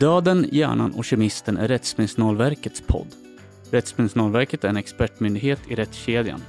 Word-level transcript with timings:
Döden, 0.00 0.48
hjärnan 0.52 0.92
och 0.92 1.04
kemisten 1.04 1.56
är 1.56 1.68
Rättsmedicinalverkets 1.68 2.82
podd. 2.86 3.06
Rättsmedicinalverket 3.70 4.64
är 4.64 4.68
en 4.68 4.76
expertmyndighet 4.76 5.60
i 5.68 5.74
rättskedjan. 5.74 6.42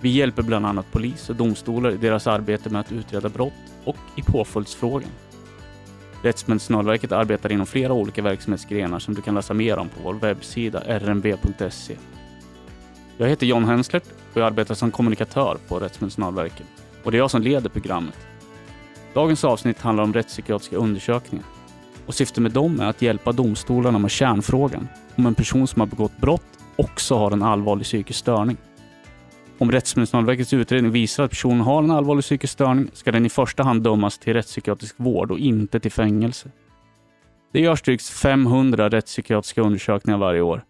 Vi 0.00 0.08
hjälper 0.08 0.42
bland 0.42 0.66
annat 0.66 0.92
polis 0.92 1.30
och 1.30 1.36
domstolar 1.36 1.90
i 1.90 1.96
deras 1.96 2.26
arbete 2.26 2.70
med 2.70 2.80
att 2.80 2.92
utreda 2.92 3.28
brott 3.28 3.52
och 3.84 3.96
i 4.16 4.22
påföljdsfrågan. 4.22 5.10
Rättsmedicinalverket 6.22 7.12
arbetar 7.12 7.52
inom 7.52 7.66
flera 7.66 7.92
olika 7.92 8.22
verksamhetsgrenar 8.22 8.98
som 8.98 9.14
du 9.14 9.22
kan 9.22 9.34
läsa 9.34 9.54
mer 9.54 9.78
om 9.78 9.88
på 9.88 10.00
vår 10.02 10.14
webbsida 10.14 10.98
rmb.se. 10.98 11.96
Jag 13.16 13.28
heter 13.28 13.46
John 13.46 13.64
Henslert 13.64 14.04
och 14.32 14.40
jag 14.40 14.46
arbetar 14.46 14.74
som 14.74 14.90
kommunikatör 14.90 15.58
på 15.68 15.78
Rättsmedicinalverket 15.78 16.66
och 17.04 17.10
det 17.10 17.16
är 17.16 17.18
jag 17.18 17.30
som 17.30 17.42
leder 17.42 17.70
programmet. 17.70 18.26
Dagens 19.14 19.44
avsnitt 19.44 19.80
handlar 19.80 20.04
om 20.04 20.12
rättspsykiatriska 20.12 20.76
undersökningar 20.76 21.46
och 22.06 22.14
syftet 22.14 22.42
med 22.42 22.52
dem 22.52 22.80
är 22.80 22.86
att 22.86 23.02
hjälpa 23.02 23.32
domstolarna 23.32 23.98
med 23.98 24.10
kärnfrågan 24.10 24.88
om 25.16 25.26
en 25.26 25.34
person 25.34 25.66
som 25.66 25.80
har 25.80 25.86
begått 25.86 26.16
brott 26.20 26.42
också 26.76 27.14
har 27.14 27.30
en 27.30 27.42
allvarlig 27.42 27.84
psykisk 27.84 28.18
störning. 28.18 28.56
Om 29.58 29.72
Rättsmedicinalverkets 29.72 30.52
utredning 30.52 30.92
visar 30.92 31.24
att 31.24 31.30
personen 31.30 31.60
har 31.60 31.82
en 31.82 31.90
allvarlig 31.90 32.24
psykisk 32.24 32.52
störning 32.52 32.90
ska 32.92 33.12
den 33.12 33.26
i 33.26 33.28
första 33.28 33.62
hand 33.62 33.82
dömas 33.82 34.18
till 34.18 34.32
rättspsykiatrisk 34.32 34.94
vård 34.98 35.30
och 35.30 35.38
inte 35.38 35.80
till 35.80 35.92
fängelse. 35.92 36.50
Det 37.52 37.60
görs 37.60 37.82
drygt 37.82 38.08
500 38.08 38.88
rättspsykiatriska 38.88 39.62
undersökningar 39.62 40.18
varje 40.18 40.40
år. 40.40 40.64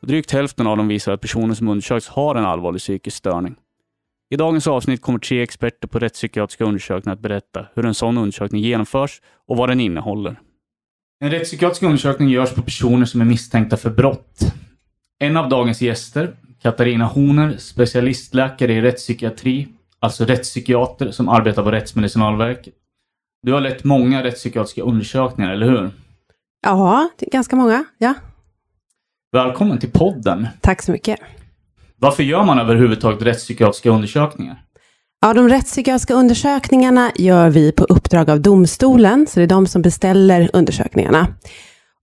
Drygt 0.00 0.30
hälften 0.30 0.66
av 0.66 0.76
dem 0.76 0.88
visar 0.88 1.12
att 1.12 1.20
personen 1.20 1.56
som 1.56 1.68
undersöks 1.68 2.08
har 2.08 2.34
en 2.34 2.44
allvarlig 2.44 2.80
psykisk 2.80 3.16
störning. 3.16 3.54
I 4.30 4.36
dagens 4.36 4.66
avsnitt 4.66 5.02
kommer 5.02 5.18
tre 5.18 5.42
experter 5.42 5.88
på 5.88 5.98
rättspsykiatriska 5.98 6.64
undersökningar 6.64 7.14
att 7.14 7.20
berätta 7.20 7.66
hur 7.74 7.86
en 7.86 7.94
sån 7.94 8.18
undersökning 8.18 8.62
genomförs 8.62 9.20
och 9.48 9.56
vad 9.56 9.68
den 9.68 9.80
innehåller. 9.80 10.40
En 11.20 11.30
rättspsykiatrisk 11.30 11.82
undersökning 11.82 12.28
görs 12.28 12.54
på 12.54 12.62
personer 12.62 13.06
som 13.06 13.20
är 13.20 13.24
misstänkta 13.24 13.76
för 13.76 13.90
brott. 13.90 14.40
En 15.18 15.36
av 15.36 15.48
dagens 15.48 15.82
gäster, 15.82 16.34
Katarina 16.62 17.04
Horner, 17.04 17.56
specialistläkare 17.56 18.72
i 18.72 18.80
rättspsykiatri, 18.80 19.68
alltså 20.00 20.24
rättspsykiater 20.24 21.10
som 21.10 21.28
arbetar 21.28 21.62
på 21.62 21.70
Rättsmedicinalverket. 21.70 22.74
Du 23.42 23.52
har 23.52 23.60
lett 23.60 23.84
många 23.84 24.24
rättspsykiatriska 24.24 24.82
undersökningar, 24.82 25.52
eller 25.52 25.66
hur? 25.66 25.90
Ja, 26.62 27.08
ganska 27.20 27.56
många. 27.56 27.84
Ja. 27.98 28.14
Välkommen 29.32 29.78
till 29.78 29.90
podden. 29.92 30.46
Tack 30.60 30.82
så 30.82 30.92
mycket. 30.92 31.20
Varför 31.96 32.22
gör 32.22 32.44
man 32.44 32.58
överhuvudtaget 32.58 33.22
rättspsykiatriska 33.22 33.90
undersökningar? 33.90 34.64
Ja, 35.20 35.34
de 35.34 35.48
rättspsykiatriska 35.48 36.14
undersökningarna 36.14 37.12
gör 37.16 37.50
vi 37.50 37.72
på 37.72 37.84
uppdrag 37.84 38.30
av 38.30 38.40
domstolen, 38.40 39.26
så 39.26 39.40
det 39.40 39.44
är 39.44 39.46
de 39.46 39.66
som 39.66 39.82
beställer 39.82 40.50
undersökningarna. 40.52 41.26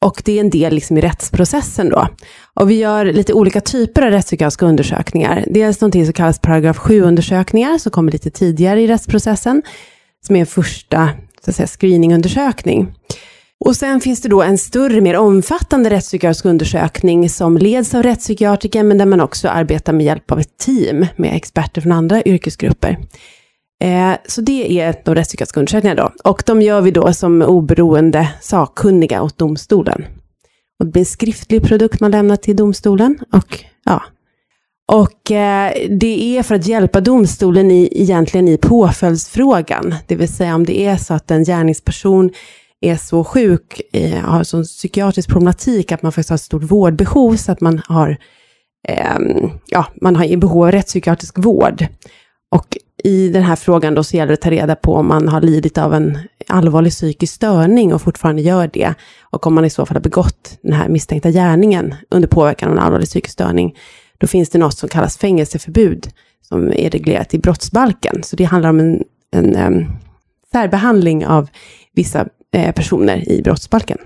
Och 0.02 0.22
det 0.26 0.38
är 0.38 0.40
en 0.40 0.50
del 0.50 0.74
liksom 0.74 0.98
i 0.98 1.02
rättsprocessen 1.02 1.90
då. 1.90 2.08
Och 2.54 2.70
vi 2.70 2.76
gör 2.76 3.06
lite 3.06 3.34
olika 3.34 3.62
typer 3.62 4.02
av 4.02 4.12
rättspsykiatriska 4.12 4.66
undersökningar. 4.66 5.46
Dels 5.48 5.82
någonting 5.82 6.06
som 6.06 6.14
kallas 6.14 6.40
paragraf 6.40 6.78
7-undersökningar, 6.78 7.78
som 7.78 7.92
kommer 7.92 8.12
lite 8.12 8.30
tidigare 8.30 8.82
i 8.82 8.88
rättsprocessen, 8.88 9.62
som 10.28 10.36
är 10.36 10.40
en 10.40 10.46
första 10.46 11.10
så 11.46 11.52
att 11.52 11.56
säga, 11.56 11.68
screeningundersökning. 11.68 12.94
Och 13.66 13.76
sen 13.76 14.02
finns 14.02 14.22
det 14.22 14.30
då 14.30 14.42
en 14.42 14.58
större, 14.58 15.02
mer 15.02 15.18
omfattande 15.18 15.90
rättspsykiatrisk 15.90 16.46
undersökning 16.46 17.30
som 17.30 17.58
leds 17.58 17.96
av 17.96 18.04
rättspsykiatriker, 18.04 18.84
men 18.84 18.98
där 18.98 19.06
man 19.06 19.22
också 19.22 19.50
arbetar 19.50 19.94
med 19.94 20.06
hjälp 20.06 20.32
av 20.32 20.40
ett 20.40 20.58
team 20.58 21.06
med 21.16 21.36
experter 21.36 21.82
från 21.82 21.92
andra 21.92 22.24
yrkesgrupper. 22.24 22.98
Eh, 23.84 24.12
så 24.28 24.42
det 24.42 24.80
är 24.80 24.96
de 25.06 25.16
rättspsykiatriska 25.16 25.60
undersökningarna 25.60 26.04
då. 26.04 26.30
Och 26.30 26.44
de 26.46 26.62
gör 26.62 26.82
vi 26.82 26.92
då 26.92 27.14
som 27.14 27.42
oberoende 27.42 28.30
sakkunniga 28.42 29.22
åt 29.22 29.38
domstolen. 29.38 30.06
Och 30.80 30.86
det 30.86 30.92
blir 30.92 31.02
en 31.02 31.06
skriftlig 31.06 31.64
produkt 31.64 32.00
man 32.00 32.12
lämnar 32.12 32.36
till 32.36 32.56
domstolen. 32.56 33.20
Och, 33.32 33.64
ja. 33.86 34.04
och 34.92 35.32
eh, 35.32 35.72
det 35.90 36.38
är 36.38 36.44
för 36.44 36.56
att 36.56 36.68
hjälpa 36.68 37.02
domstolen 37.02 37.72
i, 37.72 37.90
egentligen 37.92 38.48
i 38.48 38.58
påföljdsfrågan. 38.58 39.96
Det 40.08 40.16
vill 40.16 40.34
säga 40.34 40.56
om 40.56 40.66
det 40.66 40.86
är 40.86 40.98
så 40.98 41.14
att 41.14 41.32
en 41.32 41.44
gärningsperson 41.44 42.32
är 42.90 42.98
så 42.98 43.24
sjuk, 43.24 43.82
eh, 43.94 44.20
har 44.20 44.44
sån 44.44 44.64
psykiatrisk 44.64 45.30
problematik 45.30 45.92
att 45.92 46.04
man 46.04 46.12
faktiskt 46.12 46.30
har 46.30 46.36
ett 46.36 46.42
stort 46.42 46.64
vårdbehov 46.64 47.36
så 47.36 47.52
att 47.52 47.62
man 47.62 47.82
har, 47.88 48.18
eh, 48.88 49.20
ja, 49.68 49.86
man 50.02 50.16
har 50.16 50.38
behov 50.38 50.64
av 50.64 50.72
rättspsykiatrisk 50.72 51.38
vård. 51.38 51.88
Och 52.52 52.78
i 53.04 53.30
den 53.30 53.44
här 53.44 53.56
frågan 53.56 53.96
då 53.96 54.04
så 54.04 54.18
gäller 54.18 54.28
det 54.28 54.34
att 54.34 54.42
ta 54.42 54.52
reda 54.52 54.76
på 54.76 54.96
om 54.96 55.08
man 55.08 55.28
har 55.28 55.42
lidit 55.42 55.78
av 55.78 55.94
en 55.94 56.20
allvarlig 56.48 56.92
psykisk 56.92 57.34
störning 57.34 57.94
och 57.94 58.02
fortfarande 58.02 58.42
gör 58.42 58.70
det. 58.74 58.94
Och 59.22 59.48
om 59.48 59.56
man 59.56 59.66
i 59.66 59.70
så 59.70 59.86
fall 59.86 59.96
har 59.96 60.02
begått 60.02 60.58
den 60.62 60.74
här 60.74 60.90
misstänkta 60.90 61.30
gärningen 61.30 61.96
under 62.10 62.28
påverkan 62.28 62.70
av 62.70 62.78
en 62.78 62.84
allvarlig 62.84 63.08
psykisk 63.08 63.34
störning. 63.34 63.76
Då 64.18 64.28
finns 64.28 64.50
det 64.50 64.60
något 64.60 64.78
som 64.78 64.90
kallas 64.90 65.18
fängelseförbud 65.18 66.08
som 66.42 66.68
är 66.74 66.90
reglerat 66.90 67.34
i 67.34 67.40
brottsbalken. 67.40 68.24
Så 68.24 68.36
det 68.36 68.44
handlar 68.44 68.70
om 68.70 68.80
en, 68.80 69.04
en 69.32 69.56
um, 69.56 69.88
särbehandling 70.52 71.26
av 71.26 71.50
vissa 71.94 72.28
personer 72.76 73.32
i 73.32 73.42
brottsbalken. 73.42 73.98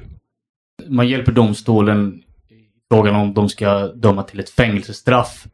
Man 0.88 1.08
hjälper 1.08 1.32
domstolen 1.32 2.14
i 2.50 2.94
frågan 2.94 3.16
om 3.16 3.34
de 3.34 3.50
ska 3.50 3.88
döma 3.88 4.24
till 4.24 4.40
ett 4.40 4.50
fängelsestraff 4.50 5.48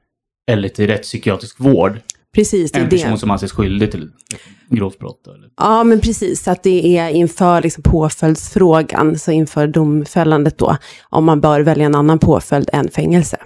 eller 0.51 0.69
till 0.69 0.87
rättspsykiatrisk 0.87 1.59
vård. 1.59 1.99
Precis, 2.35 2.75
en 2.75 2.89
person 2.89 3.11
det. 3.11 3.17
som 3.17 3.31
anses 3.31 3.51
skyldig 3.51 3.91
till 3.91 4.09
grovt 4.69 4.99
brott? 4.99 5.27
Eller? 5.27 5.49
Ja, 5.57 5.83
men 5.83 5.99
precis. 5.99 6.47
Att 6.47 6.63
det 6.63 6.97
är 6.97 7.09
inför 7.09 7.61
liksom 7.61 7.83
påföljdsfrågan, 7.83 9.19
så 9.19 9.31
inför 9.31 9.67
domfällandet 9.67 10.57
då, 10.57 10.77
om 11.09 11.25
man 11.25 11.41
bör 11.41 11.61
välja 11.61 11.85
en 11.85 11.95
annan 11.95 12.19
påföljd 12.19 12.69
än 12.73 12.87
fängelse. 12.91 13.37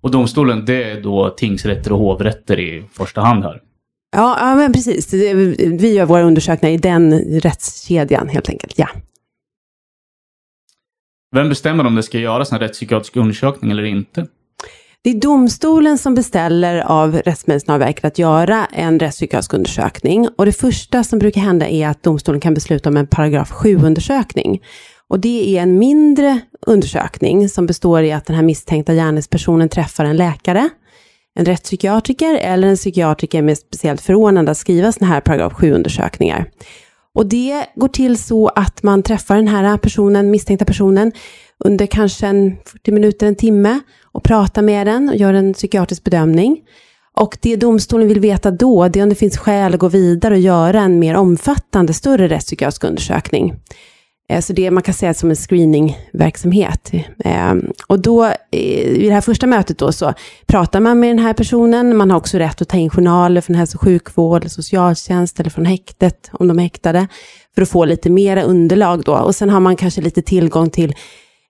Och 0.00 0.10
domstolen, 0.10 0.64
det 0.64 0.90
är 0.90 1.00
då 1.00 1.30
tingsrätter 1.30 1.92
och 1.92 1.98
hovrätter 1.98 2.60
i 2.60 2.84
första 2.92 3.20
hand 3.20 3.44
här? 3.44 3.60
Ja, 4.12 4.36
ja 4.40 4.54
men 4.54 4.72
precis. 4.72 5.12
Vi 5.12 5.94
gör 5.94 6.06
våra 6.06 6.22
undersökningar 6.22 6.74
i 6.74 6.78
den 6.78 7.12
rättskedjan 7.40 8.28
helt 8.28 8.48
enkelt, 8.48 8.78
ja. 8.78 8.88
Vem 11.34 11.48
bestämmer 11.48 11.86
om 11.86 11.94
det 11.94 12.02
ska 12.02 12.18
göras 12.18 12.52
en 12.52 12.58
rättspsykiatrisk 12.58 13.16
undersökning 13.16 13.70
eller 13.70 13.84
inte? 13.84 14.26
Det 15.04 15.10
är 15.10 15.14
domstolen 15.20 15.98
som 15.98 16.14
beställer 16.14 16.78
av 16.80 17.14
Rättsmedicinalverket 17.16 18.04
att 18.04 18.18
göra 18.18 18.66
en 18.66 18.98
rättspsykiatrisk 18.98 19.54
undersökning. 19.54 20.28
Och 20.36 20.46
det 20.46 20.52
första 20.52 21.04
som 21.04 21.18
brukar 21.18 21.40
hända 21.40 21.68
är 21.68 21.88
att 21.88 22.02
domstolen 22.02 22.40
kan 22.40 22.54
besluta 22.54 22.88
om 22.88 22.96
en 22.96 23.06
paragraf 23.06 23.52
7-undersökning. 23.52 24.62
Och 25.08 25.20
det 25.20 25.56
är 25.56 25.62
en 25.62 25.78
mindre 25.78 26.40
undersökning 26.66 27.48
som 27.48 27.66
består 27.66 28.02
i 28.02 28.12
att 28.12 28.26
den 28.26 28.36
här 28.36 28.42
misstänkta 28.42 28.94
gärningspersonen 28.94 29.68
träffar 29.68 30.04
en 30.04 30.16
läkare, 30.16 30.68
en 31.34 31.44
rättspsykiatriker 31.44 32.34
eller 32.34 32.68
en 32.68 32.76
psykiatriker 32.76 33.42
med 33.42 33.58
speciellt 33.58 34.00
förordnande 34.00 34.50
att 34.50 34.58
skriva 34.58 34.92
sådana 34.92 35.14
här 35.14 35.20
paragraf 35.20 35.52
7-undersökningar. 35.52 36.44
Och 37.14 37.26
det 37.26 37.66
går 37.74 37.88
till 37.88 38.16
så 38.16 38.48
att 38.48 38.82
man 38.82 39.02
träffar 39.02 39.36
den 39.36 39.48
här 39.48 39.76
personen, 39.76 40.30
misstänkta 40.30 40.64
personen, 40.64 41.12
under 41.64 41.86
kanske 41.86 42.26
en 42.26 42.56
40 42.66 42.92
minuter, 42.92 43.26
en 43.26 43.34
timme 43.34 43.80
och 44.12 44.24
pratar 44.24 44.62
med 44.62 44.86
den 44.86 45.08
och 45.08 45.16
gör 45.16 45.34
en 45.34 45.54
psykiatrisk 45.54 46.04
bedömning. 46.04 46.60
Och 47.16 47.38
det 47.42 47.56
domstolen 47.56 48.08
vill 48.08 48.20
veta 48.20 48.50
då, 48.50 48.88
det 48.88 48.98
är 48.98 49.02
om 49.02 49.08
det 49.08 49.14
finns 49.14 49.38
skäl 49.38 49.74
att 49.74 49.80
gå 49.80 49.88
vidare 49.88 50.34
och 50.34 50.40
göra 50.40 50.80
en 50.80 50.98
mer 50.98 51.14
omfattande, 51.14 51.92
större 51.92 52.28
rättspsykiatrisk 52.28 52.84
undersökning. 52.84 53.54
Eh, 54.32 54.40
så 54.40 54.52
det 54.52 54.70
man 54.70 54.82
kan 54.82 54.94
säga 54.94 55.14
som 55.14 55.30
en 55.30 55.36
screeningverksamhet. 55.36 56.92
Ehm, 57.24 57.72
och 57.86 58.00
då, 58.00 58.24
eh, 58.24 58.32
i 58.50 59.06
det 59.06 59.14
här 59.14 59.20
första 59.20 59.46
mötet 59.46 59.78
då, 59.78 59.92
så 59.92 60.14
pratar 60.46 60.80
man 60.80 61.00
med 61.00 61.10
den 61.10 61.18
här 61.18 61.32
personen. 61.32 61.96
Man 61.96 62.10
har 62.10 62.18
också 62.18 62.38
rätt 62.38 62.62
att 62.62 62.68
ta 62.68 62.76
in 62.76 62.90
journaler 62.90 63.40
från 63.40 63.56
hälso 63.56 63.76
och 63.76 63.82
sjukvård, 63.82 64.50
socialtjänst 64.50 65.40
eller 65.40 65.50
från 65.50 65.66
häktet, 65.66 66.30
om 66.32 66.48
de 66.48 66.58
är 66.58 66.62
häktade, 66.62 67.08
för 67.54 67.62
att 67.62 67.68
få 67.68 67.84
lite 67.84 68.10
mera 68.10 68.42
underlag 68.42 69.02
då. 69.04 69.14
Och 69.14 69.34
sen 69.34 69.50
har 69.50 69.60
man 69.60 69.76
kanske 69.76 70.00
lite 70.00 70.22
tillgång 70.22 70.70
till 70.70 70.94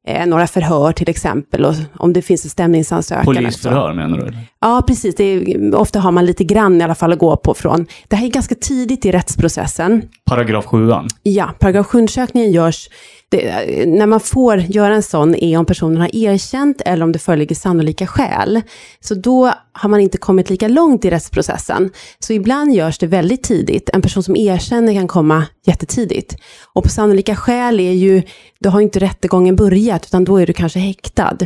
eh, 0.06 0.26
några 0.26 0.46
förhör 0.46 0.92
till 0.92 1.08
exempel, 1.08 1.64
och 1.64 1.74
om 1.98 2.12
det 2.12 2.22
finns 2.22 2.44
en 2.44 2.50
stämningsansökan. 2.50 3.24
Polisförhör 3.24 3.92
menar 3.92 4.18
du? 4.18 4.32
Ja, 4.60 4.82
precis. 4.86 5.20
Är, 5.20 5.74
ofta 5.74 6.00
har 6.00 6.12
man 6.12 6.26
lite 6.26 6.44
grann 6.44 6.80
i 6.80 6.84
alla 6.84 6.94
fall 6.94 7.12
att 7.12 7.18
gå 7.18 7.36
på 7.36 7.54
från. 7.54 7.86
Det 8.08 8.16
här 8.16 8.26
är 8.26 8.30
ganska 8.30 8.54
tidigt 8.54 9.06
i 9.06 9.12
rättsprocessen. 9.12 10.02
Paragraf 10.24 10.64
7 10.66 10.92
Ja, 11.22 11.50
paragraf 11.58 11.86
7-undersökningen 11.86 12.50
görs 12.50 12.88
det, 13.32 13.86
när 13.86 14.06
man 14.06 14.20
får 14.20 14.58
göra 14.58 14.94
en 14.94 15.02
sån 15.02 15.34
är 15.34 15.58
om 15.58 15.66
personen 15.66 16.00
har 16.00 16.16
erkänt 16.16 16.80
eller 16.80 17.04
om 17.04 17.12
det 17.12 17.18
föreligger 17.18 17.54
sannolika 17.54 18.06
skäl. 18.06 18.62
Så 19.00 19.14
då 19.14 19.52
har 19.72 19.88
man 19.88 20.00
inte 20.00 20.18
kommit 20.18 20.50
lika 20.50 20.68
långt 20.68 21.04
i 21.04 21.10
rättsprocessen. 21.10 21.90
Så 22.18 22.32
ibland 22.32 22.74
görs 22.74 22.98
det 22.98 23.06
väldigt 23.06 23.42
tidigt. 23.42 23.90
En 23.92 24.02
person 24.02 24.22
som 24.22 24.36
erkänner 24.36 24.94
kan 24.94 25.08
komma 25.08 25.46
jättetidigt. 25.66 26.36
Och 26.72 26.82
på 26.82 26.88
sannolika 26.88 27.36
skäl 27.36 27.80
är 27.80 27.92
ju, 27.92 28.22
då 28.60 28.70
har 28.70 28.80
inte 28.80 28.98
rättegången 28.98 29.56
börjat, 29.56 30.06
utan 30.06 30.24
då 30.24 30.36
är 30.36 30.46
du 30.46 30.52
kanske 30.52 30.78
häktad. 30.78 31.36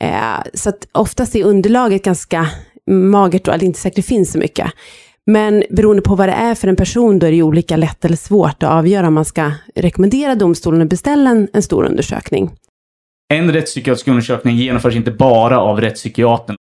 Eh, 0.00 0.42
så 0.54 0.68
att 0.68 0.88
oftast 0.92 1.34
är 1.34 1.44
underlaget 1.44 2.04
ganska 2.04 2.48
magert, 2.90 3.48
eller 3.48 3.64
inte 3.64 3.80
säkert 3.80 3.96
det 3.96 4.02
finns 4.02 4.32
så 4.32 4.38
mycket. 4.38 4.70
Men 5.26 5.64
beroende 5.70 6.02
på 6.02 6.14
vad 6.14 6.28
det 6.28 6.32
är 6.32 6.54
för 6.54 6.68
en 6.68 6.76
person, 6.76 7.18
då 7.18 7.26
är 7.26 7.30
det 7.30 7.36
ju 7.36 7.42
olika 7.42 7.76
lätt 7.76 8.04
eller 8.04 8.16
svårt 8.16 8.62
att 8.62 8.70
avgöra 8.70 9.06
om 9.06 9.14
man 9.14 9.24
ska 9.24 9.52
rekommendera 9.74 10.34
domstolen 10.34 10.82
att 10.82 10.88
beställa 10.88 11.30
en, 11.30 11.48
en 11.52 11.62
stor 11.62 11.84
undersökning. 11.84 12.50
En 13.28 13.52
rättspsykiatrisk 13.52 14.08
undersökning 14.08 14.56
genomförs 14.56 14.96
inte 14.96 15.10
bara 15.10 15.60
av 15.60 15.80
rättspsykiatern, 15.80 16.56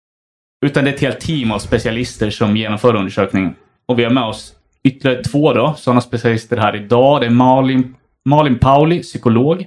utan 0.66 0.84
det 0.84 0.90
är 0.90 0.94
ett 0.94 1.00
helt 1.00 1.20
team 1.20 1.50
av 1.52 1.58
specialister 1.58 2.30
som 2.30 2.56
genomför 2.56 2.96
undersökningen. 2.96 3.54
Och 3.86 3.98
vi 3.98 4.04
har 4.04 4.10
med 4.10 4.24
oss 4.24 4.54
ytterligare 4.84 5.24
två 5.24 5.52
då, 5.52 5.74
sådana 5.78 6.00
specialister 6.00 6.56
här 6.56 6.76
idag. 6.76 7.20
Det 7.20 7.26
är 7.26 7.30
Malin, 7.30 7.94
Malin 8.24 8.58
Pauli, 8.58 9.02
psykolog. 9.02 9.66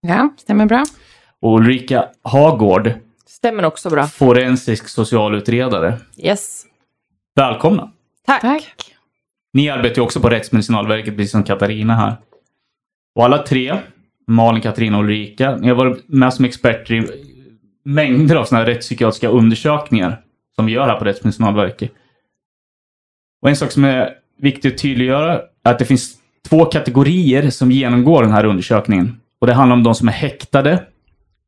Ja, 0.00 0.28
stämmer 0.38 0.66
bra. 0.66 0.84
Och 1.40 1.56
Ulrika 1.58 2.04
Hagård, 2.22 2.92
Stämmer 3.26 3.64
också 3.64 3.90
bra. 3.90 4.06
forensisk 4.06 4.88
socialutredare. 4.88 5.98
Yes. 6.16 6.64
Välkomna! 7.36 7.92
Tack. 8.26 8.42
Tack. 8.42 8.94
Ni 9.52 9.70
arbetar 9.70 9.96
ju 9.96 10.02
också 10.02 10.20
på 10.20 10.28
Rättsmedicinalverket, 10.28 11.16
precis 11.16 11.30
som 11.30 11.44
Katarina 11.44 11.94
här. 11.94 12.16
Och 13.14 13.24
alla 13.24 13.38
tre, 13.38 13.78
Malin, 14.26 14.62
Katarina 14.62 14.98
och 14.98 15.04
Ulrika, 15.04 15.56
ni 15.56 15.68
har 15.68 15.74
varit 15.74 16.08
med 16.08 16.34
som 16.34 16.44
experter 16.44 16.94
i 16.94 17.06
mängder 17.84 18.36
av 18.36 18.44
sådana 18.44 18.64
här 18.64 18.72
rättspsykiatriska 18.72 19.28
undersökningar 19.28 20.20
som 20.56 20.66
vi 20.66 20.72
gör 20.72 20.86
här 20.86 20.98
på 20.98 21.04
Rättsmedicinalverket. 21.04 21.92
Och 23.42 23.48
en 23.48 23.56
sak 23.56 23.70
som 23.70 23.84
är 23.84 24.14
viktigt 24.38 24.74
att 24.74 24.78
tydliggöra 24.78 25.40
är 25.64 25.70
att 25.70 25.78
det 25.78 25.84
finns 25.84 26.16
två 26.48 26.64
kategorier 26.64 27.50
som 27.50 27.70
genomgår 27.70 28.22
den 28.22 28.32
här 28.32 28.44
undersökningen. 28.44 29.20
Och 29.38 29.46
det 29.46 29.54
handlar 29.54 29.76
om 29.76 29.82
de 29.82 29.94
som 29.94 30.08
är 30.08 30.12
häktade, 30.12 30.76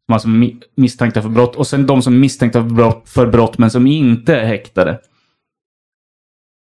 som 0.06 0.12
alltså 0.12 0.28
är 0.28 0.50
misstänkta 0.74 1.22
för 1.22 1.28
brott, 1.28 1.56
och 1.56 1.66
sen 1.66 1.86
de 1.86 2.02
som 2.02 2.14
är 2.14 2.18
misstänkta 2.18 2.62
för 2.62 2.70
brott, 2.74 3.08
för 3.08 3.26
brott 3.26 3.58
men 3.58 3.70
som 3.70 3.86
inte 3.86 4.36
är 4.36 4.44
häktade. 4.44 4.98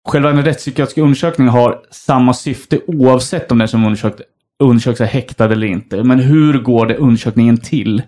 Själva 0.08 0.32
den 0.32 0.46
rättspsykiatriska 0.46 1.02
undersökningen 1.02 1.54
har 1.54 1.82
samma 1.92 2.34
syfte 2.34 2.80
oavsett 2.88 3.52
om 3.52 3.58
den 3.58 3.68
som 3.68 3.86
undersökt, 3.86 4.22
undersöks 4.64 5.02
är 5.02 5.06
häktad 5.06 5.46
eller 5.46 5.68
inte. 5.68 6.04
Men 6.04 6.20
hur 6.20 6.60
går 6.60 6.86
det 6.86 6.96
undersökningen 6.96 7.58
till? 7.58 8.04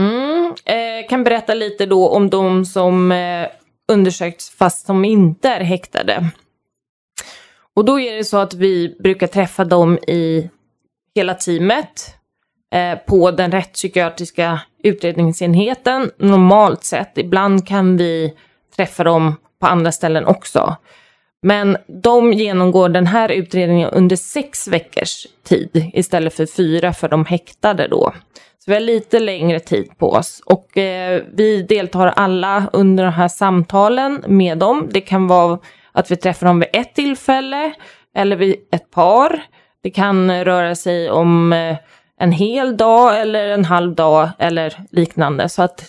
Mm, 0.00 0.54
eh, 0.64 1.08
kan 1.08 1.24
berätta 1.24 1.54
lite 1.54 1.86
då 1.86 2.08
om 2.08 2.30
de 2.30 2.64
som 2.64 3.12
eh, 3.12 3.48
undersökts 3.92 4.50
fast 4.50 4.86
som 4.86 5.04
inte 5.04 5.48
är 5.48 5.64
häktade. 5.64 6.30
Och 7.74 7.84
då 7.84 8.00
är 8.00 8.16
det 8.16 8.24
så 8.24 8.38
att 8.38 8.54
vi 8.54 8.96
brukar 8.98 9.26
träffa 9.26 9.64
dem 9.64 9.98
i 9.98 10.50
hela 11.14 11.34
teamet 11.34 12.14
eh, 12.74 12.98
på 12.98 13.30
den 13.30 13.52
rättspsykiatriska 13.52 14.60
utredningsenheten 14.82 16.10
normalt 16.18 16.84
sett. 16.84 17.18
Ibland 17.18 17.66
kan 17.66 17.96
vi 17.96 18.34
träffa 18.76 19.04
dem 19.04 19.34
på 19.60 19.66
andra 19.66 19.92
ställen 19.92 20.26
också. 20.26 20.76
Men 21.42 21.76
de 22.02 22.32
genomgår 22.32 22.88
den 22.88 23.06
här 23.06 23.28
utredningen 23.28 23.90
under 23.90 24.16
sex 24.16 24.68
veckors 24.68 25.26
tid 25.48 25.90
istället 25.94 26.34
för 26.34 26.46
fyra 26.46 26.92
för 26.92 27.08
de 27.08 27.24
häktade 27.24 27.88
då. 27.88 28.12
Så 28.58 28.70
vi 28.70 28.74
har 28.74 28.80
lite 28.80 29.20
längre 29.20 29.60
tid 29.60 29.98
på 29.98 30.10
oss 30.12 30.42
och 30.44 30.78
eh, 30.78 31.22
vi 31.32 31.62
deltar 31.62 32.06
alla 32.06 32.70
under 32.72 33.04
de 33.04 33.12
här 33.12 33.28
samtalen 33.28 34.24
med 34.26 34.58
dem. 34.58 34.88
Det 34.90 35.00
kan 35.00 35.26
vara 35.26 35.58
att 35.92 36.10
vi 36.10 36.16
träffar 36.16 36.46
dem 36.46 36.60
vid 36.60 36.68
ett 36.72 36.94
tillfälle 36.94 37.72
eller 38.16 38.36
vid 38.36 38.56
ett 38.72 38.90
par. 38.90 39.42
Det 39.82 39.90
kan 39.90 40.44
röra 40.44 40.74
sig 40.74 41.10
om 41.10 41.52
eh, 41.52 41.76
en 42.20 42.32
hel 42.32 42.76
dag 42.76 43.20
eller 43.20 43.48
en 43.48 43.64
halv 43.64 43.94
dag 43.94 44.28
eller 44.38 44.74
liknande. 44.90 45.48
Så 45.48 45.62
att 45.62 45.84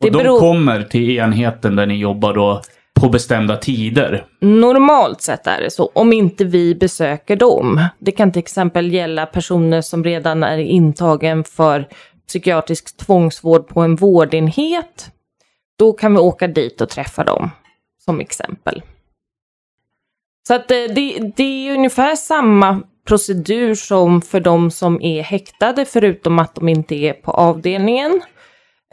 det 0.00 0.06
och 0.06 0.12
de 0.12 0.22
beror... 0.22 0.40
kommer 0.40 0.82
till 0.82 1.10
enheten 1.10 1.76
där 1.76 1.86
ni 1.86 1.96
jobbar 1.96 2.34
då 2.34 2.60
på 3.04 3.10
bestämda 3.10 3.56
tider? 3.56 4.26
Normalt 4.40 5.22
sett 5.22 5.46
är 5.46 5.60
det 5.60 5.70
så, 5.70 5.90
om 5.94 6.12
inte 6.12 6.44
vi 6.44 6.74
besöker 6.74 7.36
dem. 7.36 7.84
Det 7.98 8.10
kan 8.10 8.32
till 8.32 8.40
exempel 8.40 8.92
gälla 8.92 9.26
personer 9.26 9.80
som 9.80 10.04
redan 10.04 10.42
är 10.42 10.58
intagen 10.58 11.44
för 11.44 11.88
psykiatrisk 12.28 12.96
tvångsvård 12.96 13.68
på 13.68 13.80
en 13.80 13.96
vårdenhet. 13.96 15.10
Då 15.78 15.92
kan 15.92 16.12
vi 16.12 16.18
åka 16.18 16.46
dit 16.46 16.80
och 16.80 16.88
träffa 16.88 17.24
dem, 17.24 17.50
som 18.04 18.20
exempel. 18.20 18.82
Så 20.48 20.54
att 20.54 20.70
eh, 20.70 20.76
det, 20.94 21.32
det 21.36 21.68
är 21.68 21.74
ungefär 21.74 22.16
samma 22.16 22.82
procedur 23.08 23.74
som 23.74 24.22
för 24.22 24.40
de 24.40 24.70
som 24.70 25.02
är 25.02 25.22
häktade, 25.22 25.84
förutom 25.84 26.38
att 26.38 26.54
de 26.54 26.68
inte 26.68 26.94
är 26.94 27.12
på 27.12 27.30
avdelningen. 27.30 28.22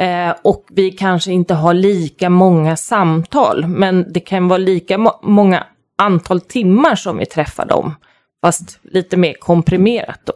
Eh, 0.01 0.36
och 0.42 0.65
vi 0.69 0.92
kanske 0.92 1.31
inte 1.31 1.53
har 1.53 1.74
lika 1.74 2.30
många 2.30 2.75
samtal, 2.75 3.68
men 3.68 4.13
det 4.13 4.19
kan 4.19 4.48
vara 4.48 4.57
lika 4.57 4.98
må 4.98 5.19
många 5.24 5.63
antal 5.98 6.42
timmar 6.42 6.95
som 6.95 7.18
vi 7.18 7.25
träffar 7.25 7.65
dem, 7.65 7.95
fast 8.42 8.80
lite 8.83 9.18
mer 9.18 9.33
komprimerat 9.33 10.19
då. 10.24 10.33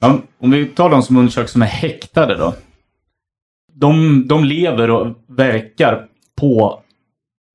Ja, 0.00 0.18
om 0.38 0.50
vi 0.50 0.66
tar 0.66 0.90
de 0.90 1.02
som 1.02 1.16
undersöks 1.16 1.52
som 1.52 1.62
är 1.62 1.66
häktade 1.66 2.36
då. 2.36 2.54
De, 3.72 4.24
de 4.28 4.44
lever 4.44 4.90
och 4.90 5.06
verkar 5.28 6.06
på, 6.40 6.80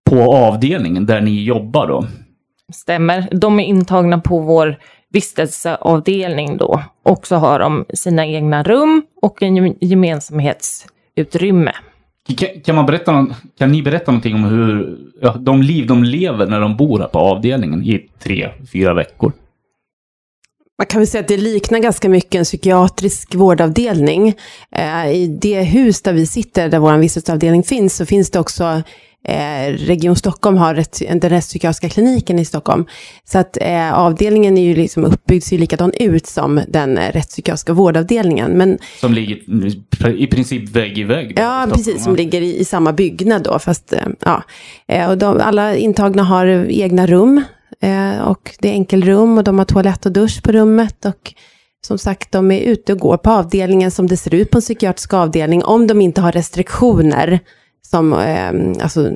på 0.10 0.36
avdelningen 0.36 1.06
där 1.06 1.22
ni 1.22 1.44
jobbar 1.44 1.88
då? 1.88 2.08
Stämmer. 2.74 3.28
De 3.32 3.60
är 3.60 3.64
intagna 3.64 4.20
på 4.20 4.40
vår 4.40 4.78
vistelseavdelning 5.10 6.58
då. 6.58 6.84
Och 7.04 7.28
så 7.28 7.36
har 7.36 7.60
de 7.60 7.86
sina 7.94 8.26
egna 8.26 8.64
rum 8.64 9.04
och 9.22 9.44
en 9.44 9.76
gemensamhets 9.82 10.88
utrymme. 11.20 11.72
Kan, 12.38 12.50
kan, 12.66 12.76
man 12.76 12.86
berätta, 12.86 13.28
kan 13.58 13.72
ni 13.72 13.82
berätta 13.82 14.12
någonting 14.12 14.36
om 14.36 14.44
hur 14.44 14.98
ja, 15.22 15.32
de 15.32 15.62
liv 15.62 15.88
de 15.88 16.04
lever 16.04 16.48
när 16.48 16.62
de 16.62 16.78
bor 16.78 17.00
här 17.00 17.08
på 17.08 17.20
avdelningen 17.20 17.84
i 17.84 18.10
tre, 18.20 18.50
fyra 18.72 18.94
veckor? 18.94 19.32
Man 20.78 20.86
kan 20.86 21.00
väl 21.00 21.08
säga 21.08 21.22
att 21.22 21.28
det 21.28 21.38
liknar 21.38 21.80
ganska 21.80 22.10
mycket 22.10 22.36
en 22.36 22.44
psykiatrisk 22.44 23.36
vårdavdelning. 23.36 24.34
Eh, 24.72 25.12
I 25.12 25.28
det 25.42 25.62
hus 25.64 26.02
där 26.02 26.14
vi 26.14 26.26
sitter, 26.26 26.70
där 26.70 26.80
vår 26.80 26.98
vistelseavdelning 26.98 27.64
finns, 27.64 27.96
så 27.96 28.06
finns 28.06 28.32
det 28.32 28.40
också 28.40 28.82
Eh, 29.28 29.74
Region 29.74 30.16
Stockholm 30.16 30.58
har 30.58 30.76
rätt, 30.76 31.00
den 31.00 31.30
rättspsykiatriska 31.30 31.90
kliniken 31.90 32.40
i 32.40 32.46
Stockholm. 32.46 32.86
Så 33.24 33.38
att 33.38 33.58
eh, 33.62 33.94
avdelningen 33.94 34.58
är 34.58 34.64
ju 34.64 34.76
liksom 34.76 35.06
uppbyggd, 35.06 35.44
ser 35.44 35.56
ju 35.56 35.60
likadan 35.60 35.92
ut 35.94 36.28
som 36.28 36.62
den 36.68 36.98
rättspsykiatriska 36.98 37.74
vårdavdelningen. 37.74 38.52
Men, 38.52 38.78
som 39.00 39.14
ligger 39.14 39.40
i 40.18 40.28
princip 40.28 40.70
vägg 40.70 40.98
i 40.98 41.04
vägg? 41.04 41.36
Då, 41.36 41.42
ja, 41.42 41.68
precis, 41.74 42.04
som 42.04 42.16
ligger 42.16 42.42
i, 42.42 42.60
i, 42.60 42.66
samma 42.66 42.94
byggnad 42.94 43.44
då. 43.44 43.60
Fast, 43.60 43.94
eh, 43.94 44.00
ja. 44.26 44.44
Eh, 44.88 45.10
och 45.10 45.18
de, 45.18 45.42
alla 45.42 45.76
intagna 45.76 46.24
har 46.24 46.46
egna 46.70 47.08
rum. 47.08 47.44
Eh, 47.82 48.20
och 48.20 48.56
det 48.60 48.70
är 48.70 48.74
enkelrum 48.74 49.38
och 49.38 49.44
de 49.44 49.58
har 49.58 49.66
toalett 49.66 50.06
och 50.06 50.12
dusch 50.12 50.44
på 50.44 50.52
rummet. 50.52 51.06
Och 51.06 51.34
som 51.88 51.98
sagt, 51.98 52.32
de 52.32 52.52
är 52.52 52.60
ute 52.60 52.94
och 52.94 53.00
går 53.00 53.18
på 53.18 53.32
avdelningen 53.32 53.92
som 53.92 54.08
det 54.08 54.18
ser 54.18 54.34
ut 54.34 54.50
på 54.52 54.58
en 54.58 54.62
psykiatrisk 54.62 55.14
avdelning. 55.14 55.64
Om 55.64 55.88
de 55.88 56.02
inte 56.02 56.22
har 56.22 56.32
restriktioner 56.32 57.40
som 57.90 58.14
eh, 58.14 58.84
alltså, 58.84 59.12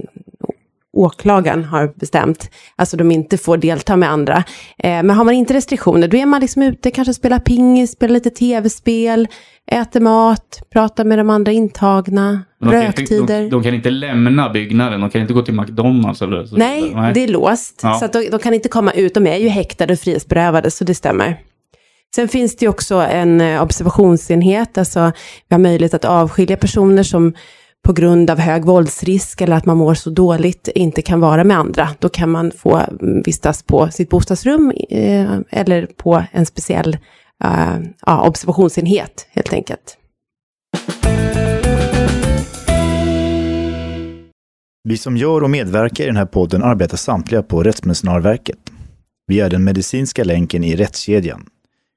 åklagaren 0.94 1.64
har 1.64 1.94
bestämt. 1.96 2.50
Alltså 2.76 2.98
de 2.98 3.12
inte 3.12 3.38
får 3.38 3.58
delta 3.58 3.96
med 3.96 4.12
andra. 4.12 4.44
Eh, 4.78 5.04
men 5.04 5.10
har 5.10 5.24
man 5.24 5.34
inte 5.34 5.54
restriktioner, 5.54 6.08
då 6.08 6.18
är 6.18 6.26
man 6.26 6.42
liksom 6.42 6.62
ute, 6.64 6.92
kanske 6.92 7.14
spelar 7.14 7.40
pingis, 7.40 7.92
spelar 7.92 8.14
lite 8.14 8.30
tv-spel, 8.30 9.28
äter 9.72 10.00
mat, 10.00 10.62
pratar 10.74 11.06
med 11.06 11.18
de 11.18 11.30
andra 11.30 11.52
intagna, 11.52 12.42
de 12.60 12.72
röktider. 12.72 13.22
Inte, 13.22 13.42
de, 13.42 13.50
de, 13.50 13.64
kan 13.64 13.74
inte 13.74 13.90
lämna 13.90 14.50
byggnaden, 14.50 15.02
de 15.02 15.10
kan 15.10 15.22
inte 15.22 15.34
gå 15.34 15.42
till 15.42 15.54
McDonalds 15.54 16.22
eller 16.22 16.46
så 16.46 16.56
Nej, 16.56 16.92
Nej. 16.96 17.14
det 17.14 17.24
är 17.24 17.28
låst. 17.28 17.80
Ja. 17.84 17.94
Så 17.94 18.20
de, 18.20 18.30
de, 18.30 18.40
kan 18.40 18.54
inte 18.54 18.70
komma 18.70 18.92
ut, 18.92 19.14
de 19.14 19.28
är 19.28 19.38
ju 19.38 19.48
häktade 19.48 19.94
och 19.94 20.00
frihetsberövade, 20.00 20.72
så 20.72 20.84
det 20.84 20.96
stämmer. 20.96 21.40
Sen 22.16 22.28
finns 22.28 22.56
det 22.56 22.68
också 22.68 22.96
en 22.96 23.42
eh, 23.42 23.64
observationsenhet, 23.64 24.78
alltså 24.78 25.12
vi 25.50 25.54
har 25.54 25.60
möjlighet 25.60 25.94
att 25.94 26.06
avskilja 26.06 26.58
personer 26.58 27.04
som 27.04 27.34
på 27.84 27.94
grund 27.94 28.30
av 28.30 28.40
hög 28.40 28.66
våldsrisk 28.66 29.42
eller 29.42 29.56
att 29.56 29.66
man 29.66 29.78
mår 29.78 29.94
så 29.94 30.10
dåligt 30.10 30.68
inte 30.76 31.02
kan 31.02 31.20
vara 31.20 31.44
med 31.44 31.58
andra. 31.58 31.90
Då 32.00 32.10
kan 32.10 32.30
man 32.30 32.52
få 32.52 32.78
mm, 32.78 33.22
vistas 33.22 33.64
på 33.64 33.92
sitt 33.92 34.10
bostadsrum 34.10 34.72
eh, 34.90 35.38
eller 35.50 35.86
på 35.86 36.24
en 36.32 36.46
speciell 36.46 36.98
eh, 37.44 37.78
ja, 38.06 38.28
observationsenhet 38.28 39.28
helt 39.30 39.54
enkelt. 39.54 39.98
Vi 44.84 44.98
som 44.98 45.18
gör 45.18 45.44
och 45.44 45.50
medverkar 45.50 46.04
i 46.04 46.08
den 46.08 46.18
här 46.18 46.26
podden 46.26 46.64
arbetar 46.64 46.98
samtliga 46.98 47.44
på 47.44 47.64
Rättsmedicinalverket. 47.64 48.60
Vi 49.28 49.40
är 49.40 49.50
den 49.50 49.64
medicinska 49.64 50.24
länken 50.24 50.64
i 50.64 50.76
rättskedjan. 50.76 51.46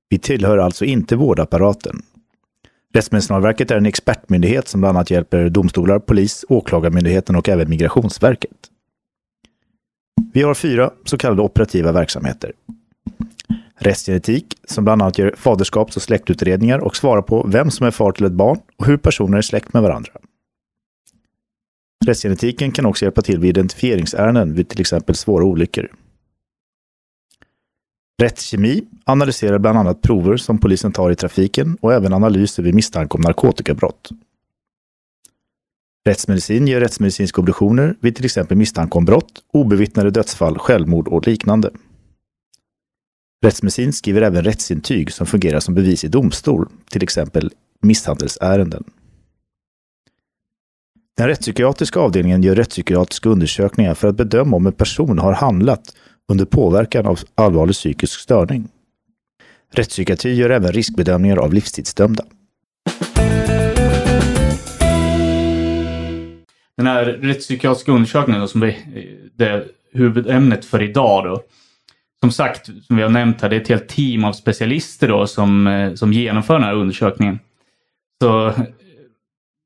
Vi 0.08 0.18
tillhör 0.18 0.58
alltså 0.58 0.84
inte 0.84 1.16
vårdapparaten 1.16 2.02
Rättsmedicinalverket 2.94 3.70
är 3.70 3.76
en 3.76 3.86
expertmyndighet 3.86 4.68
som 4.68 4.80
bland 4.80 4.96
annat 4.96 5.10
hjälper 5.10 5.48
domstolar, 5.48 5.98
polis, 5.98 6.44
åklagarmyndigheten 6.48 7.36
och 7.36 7.48
även 7.48 7.70
Migrationsverket. 7.70 8.70
Vi 10.32 10.42
har 10.42 10.54
fyra 10.54 10.90
så 11.04 11.18
kallade 11.18 11.42
operativa 11.42 11.92
verksamheter. 11.92 12.52
Rättsgenetik, 13.78 14.58
som 14.64 14.84
bland 14.84 15.02
annat 15.02 15.18
gör 15.18 15.34
faderskaps 15.36 15.96
och 15.96 16.02
släktutredningar 16.02 16.78
och 16.78 16.96
svarar 16.96 17.22
på 17.22 17.46
vem 17.48 17.70
som 17.70 17.86
är 17.86 17.90
far 17.90 18.12
till 18.12 18.26
ett 18.26 18.32
barn 18.32 18.58
och 18.76 18.86
hur 18.86 18.96
personer 18.96 19.38
är 19.38 19.42
släkt 19.42 19.72
med 19.72 19.82
varandra. 19.82 20.12
Rättsgenetiken 22.06 22.72
kan 22.72 22.86
också 22.86 23.04
hjälpa 23.04 23.22
till 23.22 23.40
vid 23.40 23.48
identifieringsärenden 23.48 24.54
vid 24.54 24.68
till 24.68 24.80
exempel 24.80 25.14
svåra 25.14 25.44
olyckor. 25.44 25.88
Rättskemi 28.22 28.84
analyserar 29.04 29.58
bland 29.58 29.78
annat 29.78 30.02
prover 30.02 30.36
som 30.36 30.58
polisen 30.58 30.92
tar 30.92 31.10
i 31.10 31.16
trafiken 31.16 31.76
och 31.80 31.92
även 31.92 32.12
analyser 32.12 32.62
vid 32.62 32.74
misstanke 32.74 33.14
om 33.14 33.20
narkotikabrott. 33.20 34.10
Rättsmedicin 36.06 36.66
gör 36.66 36.80
rättsmedicinska 36.80 37.40
obduktioner 37.40 37.96
vid 38.00 38.16
till 38.16 38.24
exempel 38.24 38.56
misstanke 38.56 38.98
om 38.98 39.04
brott, 39.04 39.42
obevittnade 39.52 40.10
dödsfall, 40.10 40.58
självmord 40.58 41.08
och 41.08 41.26
liknande. 41.26 41.70
Rättsmedicin 43.44 43.92
skriver 43.92 44.22
även 44.22 44.44
rättsintyg 44.44 45.12
som 45.12 45.26
fungerar 45.26 45.60
som 45.60 45.74
bevis 45.74 46.04
i 46.04 46.08
domstol, 46.08 46.68
till 46.90 47.02
exempel 47.02 47.50
misshandelsärenden. 47.82 48.84
Den 51.16 51.26
rättspsykiatriska 51.26 52.00
avdelningen 52.00 52.42
gör 52.42 52.54
rättspsykiatriska 52.54 53.28
undersökningar 53.28 53.94
för 53.94 54.08
att 54.08 54.16
bedöma 54.16 54.56
om 54.56 54.66
en 54.66 54.72
person 54.72 55.18
har 55.18 55.32
handlat 55.32 55.96
under 56.28 56.44
påverkan 56.44 57.06
av 57.06 57.18
allvarlig 57.34 57.74
psykisk 57.74 58.20
störning. 58.20 58.68
Rättspsykiatri 59.72 60.34
gör 60.34 60.50
även 60.50 60.72
riskbedömningar 60.72 61.36
av 61.36 61.54
livstidsdömda. 61.54 62.24
Den 66.76 66.86
här 66.86 67.04
rättspsykiatriska 67.04 67.92
undersökningen 67.92 68.40
då, 68.40 68.48
som 68.48 68.62
är 68.62 68.76
det 69.34 69.64
huvudämnet 69.92 70.64
för 70.64 70.82
idag 70.82 71.24
då. 71.24 71.42
Som 72.20 72.30
sagt, 72.30 72.66
som 72.66 72.96
vi 72.96 73.02
har 73.02 73.10
nämnt 73.10 73.40
här, 73.40 73.48
det 73.48 73.56
är 73.56 73.60
ett 73.60 73.68
helt 73.68 73.88
team 73.88 74.24
av 74.24 74.32
specialister 74.32 75.08
då 75.08 75.26
som, 75.26 75.66
eh, 75.66 75.94
som 75.94 76.12
genomför 76.12 76.54
den 76.54 76.62
här 76.62 76.74
undersökningen. 76.74 77.38
Så 78.22 78.52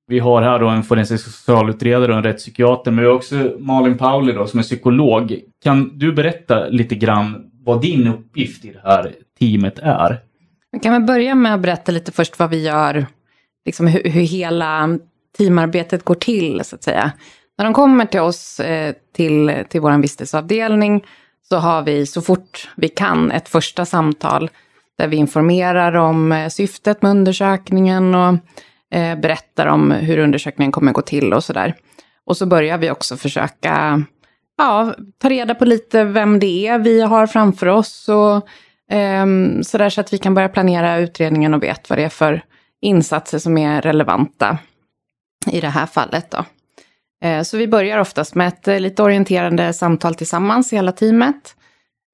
vi 0.06 0.18
har 0.18 0.42
här 0.42 0.58
då 0.58 0.68
en 0.68 0.82
forensisk 0.82 1.24
socialutredare 1.24 2.12
och 2.12 2.18
en 2.18 2.24
rättspsykiater, 2.24 2.90
men 2.90 3.00
vi 3.00 3.08
har 3.08 3.16
också 3.16 3.56
Malin 3.58 3.98
Pauli 3.98 4.32
då 4.32 4.46
som 4.46 4.58
är 4.58 4.64
psykolog. 4.64 5.40
Kan 5.62 5.98
du 5.98 6.12
berätta 6.12 6.68
lite 6.68 6.94
grann 6.94 7.50
vad 7.64 7.82
din 7.82 8.06
uppgift 8.06 8.64
i 8.64 8.72
det 8.72 8.80
här 8.84 9.14
teamet 9.38 9.78
är? 9.78 10.20
Jag 10.70 10.82
kan 10.82 10.92
väl 10.92 11.02
börja 11.02 11.34
med 11.34 11.54
att 11.54 11.60
berätta 11.60 11.92
lite 11.92 12.12
först 12.12 12.38
vad 12.38 12.50
vi 12.50 12.62
gör, 12.62 13.06
liksom 13.64 13.86
hur, 13.86 14.02
hur 14.04 14.20
hela 14.20 14.98
teamarbetet 15.38 16.04
går 16.04 16.14
till, 16.14 16.64
så 16.64 16.76
att 16.76 16.82
säga. 16.82 17.12
När 17.58 17.64
de 17.64 17.74
kommer 17.74 18.06
till 18.06 18.20
oss, 18.20 18.60
eh, 18.60 18.94
till, 19.16 19.64
till 19.68 19.80
vår 19.80 20.02
vistelseavdelning, 20.02 21.04
så 21.48 21.56
har 21.56 21.82
vi 21.82 22.06
så 22.06 22.22
fort 22.22 22.70
vi 22.76 22.88
kan 22.88 23.30
ett 23.30 23.48
första 23.48 23.84
samtal 23.84 24.50
där 24.98 25.08
vi 25.08 25.16
informerar 25.16 25.94
om 25.94 26.32
eh, 26.32 26.48
syftet 26.48 27.02
med 27.02 27.10
undersökningen 27.10 28.14
och 28.14 28.34
eh, 28.94 29.18
berättar 29.18 29.66
om 29.66 29.90
hur 29.90 30.18
undersökningen 30.18 30.72
kommer 30.72 30.92
gå 30.92 31.02
till 31.02 31.32
och 31.32 31.44
sådär. 31.44 31.74
Och 32.24 32.36
så 32.36 32.46
börjar 32.46 32.78
vi 32.78 32.90
också 32.90 33.16
försöka 33.16 34.02
ja, 34.60 34.94
ta 35.18 35.28
reda 35.28 35.54
på 35.54 35.64
lite 35.64 36.04
vem 36.04 36.38
det 36.38 36.66
är 36.66 36.78
vi 36.78 37.00
har 37.00 37.26
framför 37.26 37.66
oss 37.66 38.08
och 38.08 38.48
ehm, 38.90 39.56
um, 39.56 39.64
så, 39.64 39.78
där, 39.78 39.90
så 39.90 40.00
att 40.00 40.12
vi 40.12 40.18
kan 40.18 40.34
börja 40.34 40.48
planera 40.48 40.98
utredningen 40.98 41.54
och 41.54 41.62
vet 41.62 41.90
vad 41.90 41.98
det 41.98 42.04
är 42.04 42.08
för 42.08 42.44
insatser 42.80 43.38
som 43.38 43.58
är 43.58 43.82
relevanta 43.82 44.58
i 45.46 45.60
det 45.60 45.68
här 45.68 45.86
fallet. 45.86 46.30
Då. 46.30 46.44
Eh, 47.26 47.42
så 47.42 47.56
vi 47.56 47.68
börjar 47.68 47.98
oftast 47.98 48.34
med 48.34 48.48
ett 48.48 48.68
eh, 48.68 48.80
lite 48.80 49.02
orienterande 49.02 49.72
samtal 49.72 50.14
tillsammans, 50.14 50.72
hela 50.72 50.92
teamet. 50.92 51.56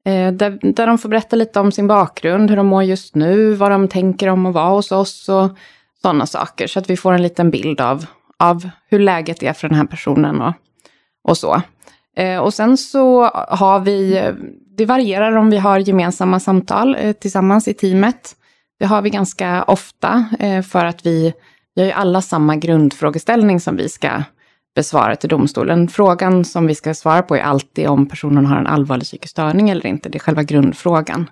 Eh, 0.05 0.33
där, 0.33 0.59
där 0.75 0.87
de 0.87 0.99
får 0.99 1.09
berätta 1.09 1.37
lite 1.37 1.61
om 1.61 1.73
sin 1.73 1.87
bakgrund, 1.87 2.50
hur 2.50 2.57
de 2.57 2.67
mår 2.67 2.83
just 2.83 3.15
nu, 3.15 3.55
vad 3.55 3.71
de 3.71 3.88
tänker 3.88 4.29
om 4.29 4.47
att 4.47 4.55
vara 4.55 4.71
hos 4.71 4.93
oss 4.93 5.29
och 5.29 5.50
sådana 6.03 6.26
saker. 6.26 6.67
Så 6.67 6.79
att 6.79 6.91
vi 6.91 6.97
får 6.97 7.12
en 7.12 7.23
liten 7.23 7.50
bild 7.50 7.81
av, 7.81 8.07
av 8.38 8.69
hur 8.88 8.99
läget 8.99 9.43
är 9.43 9.53
för 9.53 9.69
den 9.69 9.79
här 9.79 9.87
personen 9.87 10.43
och, 10.43 10.55
och 11.25 11.38
så. 11.38 11.62
Eh, 12.16 12.38
och 12.38 12.54
sen 12.54 12.76
så 12.76 13.25
har 13.49 13.80
vi, 13.80 14.30
det 14.76 14.87
varierar 14.87 15.37
om 15.37 15.50
vi 15.50 15.58
har 15.58 15.78
gemensamma 15.78 16.40
samtal 16.40 16.96
eh, 17.00 17.12
tillsammans 17.12 17.68
i 17.68 17.75
teamet. 17.75 18.37
Det 18.78 18.87
har 18.87 19.02
vi 19.02 19.11
ganska 19.11 19.62
ofta 19.62 20.25
eh, 20.38 20.62
för 20.62 20.85
att 20.85 21.06
vi 21.06 21.35
vi 21.76 21.82
har 21.82 21.87
ju 21.87 21.92
alla 21.92 22.23
samma 22.23 22.56
grundfrågeställning 22.56 23.61
som 23.61 23.76
vi 23.76 23.88
ska 23.88 24.23
besvara 24.75 25.16
till 25.16 25.28
domstolen. 25.28 25.88
Frågan 25.88 26.44
som 26.44 26.66
vi 26.66 26.75
ska 26.75 26.94
svara 26.94 27.23
på 27.23 27.37
är 27.37 27.42
alltid 27.42 27.88
om 27.88 28.06
personen 28.06 28.46
har 28.46 28.56
en 28.56 28.66
allvarlig 28.66 29.04
psykisk 29.04 29.30
störning 29.30 29.70
eller 29.70 29.87
inte. 29.87 30.08
Det 30.08 30.18
är 30.18 30.20
själva 30.20 30.42
grundfrågan. 30.42 31.30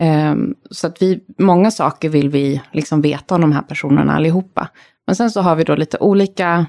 Ehm, 0.00 0.54
så 0.70 0.86
att 0.86 1.02
vi, 1.02 1.20
många 1.38 1.70
saker 1.70 2.08
vill 2.08 2.28
vi 2.28 2.62
liksom 2.72 3.00
veta 3.00 3.34
om 3.34 3.40
de 3.40 3.52
här 3.52 3.62
personerna 3.62 4.16
allihopa. 4.16 4.68
Men 5.06 5.16
sen 5.16 5.30
så 5.30 5.40
har 5.40 5.56
vi 5.56 5.64
då 5.64 5.74
lite 5.74 5.98
olika 5.98 6.66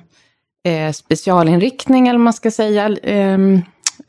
eh, 0.63 0.91
specialinriktning, 0.91 2.07
eller 2.07 2.19
man 2.19 2.33
ska 2.33 2.51
säga, 2.51 2.89
eh, 3.03 3.39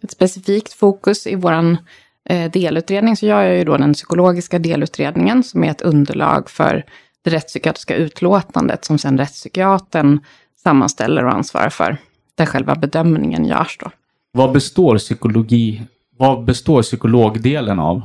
ett 0.03 0.11
specifikt 0.11 0.73
fokus 0.73 1.27
i 1.27 1.35
våran 1.35 1.79
eh, 2.25 2.51
delutredning. 2.51 3.17
Så 3.17 3.27
jag 3.27 3.45
gör 3.45 3.53
ju 3.53 3.65
då 3.65 3.77
den 3.77 3.95
psykologiska 3.95 4.59
delutredningen 4.59 5.43
som 5.43 5.65
är 5.65 5.71
ett 5.71 5.83
underlag 5.83 6.51
för 6.51 6.85
det 7.25 7.31
rättspsykiatriska 7.31 7.97
utlåtandet 7.97 8.85
som 8.85 8.99
sen 8.99 9.19
rättspsykiatern 9.19 10.21
sammanställer 10.63 11.25
och 11.25 11.35
ansvarar 11.35 11.71
för. 11.71 11.97
Där 12.35 12.47
själva 12.47 12.75
bedömningen 12.75 13.45
görs 13.45 13.79
då. 13.81 13.91
Vad 14.33 14.53
består 14.53 14.99
psykologi, 14.99 15.83
vad 16.19 16.45
består 16.45 16.83
psykologdelen 16.83 17.79
av? 17.79 18.03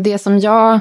Det 0.00 0.18
som 0.18 0.38
jag 0.38 0.80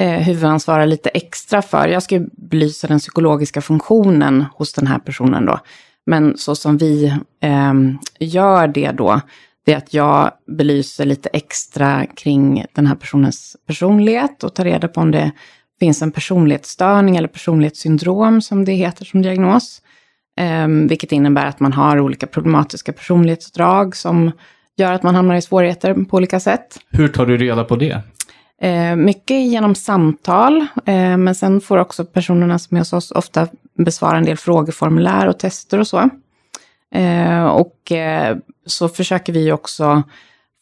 eh, 0.00 0.10
huvudansvarar 0.10 0.86
lite 0.86 1.08
extra 1.08 1.62
för, 1.62 1.88
jag 1.88 2.02
ska 2.02 2.20
belysa 2.32 2.86
den 2.86 2.98
psykologiska 2.98 3.60
funktionen 3.60 4.44
hos 4.54 4.72
den 4.72 4.86
här 4.86 4.98
personen 4.98 5.46
då. 5.46 5.58
Men 6.06 6.36
så 6.36 6.54
som 6.54 6.76
vi 6.76 7.06
eh, 7.42 7.74
gör 8.20 8.68
det 8.68 8.90
då, 8.90 9.20
det 9.66 9.72
är 9.72 9.76
att 9.76 9.94
jag 9.94 10.30
belyser 10.46 11.04
lite 11.04 11.28
extra 11.28 12.06
kring 12.06 12.64
den 12.74 12.86
här 12.86 12.94
personens 12.94 13.56
personlighet 13.66 14.44
och 14.44 14.54
tar 14.54 14.64
reda 14.64 14.88
på 14.88 15.00
om 15.00 15.10
det 15.10 15.32
finns 15.80 16.02
en 16.02 16.12
personlighetsstörning 16.12 17.16
eller 17.16 17.28
personlighetssyndrom 17.28 18.42
som 18.42 18.64
det 18.64 18.72
heter 18.72 19.04
som 19.04 19.22
diagnos. 19.22 19.82
Eh, 20.40 20.68
vilket 20.68 21.12
innebär 21.12 21.46
att 21.46 21.60
man 21.60 21.72
har 21.72 22.00
olika 22.00 22.26
problematiska 22.26 22.92
personlighetsdrag 22.92 23.96
som 23.96 24.30
gör 24.76 24.92
att 24.92 25.02
man 25.02 25.14
hamnar 25.14 25.34
i 25.34 25.42
svårigheter 25.42 25.94
på 25.94 26.16
olika 26.16 26.40
sätt. 26.40 26.78
Hur 26.90 27.08
tar 27.08 27.26
du 27.26 27.36
reda 27.36 27.64
på 27.64 27.76
det? 27.76 28.02
Eh, 28.62 28.96
mycket 28.96 29.40
genom 29.46 29.74
samtal, 29.74 30.66
eh, 30.86 31.16
men 31.16 31.34
sen 31.34 31.60
får 31.60 31.78
också 31.78 32.04
personerna 32.04 32.58
som 32.58 32.76
är 32.76 32.80
hos 32.80 32.92
oss 32.92 33.10
ofta 33.10 33.48
besvara 33.84 34.18
en 34.18 34.24
del 34.24 34.36
frågeformulär 34.36 35.26
och 35.26 35.38
tester 35.38 35.78
och 35.78 35.86
så. 35.86 36.10
Eh, 36.94 37.44
och 37.44 37.92
eh, 37.92 38.36
så 38.66 38.88
försöker 38.88 39.32
vi 39.32 39.52
också 39.52 40.02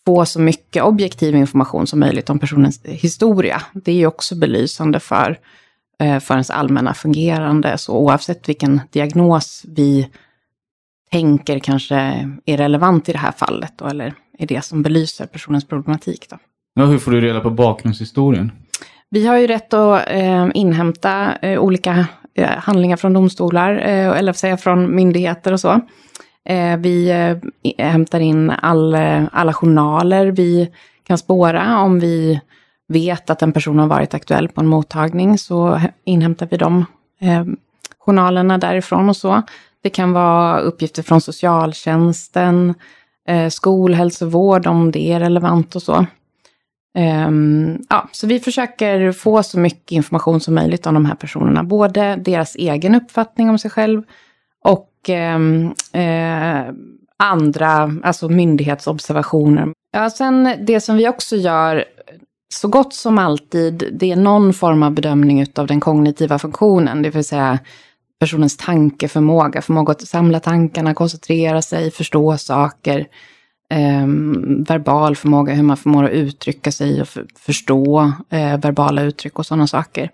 få 0.07 0.25
så 0.25 0.41
mycket 0.41 0.83
objektiv 0.83 1.37
information 1.37 1.87
som 1.87 2.01
möjligt 2.01 2.31
om 2.31 2.39
personens 2.39 2.85
historia. 2.85 3.63
Det 3.73 3.93
är 3.93 3.97
ju 3.97 4.07
också 4.07 4.37
belysande 4.37 5.01
för, 5.01 5.39
eh, 5.99 6.21
för 6.21 6.35
ens 6.35 6.51
allmänna 6.51 6.95
fungerande. 6.95 7.79
Så 7.79 7.97
oavsett 7.97 8.49
vilken 8.49 8.81
diagnos 8.91 9.65
vi 9.69 10.09
tänker 11.11 11.59
kanske 11.59 11.97
är 12.45 12.57
relevant 12.57 13.09
i 13.09 13.13
det 13.13 13.19
här 13.19 13.33
fallet, 13.33 13.73
då, 13.77 13.87
eller 13.87 14.15
är 14.39 14.47
det 14.47 14.65
som 14.65 14.83
belyser 14.83 15.27
personens 15.27 15.65
problematik. 15.65 16.27
Då. 16.31 16.39
Ja, 16.75 16.85
hur 16.85 16.99
får 16.99 17.11
du 17.11 17.21
reda 17.21 17.41
på 17.41 17.51
bakgrundshistorien? 17.51 18.53
Vi 19.11 19.27
har 19.27 19.37
ju 19.37 19.47
rätt 19.47 19.75
att 19.75 20.09
eh, 20.09 20.49
inhämta 20.55 21.37
eh, 21.37 21.59
olika 21.59 22.07
Eh, 22.39 22.59
handlingar 22.59 22.97
från 22.97 23.13
domstolar, 23.13 23.73
eh, 23.75 24.19
eller 24.19 24.33
säga 24.33 24.57
från 24.57 24.95
myndigheter 24.95 25.53
och 25.53 25.61
så. 25.61 25.81
Eh, 26.49 26.77
vi 26.77 27.13
hämtar 27.79 28.21
in 28.21 28.51
all, 28.51 28.95
alla 29.33 29.53
journaler 29.53 30.27
vi 30.27 30.71
kan 31.07 31.19
spåra. 31.19 31.81
Om 31.81 32.01
vi 32.01 32.41
vet 32.89 33.31
att 33.31 33.43
en 33.43 33.53
person 33.53 33.79
har 33.79 33.87
varit 33.87 34.15
aktuell 34.15 34.49
på 34.49 34.61
en 34.61 34.67
mottagning 34.67 35.39
så 35.39 35.81
inhämtar 36.05 36.49
vi 36.51 36.57
de 36.57 36.85
eh, 37.21 37.45
journalerna 37.99 38.59
därifrån 38.59 39.09
och 39.09 39.17
så. 39.17 39.43
Det 39.83 39.91
kan 39.91 40.13
vara 40.13 40.59
uppgifter 40.59 41.03
från 41.03 41.21
socialtjänsten, 41.21 42.75
eh, 43.29 43.49
skolhälsovård 43.49 44.67
om 44.67 44.91
det 44.91 45.13
är 45.13 45.21
relevant 45.21 45.77
och 45.77 45.83
så. 45.83 46.07
Um, 46.99 47.79
ja, 47.89 48.09
så 48.13 48.27
vi 48.27 48.41
försöker 48.41 49.13
få 49.13 49.43
så 49.43 49.59
mycket 49.59 49.93
information 49.93 50.41
som 50.41 50.55
möjligt 50.55 50.87
om 50.87 50.95
de 50.95 51.05
här 51.05 51.15
personerna. 51.15 51.65
Både 51.65 52.17
deras 52.17 52.57
egen 52.57 52.95
uppfattning 52.95 53.51
om 53.51 53.59
sig 53.59 53.71
själv 53.71 54.03
och 54.65 54.91
um, 55.09 55.75
uh, 55.97 56.75
andra, 57.17 57.95
alltså 58.03 58.29
myndighetsobservationer. 58.29 59.69
Ja, 59.93 60.11
sen 60.11 60.55
det 60.67 60.81
som 60.81 60.97
vi 60.97 61.09
också 61.09 61.37
gör 61.37 61.85
så 62.55 62.69
gott 62.69 62.95
som 62.95 63.19
alltid, 63.19 63.89
det 63.93 64.13
är 64.13 64.17
någon 64.17 64.55
form 64.55 64.83
av 64.83 64.93
bedömning 64.93 65.47
av 65.57 65.67
den 65.67 65.81
kognitiva 65.81 66.39
funktionen, 66.39 67.03
det 67.03 67.11
vill 67.11 67.25
säga 67.25 67.59
personens 68.21 68.57
tankeförmåga, 68.57 69.63
förmåga 69.63 69.91
att 69.91 70.03
samla 70.03 70.41
tankarna, 70.41 70.95
koncentrera 70.95 71.63
sig, 71.63 71.91
förstå 71.91 72.37
saker, 72.37 73.07
eh, 73.71 74.07
verbal 74.69 75.17
förmåga, 75.17 75.55
hur 75.55 75.63
man 75.63 75.77
förmår 75.77 76.05
att 76.05 76.11
uttrycka 76.11 76.73
sig 76.73 77.01
och 77.01 77.09
för, 77.09 77.27
förstå 77.39 78.13
eh, 78.31 78.61
verbala 78.61 79.03
uttryck 79.03 79.39
och 79.39 79.47
sådana 79.47 79.67
saker. 79.67 80.11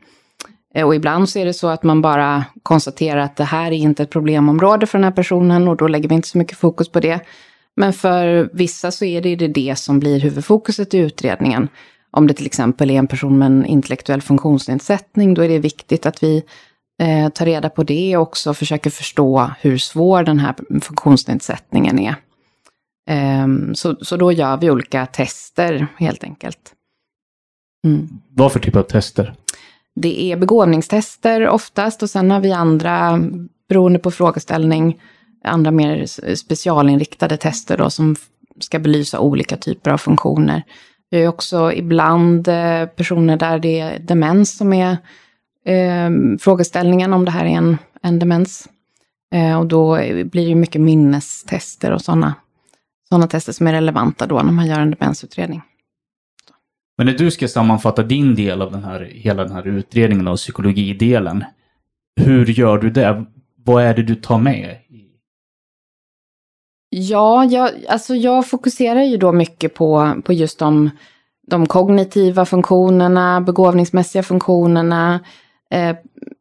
Eh, 0.74 0.86
och 0.86 0.94
ibland 0.94 1.28
så 1.28 1.38
är 1.38 1.44
det 1.44 1.54
så 1.54 1.68
att 1.68 1.82
man 1.82 2.02
bara 2.02 2.44
konstaterar 2.62 3.20
att 3.20 3.36
det 3.36 3.44
här 3.44 3.66
är 3.66 3.76
inte 3.76 4.02
ett 4.02 4.10
problemområde 4.10 4.86
för 4.86 4.98
den 4.98 5.04
här 5.04 5.12
personen 5.12 5.68
och 5.68 5.76
då 5.76 5.88
lägger 5.88 6.08
vi 6.08 6.14
inte 6.14 6.28
så 6.28 6.38
mycket 6.38 6.58
fokus 6.58 6.88
på 6.88 7.00
det. 7.00 7.20
Men 7.76 7.92
för 7.92 8.50
vissa 8.52 8.90
så 8.90 9.04
är 9.04 9.20
det 9.20 9.48
det 9.48 9.78
som 9.78 10.00
blir 10.00 10.20
huvudfokuset 10.20 10.94
i 10.94 10.98
utredningen. 10.98 11.68
Om 12.10 12.26
det 12.26 12.34
till 12.34 12.46
exempel 12.46 12.90
är 12.90 12.94
en 12.94 13.06
person 13.06 13.38
med 13.38 13.46
en 13.46 13.66
intellektuell 13.66 14.22
funktionsnedsättning, 14.22 15.34
då 15.34 15.44
är 15.44 15.48
det 15.48 15.58
viktigt 15.58 16.06
att 16.06 16.22
vi 16.22 16.42
eh, 17.02 17.28
tar 17.28 17.46
reda 17.46 17.70
på 17.70 17.82
det 17.82 18.16
och 18.16 18.22
också 18.22 18.54
försöker 18.54 18.90
förstå 18.90 19.50
hur 19.60 19.78
svår 19.78 20.22
den 20.22 20.38
här 20.38 20.54
funktionsnedsättningen 20.80 21.98
är. 21.98 22.14
Eh, 23.10 23.46
så, 23.74 23.96
så 24.00 24.16
då 24.16 24.32
gör 24.32 24.56
vi 24.56 24.70
olika 24.70 25.06
tester 25.06 25.86
helt 25.96 26.24
enkelt. 26.24 26.72
Mm. 27.84 28.08
Vad 28.28 28.52
för 28.52 28.60
typ 28.60 28.76
av 28.76 28.82
tester? 28.82 29.34
Det 29.94 30.22
är 30.22 30.36
begåvningstester 30.36 31.48
oftast 31.48 32.02
och 32.02 32.10
sen 32.10 32.30
har 32.30 32.40
vi 32.40 32.52
andra, 32.52 33.20
beroende 33.68 33.98
på 33.98 34.10
frågeställning, 34.10 35.00
andra 35.44 35.70
mer 35.70 36.06
specialinriktade 36.34 37.36
tester 37.36 37.76
då 37.78 37.90
som 37.90 38.16
ska 38.60 38.78
belysa 38.78 39.20
olika 39.20 39.56
typer 39.56 39.90
av 39.90 39.98
funktioner. 39.98 40.62
Vi 41.10 41.20
har 41.20 41.28
också 41.28 41.72
ibland 41.72 42.48
eh, 42.48 42.86
personer 42.86 43.36
där 43.36 43.58
det 43.58 43.80
är 43.80 43.98
demens 43.98 44.56
som 44.56 44.72
är 44.72 44.96
eh, 45.66 46.10
frågeställningen, 46.40 47.12
om 47.12 47.24
det 47.24 47.30
här 47.30 47.44
är 47.44 47.48
en, 47.48 47.78
en 48.02 48.18
demens. 48.18 48.68
Eh, 49.34 49.58
och 49.58 49.66
då 49.66 49.96
blir 50.24 50.48
det 50.48 50.54
mycket 50.54 50.80
minnestester 50.80 51.90
och 51.92 52.02
sådana 52.02 52.34
såna 53.14 53.26
tester 53.26 53.52
som 53.52 53.66
är 53.66 53.72
relevanta 53.72 54.26
då 54.26 54.42
när 54.42 54.52
man 54.52 54.66
gör 54.66 54.80
en 54.80 54.90
demensutredning. 54.90 55.62
Men 56.96 57.06
när 57.06 57.12
du 57.12 57.30
ska 57.30 57.48
sammanfatta 57.48 58.02
din 58.02 58.34
del 58.34 58.62
av 58.62 58.72
den 58.72 58.84
här, 58.84 59.00
hela 59.00 59.44
den 59.44 59.52
här 59.52 59.66
utredningen 59.66 60.28
och 60.28 60.36
psykologidelen, 60.36 61.44
hur 62.20 62.46
gör 62.46 62.78
du 62.78 62.90
det? 62.90 63.24
Vad 63.64 63.82
är 63.82 63.94
det 63.94 64.02
du 64.02 64.14
tar 64.14 64.38
med? 64.38 64.76
Ja, 66.90 67.44
jag, 67.44 67.70
alltså 67.88 68.14
jag 68.14 68.48
fokuserar 68.48 69.02
ju 69.02 69.16
då 69.16 69.32
mycket 69.32 69.74
på, 69.74 70.22
på 70.24 70.32
just 70.32 70.58
de, 70.58 70.90
de 71.46 71.66
kognitiva 71.66 72.44
funktionerna, 72.44 73.40
begåvningsmässiga 73.40 74.22
funktionerna, 74.22 75.20
eh, 75.70 75.96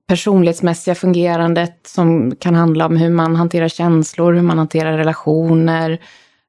personlighetsmässiga 0.08 0.96
fungerandet 0.96 1.88
som 1.88 2.36
kan 2.36 2.56
handla 2.56 2.86
om 2.86 2.98
hur 2.98 3.10
man 3.10 3.36
hanterar 3.36 3.68
känslor, 3.68 4.34
hur 4.34 4.42
man 4.42 4.58
hanterar 4.58 4.98
relationer, 4.98 6.00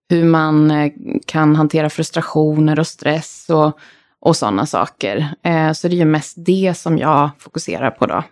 hur 0.09 0.25
man 0.25 0.71
eh, 0.71 0.93
kan 1.27 1.57
hantera 1.57 1.91
frustrationer 1.91 2.79
och 2.79 2.87
stress 2.87 3.47
och, 3.51 3.79
och 4.21 4.37
sådana 4.37 4.67
saker. 4.67 5.29
Eh, 5.43 5.73
så 5.73 5.89
det 5.89 5.95
är 5.95 5.99
ju 5.99 6.05
mest 6.05 6.35
det 6.37 6.75
som 6.77 6.99
jag 6.99 7.31
fokuserar 7.39 7.91
på 7.91 8.07
då, 8.07 8.25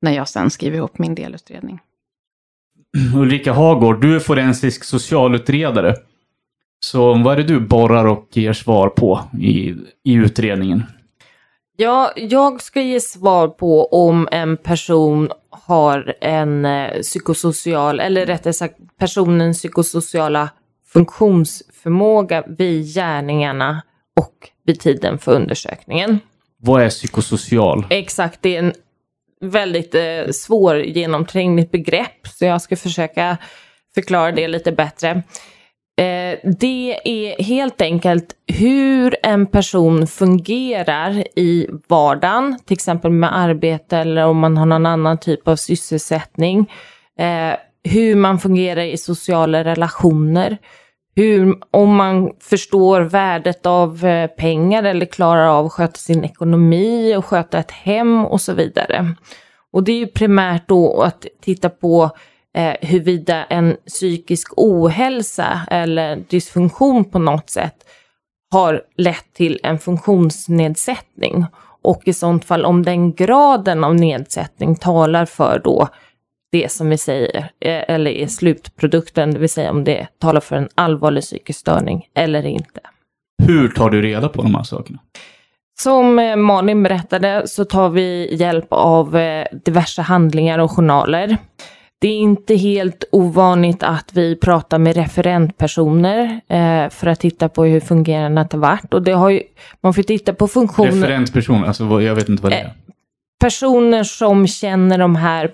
när 0.00 0.12
jag 0.12 0.28
sen 0.28 0.50
skriver 0.50 0.76
ihop 0.76 0.98
min 0.98 1.14
delutredning. 1.14 1.80
Ulrika 3.16 3.52
Hagård, 3.52 4.00
du 4.00 4.16
är 4.16 4.20
forensisk 4.20 4.84
socialutredare. 4.84 5.96
Så 6.80 7.14
vad 7.14 7.32
är 7.32 7.36
det 7.36 7.54
du 7.54 7.60
borrar 7.60 8.04
och 8.04 8.28
ger 8.32 8.52
svar 8.52 8.88
på 8.88 9.20
i, 9.40 9.74
i 10.04 10.12
utredningen? 10.12 10.82
Ja, 11.76 12.12
jag 12.16 12.62
ska 12.62 12.82
ge 12.82 13.00
svar 13.00 13.48
på 13.48 13.86
om 13.86 14.28
en 14.32 14.56
person 14.56 15.30
har 15.50 16.14
en 16.20 16.64
eh, 16.64 17.00
psykosocial, 17.00 18.00
eller 18.00 18.26
rättare 18.26 18.52
sagt 18.52 18.76
personens 18.98 19.58
psykosociala 19.58 20.50
funktionsförmåga 20.92 22.44
vid 22.46 22.94
gärningarna 22.94 23.82
och 24.20 24.48
vid 24.64 24.80
tiden 24.80 25.18
för 25.18 25.32
undersökningen. 25.32 26.20
Vad 26.58 26.82
är 26.82 26.88
psykosocial? 26.88 27.86
Exakt, 27.90 28.38
det 28.42 28.56
är 28.56 28.58
en 28.58 28.72
väldigt 29.40 29.94
eh, 29.94 30.30
svårgenomträngligt 30.32 31.72
begrepp, 31.72 32.26
så 32.26 32.44
jag 32.44 32.62
ska 32.62 32.76
försöka 32.76 33.38
förklara 33.94 34.32
det 34.32 34.48
lite 34.48 34.72
bättre. 34.72 35.22
Eh, 35.96 36.38
det 36.60 37.00
är 37.04 37.42
helt 37.42 37.82
enkelt 37.82 38.36
hur 38.46 39.16
en 39.22 39.46
person 39.46 40.06
fungerar 40.06 41.24
i 41.38 41.68
vardagen, 41.88 42.58
till 42.64 42.74
exempel 42.74 43.10
med 43.10 43.38
arbete 43.38 43.98
eller 43.98 44.26
om 44.26 44.38
man 44.38 44.56
har 44.56 44.66
någon 44.66 44.86
annan 44.86 45.18
typ 45.18 45.48
av 45.48 45.56
sysselsättning. 45.56 46.72
Eh, 47.18 47.54
hur 47.84 48.16
man 48.16 48.38
fungerar 48.38 48.82
i 48.82 48.96
sociala 48.96 49.64
relationer, 49.64 50.58
hur, 51.16 51.54
om 51.70 51.96
man 51.96 52.32
förstår 52.40 53.00
värdet 53.00 53.66
av 53.66 54.04
eh, 54.04 54.26
pengar 54.26 54.82
eller 54.82 55.06
klarar 55.06 55.46
av 55.46 55.66
att 55.66 55.72
sköta 55.72 55.98
sin 55.98 56.24
ekonomi 56.24 57.16
och 57.16 57.24
sköta 57.24 57.58
ett 57.58 57.70
hem 57.70 58.26
och 58.26 58.40
så 58.40 58.52
vidare. 58.52 59.14
Och 59.72 59.84
det 59.84 59.92
är 59.92 59.98
ju 59.98 60.06
primärt 60.06 60.68
då 60.68 61.02
att 61.02 61.26
titta 61.40 61.70
på 61.70 62.10
eh, 62.54 62.74
huruvida 62.80 63.44
en 63.44 63.76
psykisk 63.86 64.52
ohälsa 64.56 65.60
eller 65.70 66.24
dysfunktion 66.28 67.04
på 67.04 67.18
något 67.18 67.50
sätt 67.50 67.76
har 68.50 68.82
lett 68.96 69.34
till 69.34 69.60
en 69.62 69.78
funktionsnedsättning. 69.78 71.46
Och 71.82 72.02
i 72.04 72.12
sånt 72.12 72.44
fall 72.44 72.64
om 72.64 72.82
den 72.82 73.12
graden 73.12 73.84
av 73.84 73.94
nedsättning 73.94 74.76
talar 74.76 75.24
för 75.24 75.60
då 75.64 75.88
det 76.52 76.72
som 76.72 76.88
vi 76.88 76.98
säger, 76.98 77.36
eh, 77.38 77.84
eller 77.88 78.10
är 78.10 78.26
slutprodukten, 78.26 79.30
det 79.30 79.38
vill 79.38 79.48
säga 79.48 79.70
om 79.70 79.84
det 79.84 80.06
talar 80.18 80.40
för 80.40 80.56
en 80.56 80.68
allvarlig 80.74 81.22
psykisk 81.22 81.60
störning 81.60 82.06
eller 82.14 82.46
inte. 82.46 82.80
Hur 83.46 83.68
tar 83.68 83.90
du 83.90 84.02
reda 84.02 84.28
på 84.28 84.42
de 84.42 84.54
här 84.54 84.62
sakerna? 84.62 84.98
Som 85.80 86.18
eh, 86.18 86.36
Malin 86.36 86.82
berättade 86.82 87.42
så 87.46 87.64
tar 87.64 87.88
vi 87.88 88.34
hjälp 88.34 88.66
av 88.70 89.16
eh, 89.16 89.46
diverse 89.64 90.02
handlingar 90.02 90.58
och 90.58 90.70
journaler. 90.70 91.36
Det 92.00 92.08
är 92.08 92.16
inte 92.16 92.54
helt 92.54 93.04
ovanligt 93.12 93.82
att 93.82 94.10
vi 94.12 94.36
pratar 94.36 94.78
med 94.78 94.96
referentpersoner 94.96 96.40
eh, 96.48 96.90
för 96.90 97.06
att 97.06 97.20
titta 97.20 97.48
på 97.48 97.64
hur 97.64 97.80
fungerandet 97.80 98.52
har 98.52 98.58
varit. 98.58 98.94
Och 98.94 99.02
det 99.02 99.12
har 99.12 99.30
ju, 99.30 99.42
man 99.80 99.94
får 99.94 100.02
titta 100.02 100.34
på 100.34 100.48
funktioner. 100.48 100.92
Referentpersoner, 100.92 101.66
alltså 101.66 102.00
jag 102.00 102.14
vet 102.14 102.28
inte 102.28 102.42
vad 102.42 102.52
det 102.52 102.56
är. 102.56 102.64
Eh, 102.64 102.70
personer 103.40 104.04
som 104.04 104.46
känner 104.46 104.98
de 104.98 105.16
här 105.16 105.50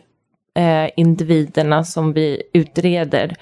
eh, 0.58 0.90
individerna 0.96 1.84
som 1.84 2.12
vi 2.12 2.42
utreder 2.52 3.36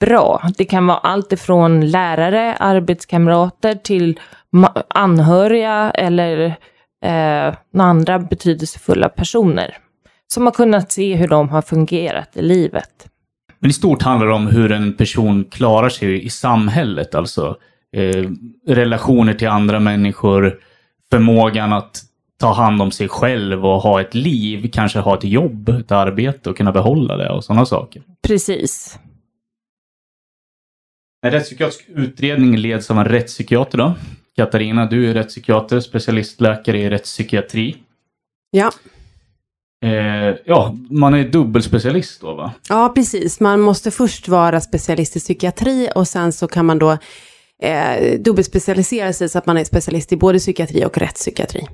bra. 0.00 0.42
Det 0.56 0.64
kan 0.64 0.86
vara 0.86 0.98
allt 0.98 1.32
ifrån 1.32 1.90
lärare, 1.90 2.54
arbetskamrater 2.54 3.74
till 3.74 4.20
anhöriga 4.88 5.90
eller 5.90 6.40
eh, 7.04 7.54
några 7.72 7.90
andra 7.90 8.18
betydelsefulla 8.18 9.08
personer 9.08 9.76
som 10.32 10.44
har 10.44 10.52
kunnat 10.52 10.92
se 10.92 11.14
hur 11.14 11.28
de 11.28 11.48
har 11.48 11.62
fungerat 11.62 12.36
i 12.36 12.42
livet. 12.42 13.08
Men 13.58 13.70
i 13.70 13.72
stort 13.72 14.02
handlar 14.02 14.26
det 14.26 14.34
om 14.34 14.46
hur 14.46 14.72
en 14.72 14.96
person 14.96 15.44
klarar 15.44 15.88
sig 15.88 16.24
i 16.24 16.30
samhället, 16.30 17.14
alltså 17.14 17.56
eh, 17.96 18.24
relationer 18.66 19.34
till 19.34 19.48
andra 19.48 19.80
människor, 19.80 20.58
förmågan 21.10 21.72
att 21.72 22.02
ta 22.42 22.52
hand 22.52 22.82
om 22.82 22.90
sig 22.90 23.08
själv 23.08 23.66
och 23.66 23.82
ha 23.82 24.00
ett 24.00 24.14
liv, 24.14 24.70
kanske 24.72 24.98
ha 24.98 25.18
ett 25.18 25.24
jobb, 25.24 25.68
ett 25.68 25.92
arbete 25.92 26.50
och 26.50 26.56
kunna 26.56 26.72
behålla 26.72 27.16
det 27.16 27.30
och 27.30 27.44
sådana 27.44 27.66
saker. 27.66 28.02
Precis. 28.26 28.98
En 31.26 31.30
rättspsykiatrisk 31.30 31.84
utredning 31.88 32.56
leds 32.56 32.90
av 32.90 32.98
en 32.98 33.04
rättspsykiater 33.04 33.78
då. 33.78 33.94
Katarina, 34.36 34.86
du 34.86 35.10
är 35.10 35.14
rättspsykiater, 35.14 35.80
specialistläkare 35.80 36.78
i 36.78 36.90
rättspsykiatri. 36.90 37.76
Ja. 38.50 38.70
Eh, 39.84 40.36
ja, 40.44 40.76
man 40.90 41.14
är 41.14 41.24
dubbelspecialist 41.28 42.20
då 42.20 42.34
va? 42.34 42.52
Ja, 42.68 42.92
precis. 42.94 43.40
Man 43.40 43.60
måste 43.60 43.90
först 43.90 44.28
vara 44.28 44.60
specialist 44.60 45.16
i 45.16 45.20
psykiatri 45.20 45.88
och 45.94 46.08
sen 46.08 46.32
så 46.32 46.48
kan 46.48 46.66
man 46.66 46.78
då 46.78 46.98
eh, 47.62 48.20
dubbelspecialisera 48.20 49.12
sig 49.12 49.28
så 49.28 49.38
att 49.38 49.46
man 49.46 49.58
är 49.58 49.64
specialist 49.64 50.12
i 50.12 50.16
både 50.16 50.38
psykiatri 50.38 50.84
och 50.84 50.98
rättspsykiatri. 50.98 51.66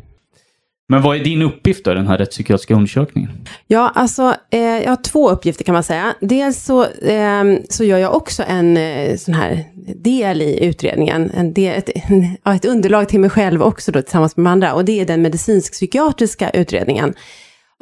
Men 0.91 1.03
vad 1.03 1.17
är 1.17 1.25
din 1.25 1.43
uppgift 1.43 1.85
då, 1.85 1.95
den 1.95 2.07
här 2.07 2.19
rättspsykiatriska 2.19 2.75
undersökningen? 2.75 3.31
Ja, 3.67 3.93
alltså 3.95 4.35
eh, 4.51 4.61
jag 4.61 4.89
har 4.89 5.03
två 5.03 5.31
uppgifter 5.31 5.65
kan 5.65 5.73
man 5.73 5.83
säga. 5.83 6.15
Dels 6.21 6.65
så, 6.65 6.85
eh, 6.85 7.45
så 7.69 7.85
gör 7.85 7.99
jag 7.99 8.17
också 8.17 8.43
en 8.47 8.77
eh, 8.77 9.17
sån 9.17 9.35
här 9.35 9.65
del 9.97 10.43
i 10.43 10.65
utredningen, 10.65 11.31
en 11.35 11.53
del, 11.53 11.79
ett, 11.79 11.91
ja, 12.45 12.55
ett 12.55 12.65
underlag 12.65 13.09
till 13.09 13.21
mig 13.21 13.31
själv 13.31 13.63
också 13.63 13.93
då 13.93 14.03
tillsammans 14.03 14.37
med 14.37 14.53
andra. 14.53 14.75
Och 14.75 14.85
det 14.85 15.01
är 15.01 15.07
den 15.07 15.23
medicinsk-psykiatriska 15.23 16.51
utredningen. 16.51 17.15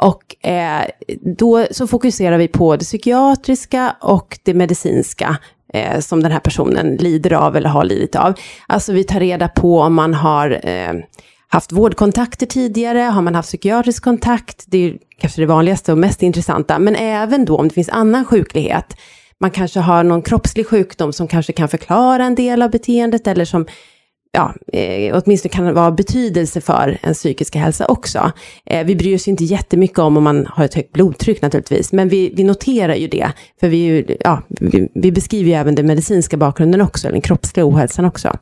Och 0.03 0.47
eh, 0.47 0.83
då 1.39 1.67
så 1.71 1.87
fokuserar 1.87 2.39
vi 2.39 2.49
på 2.49 2.77
det 2.77 2.85
psykiatriska 2.85 3.97
och 4.01 4.39
det 4.43 4.55
medicinska 4.55 5.37
eh, 5.73 6.01
som 6.01 6.23
den 6.23 6.33
här 6.33 6.41
personen 6.41 6.97
lider 6.97 7.33
av 7.33 7.57
eller 7.57 7.69
har 7.69 7.85
lidit 7.85 8.17
av. 8.17 8.35
Alltså 8.67 8.93
vi 8.93 9.05
tar 9.05 9.21
reda 9.21 9.49
på 9.49 9.81
om 9.81 9.95
man 9.95 10.15
har 10.15 10.61
eh, 10.63 10.93
haft 11.49 11.73
vårdkontakter 11.73 12.47
tidigare, 12.47 12.99
har 12.99 13.23
man 13.23 13.35
haft 13.35 13.49
psykiatrisk 13.49 14.05
kontakt, 14.05 14.65
det 14.67 14.79
är 14.79 14.99
kanske 15.19 15.43
det 15.43 15.47
vanligaste 15.47 15.93
och 15.93 15.99
mest 15.99 16.23
intressanta, 16.23 16.79
men 16.79 16.97
även 16.97 17.45
då 17.45 17.57
om 17.57 17.69
det 17.69 17.75
finns 17.75 17.89
annan 17.89 18.25
sjuklighet. 18.25 18.97
Man 19.41 19.51
kanske 19.51 19.81
har 19.81 20.05
någon 20.05 20.23
kroppslig 20.23 20.67
sjukdom 20.67 21.13
som 21.13 21.29
kanske 21.29 21.53
kan 21.53 21.69
förklara 21.69 22.25
en 22.25 22.35
del 22.35 22.63
av 22.63 22.71
beteendet 22.71 23.27
eller 23.27 23.45
som 23.45 23.67
ja, 24.37 24.55
eh, 24.73 25.21
åtminstone 25.25 25.53
kan 25.53 25.75
vara 25.75 25.87
av 25.87 25.97
betydelse 25.97 26.61
för 26.61 26.99
en 27.03 27.15
psykiska 27.15 27.59
hälsa 27.59 27.87
också. 27.87 28.33
Eh, 28.67 28.87
vi 28.87 28.97
bryr 28.97 29.15
oss 29.15 29.29
inte 29.29 29.45
jättemycket 29.45 29.99
om 29.99 30.17
om 30.17 30.25
man 30.25 30.47
har 30.47 30.65
ett 30.65 30.75
högt 30.75 30.93
blodtryck 30.93 31.43
naturligtvis, 31.43 31.93
men 31.93 32.09
vi, 32.09 32.33
vi 32.37 32.45
noterar 32.45 32.95
ju 32.95 33.09
det, 33.09 33.33
för 33.61 33.69
vi, 33.69 34.17
ja, 34.21 34.43
vi, 34.49 34.89
vi 34.95 35.13
beskriver 35.13 35.51
ju 35.51 35.57
även 35.57 35.75
den 35.75 35.87
medicinska 35.87 36.37
bakgrunden 36.37 36.81
också, 36.81 37.09
den 37.09 37.21
kroppsliga 37.21 37.67
ohälsan 37.67 38.05
också. 38.05 38.37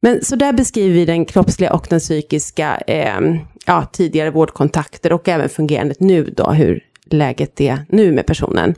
Men 0.00 0.24
så 0.24 0.36
där 0.36 0.52
beskriver 0.52 0.94
vi 0.94 1.04
den 1.04 1.24
kroppsliga 1.24 1.72
och 1.72 1.86
den 1.90 2.00
psykiska, 2.00 2.76
eh, 2.86 3.20
ja, 3.66 3.86
tidigare 3.92 4.30
vårdkontakter 4.30 5.12
och 5.12 5.28
även 5.28 5.48
fungerandet 5.48 6.00
nu 6.00 6.34
då, 6.36 6.50
hur 6.50 6.80
läget 7.10 7.60
är 7.60 7.78
nu 7.88 8.12
med 8.12 8.26
personen. 8.26 8.74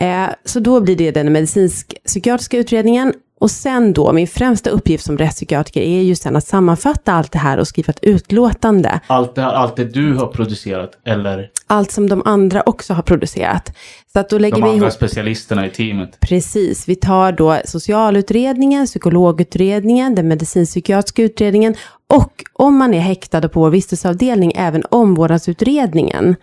Eh, 0.00 0.28
så 0.44 0.60
då 0.60 0.80
blir 0.80 0.96
det 0.96 1.10
den 1.10 1.32
medicinsk-psykiatriska 1.32 2.58
utredningen 2.58 3.12
och 3.40 3.50
sen 3.50 3.92
då, 3.92 4.12
min 4.12 4.28
främsta 4.28 4.70
uppgift 4.70 5.04
som 5.04 5.18
rättspsykiatriker 5.18 5.80
är 5.80 6.02
ju 6.02 6.14
sen 6.14 6.36
att 6.36 6.46
sammanfatta 6.46 7.12
allt 7.12 7.32
det 7.32 7.38
här 7.38 7.58
och 7.58 7.68
skriva 7.68 7.90
ett 7.90 7.98
utlåtande. 8.02 9.00
Allt 9.06 9.34
det, 9.34 9.42
här, 9.42 9.52
allt 9.52 9.76
det 9.76 9.84
du 9.84 10.14
har 10.14 10.26
producerat 10.26 10.98
eller 11.04 11.50
Allt 11.66 11.90
som 11.90 12.08
de 12.08 12.22
andra 12.24 12.62
också 12.66 12.94
har 12.94 13.02
producerat. 13.02 13.76
Så 14.12 14.20
att 14.20 14.30
då 14.30 14.38
lägger 14.38 14.56
de 14.56 14.62
vi 14.62 14.70
andra 14.70 14.86
ihop 14.86 14.92
specialisterna 14.92 15.66
i 15.66 15.70
teamet? 15.70 16.20
Precis, 16.20 16.88
vi 16.88 16.94
tar 16.94 17.32
då 17.32 17.58
socialutredningen, 17.64 18.86
psykologutredningen, 18.86 20.14
den 20.14 20.28
medicinpsykiatriska 20.28 21.22
utredningen 21.22 21.74
och 22.10 22.44
om 22.52 22.76
man 22.76 22.94
är 22.94 23.00
häktad 23.00 23.48
på 23.48 23.60
vår 23.60 23.70
vistelseavdelning 23.70 24.52
även 24.56 24.84
omvårdnadsutredningen. 24.90 26.36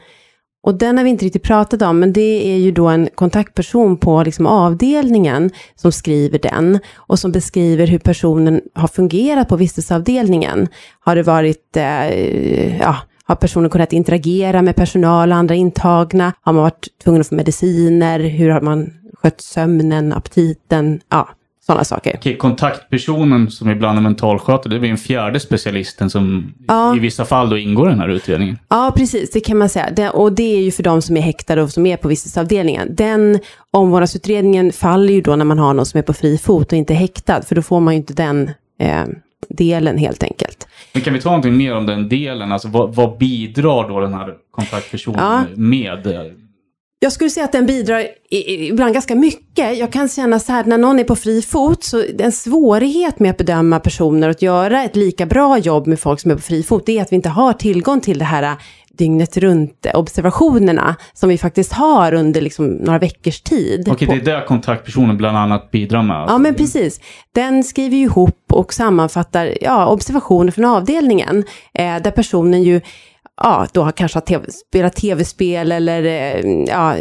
Och 0.66 0.76
den 0.76 0.98
har 0.98 1.04
vi 1.04 1.10
inte 1.10 1.26
riktigt 1.26 1.44
pratat 1.44 1.82
om, 1.82 2.00
men 2.00 2.14
det 2.14 2.54
är 2.54 2.58
ju 2.58 2.72
då 2.72 2.88
en 2.88 3.10
kontaktperson 3.16 3.98
på 3.98 4.24
liksom 4.24 4.46
avdelningen 4.46 5.50
som 5.76 5.92
skriver 5.92 6.40
den 6.40 6.80
och 6.96 7.20
som 7.20 7.32
beskriver 7.32 7.88
hur 7.88 8.00
personen 8.00 8.62
har 8.74 8.88
fungerat 8.88 9.50
på 9.50 9.56
vistelseavdelningen. 9.56 10.68
Har 11.00 11.16
det 11.16 11.24
varit, 11.24 11.78
eh, 11.78 12.78
ja, 12.78 12.96
har 13.26 13.36
personen 13.36 13.70
kunnat 13.70 13.94
interagera 13.94 14.62
med 14.62 14.76
personal 14.76 15.32
och 15.32 15.38
andra 15.38 15.56
intagna? 15.56 16.34
Har 16.42 16.54
man 16.54 16.64
varit 16.64 16.88
tvungen 17.04 17.22
att 17.22 17.28
få 17.28 17.36
mediciner? 17.36 18.20
Hur 18.20 18.50
har 18.50 18.62
man 18.62 18.94
skött 19.14 19.42
sömnen, 19.42 20.14
aptiten? 20.14 21.00
Ja, 21.10 21.30
sådana 21.68 21.84
saker. 21.84 22.16
Okej, 22.18 22.38
kontaktpersonen 22.38 23.52
som 23.52 23.70
ibland 23.70 23.98
är 23.98 24.02
mentalskötare, 24.02 24.74
det 24.80 24.88
är 24.88 24.88
den 24.90 24.98
fjärde 24.98 25.40
specialisten 25.40 26.10
som 26.10 26.54
Ja. 26.68 26.96
i 26.96 27.00
vissa 27.00 27.26
fall 27.26 27.50
då 27.50 27.58
ingår 27.58 27.88
i 27.88 27.92
den 27.92 28.00
här 28.00 28.10
utredningen. 28.10 28.58
Ja, 28.70 28.94
precis, 28.98 29.32
det 29.32 29.40
kan 29.40 29.58
man 29.58 29.70
säga. 29.70 29.90
Det, 29.96 30.10
och 30.10 30.32
det 30.34 30.56
är 30.58 30.62
ju 30.62 30.72
för 30.72 30.84
de 30.84 31.02
som 31.02 31.18
är 31.18 31.22
häktade 31.22 31.62
och 31.62 31.70
som 31.70 31.86
är 31.86 31.98
på 31.98 32.08
vistelseavdelningen. 32.08 32.96
Den 32.96 33.40
omvårdnadsutredningen 33.72 34.72
faller 34.72 35.14
ju 35.14 35.22
då 35.22 35.36
när 35.36 35.46
man 35.46 35.60
har 35.60 35.74
någon 35.74 35.86
som 35.86 35.98
är 35.98 36.02
på 36.02 36.14
fri 36.14 36.38
fot 36.38 36.72
och 36.72 36.78
inte 36.78 36.94
häktad, 36.94 37.42
för 37.42 37.56
då 37.56 37.62
får 37.62 37.80
man 37.80 37.94
ju 37.94 37.98
inte 37.98 38.14
den 38.14 38.50
eh, 38.80 39.04
delen 39.50 39.98
helt 39.98 40.24
enkelt. 40.24 40.68
Men 40.94 41.02
kan 41.02 41.14
vi 41.14 41.22
ta 41.22 41.30
någonting 41.30 41.58
mer 41.58 41.76
om 41.76 41.86
den 41.86 42.10
delen? 42.10 42.52
Alltså 42.52 42.68
vad, 42.68 42.96
vad 42.96 43.18
bidrar 43.18 43.90
då 43.90 44.00
den 44.00 44.14
här 44.14 44.34
kontaktpersonen 44.52 45.20
Ja. 45.20 45.44
med? 45.56 46.26
Jag 47.00 47.12
skulle 47.12 47.30
säga 47.30 47.44
att 47.46 47.52
den 47.52 47.66
bidrar 47.66 48.08
ibland 48.30 48.94
ganska 48.94 49.16
mycket. 49.16 49.78
Jag 49.78 49.92
kan 49.92 50.10
känna 50.10 50.40
så 50.40 50.52
här, 50.52 50.64
när 50.64 50.78
någon 50.78 51.00
är 51.00 51.04
på 51.04 51.16
fri 51.16 51.42
fot, 51.42 51.84
så 51.84 52.04
en 52.20 52.32
svårighet 52.32 53.20
med 53.20 53.32
att 53.32 53.38
bedöma 53.38 53.80
personer 53.80 54.28
och 54.28 54.32
att 54.32 54.42
göra 54.42 54.84
ett 54.84 54.96
lika 54.96 55.26
bra 55.26 55.58
jobb 55.58 55.88
med 55.88 56.00
folk 56.00 56.20
som 56.20 56.32
är 56.32 56.36
på 56.36 56.42
fri 56.42 56.64
fot, 56.64 56.86
det 56.86 56.98
är 56.98 57.02
att 57.02 57.12
vi 57.12 57.16
inte 57.16 57.30
har 57.30 57.54
tillgång 57.54 58.02
till 58.02 58.20
det 58.20 58.26
här 58.26 58.56
dygnet 58.98 59.38
runt 59.38 59.86
observationerna 59.94 60.96
som 61.14 61.30
vi 61.30 61.38
faktiskt 61.38 61.72
har 61.72 62.14
under 62.14 62.42
liksom 62.42 62.68
några 62.68 63.00
veckors 63.00 63.42
tid. 63.42 63.90
Okej, 63.92 64.08
det 64.08 64.32
är 64.32 64.36
där 64.36 64.46
kontaktpersonen 64.46 65.18
bland 65.18 65.38
annat 65.38 65.72
bidrar 65.72 66.04
med. 66.04 66.16
Ja, 66.16 66.20
alltså. 66.20 66.38
men 66.38 66.56
precis. 66.56 67.00
Den 67.32 67.64
skriver 67.64 67.98
ju 67.98 68.04
ihop 68.04 68.44
och 68.52 68.74
sammanfattar 68.74 69.54
ja, 69.62 69.88
observationer 69.88 70.52
från 70.52 70.66
avdelningen, 70.66 71.44
eh, 71.74 72.02
där 72.02 72.12
personen 72.12 72.64
ju 72.64 72.82
ja, 73.42 73.68
då 73.74 73.82
har 73.82 73.92
kanske 73.92 74.16
har 74.18 74.22
TV, 74.22 74.52
spelat 74.52 74.96
tv-spel 74.96 75.72
eller 75.72 76.04
eh, 76.04 76.64
ja, 76.68 76.96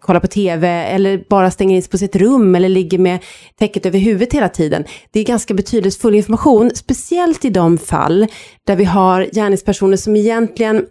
kollar 0.00 0.20
på 0.20 0.26
tv 0.26 0.68
eller 0.68 1.24
bara 1.28 1.50
stänger 1.50 1.76
in 1.76 1.82
sig 1.82 1.90
på 1.90 1.98
sitt 1.98 2.16
rum 2.16 2.54
eller 2.54 2.68
ligger 2.68 2.98
med 2.98 3.18
täcket 3.58 3.86
över 3.86 3.98
huvudet 3.98 4.34
hela 4.34 4.48
tiden. 4.48 4.84
Det 5.10 5.20
är 5.20 5.24
ganska 5.24 5.54
betydelsefull 5.54 6.14
information, 6.14 6.70
speciellt 6.74 7.44
i 7.44 7.50
de 7.50 7.78
fall 7.78 8.26
där 8.66 8.76
vi 8.76 8.84
har 8.84 9.28
gärningspersoner 9.32 9.96
som 9.96 10.16
egentligen 10.16 10.86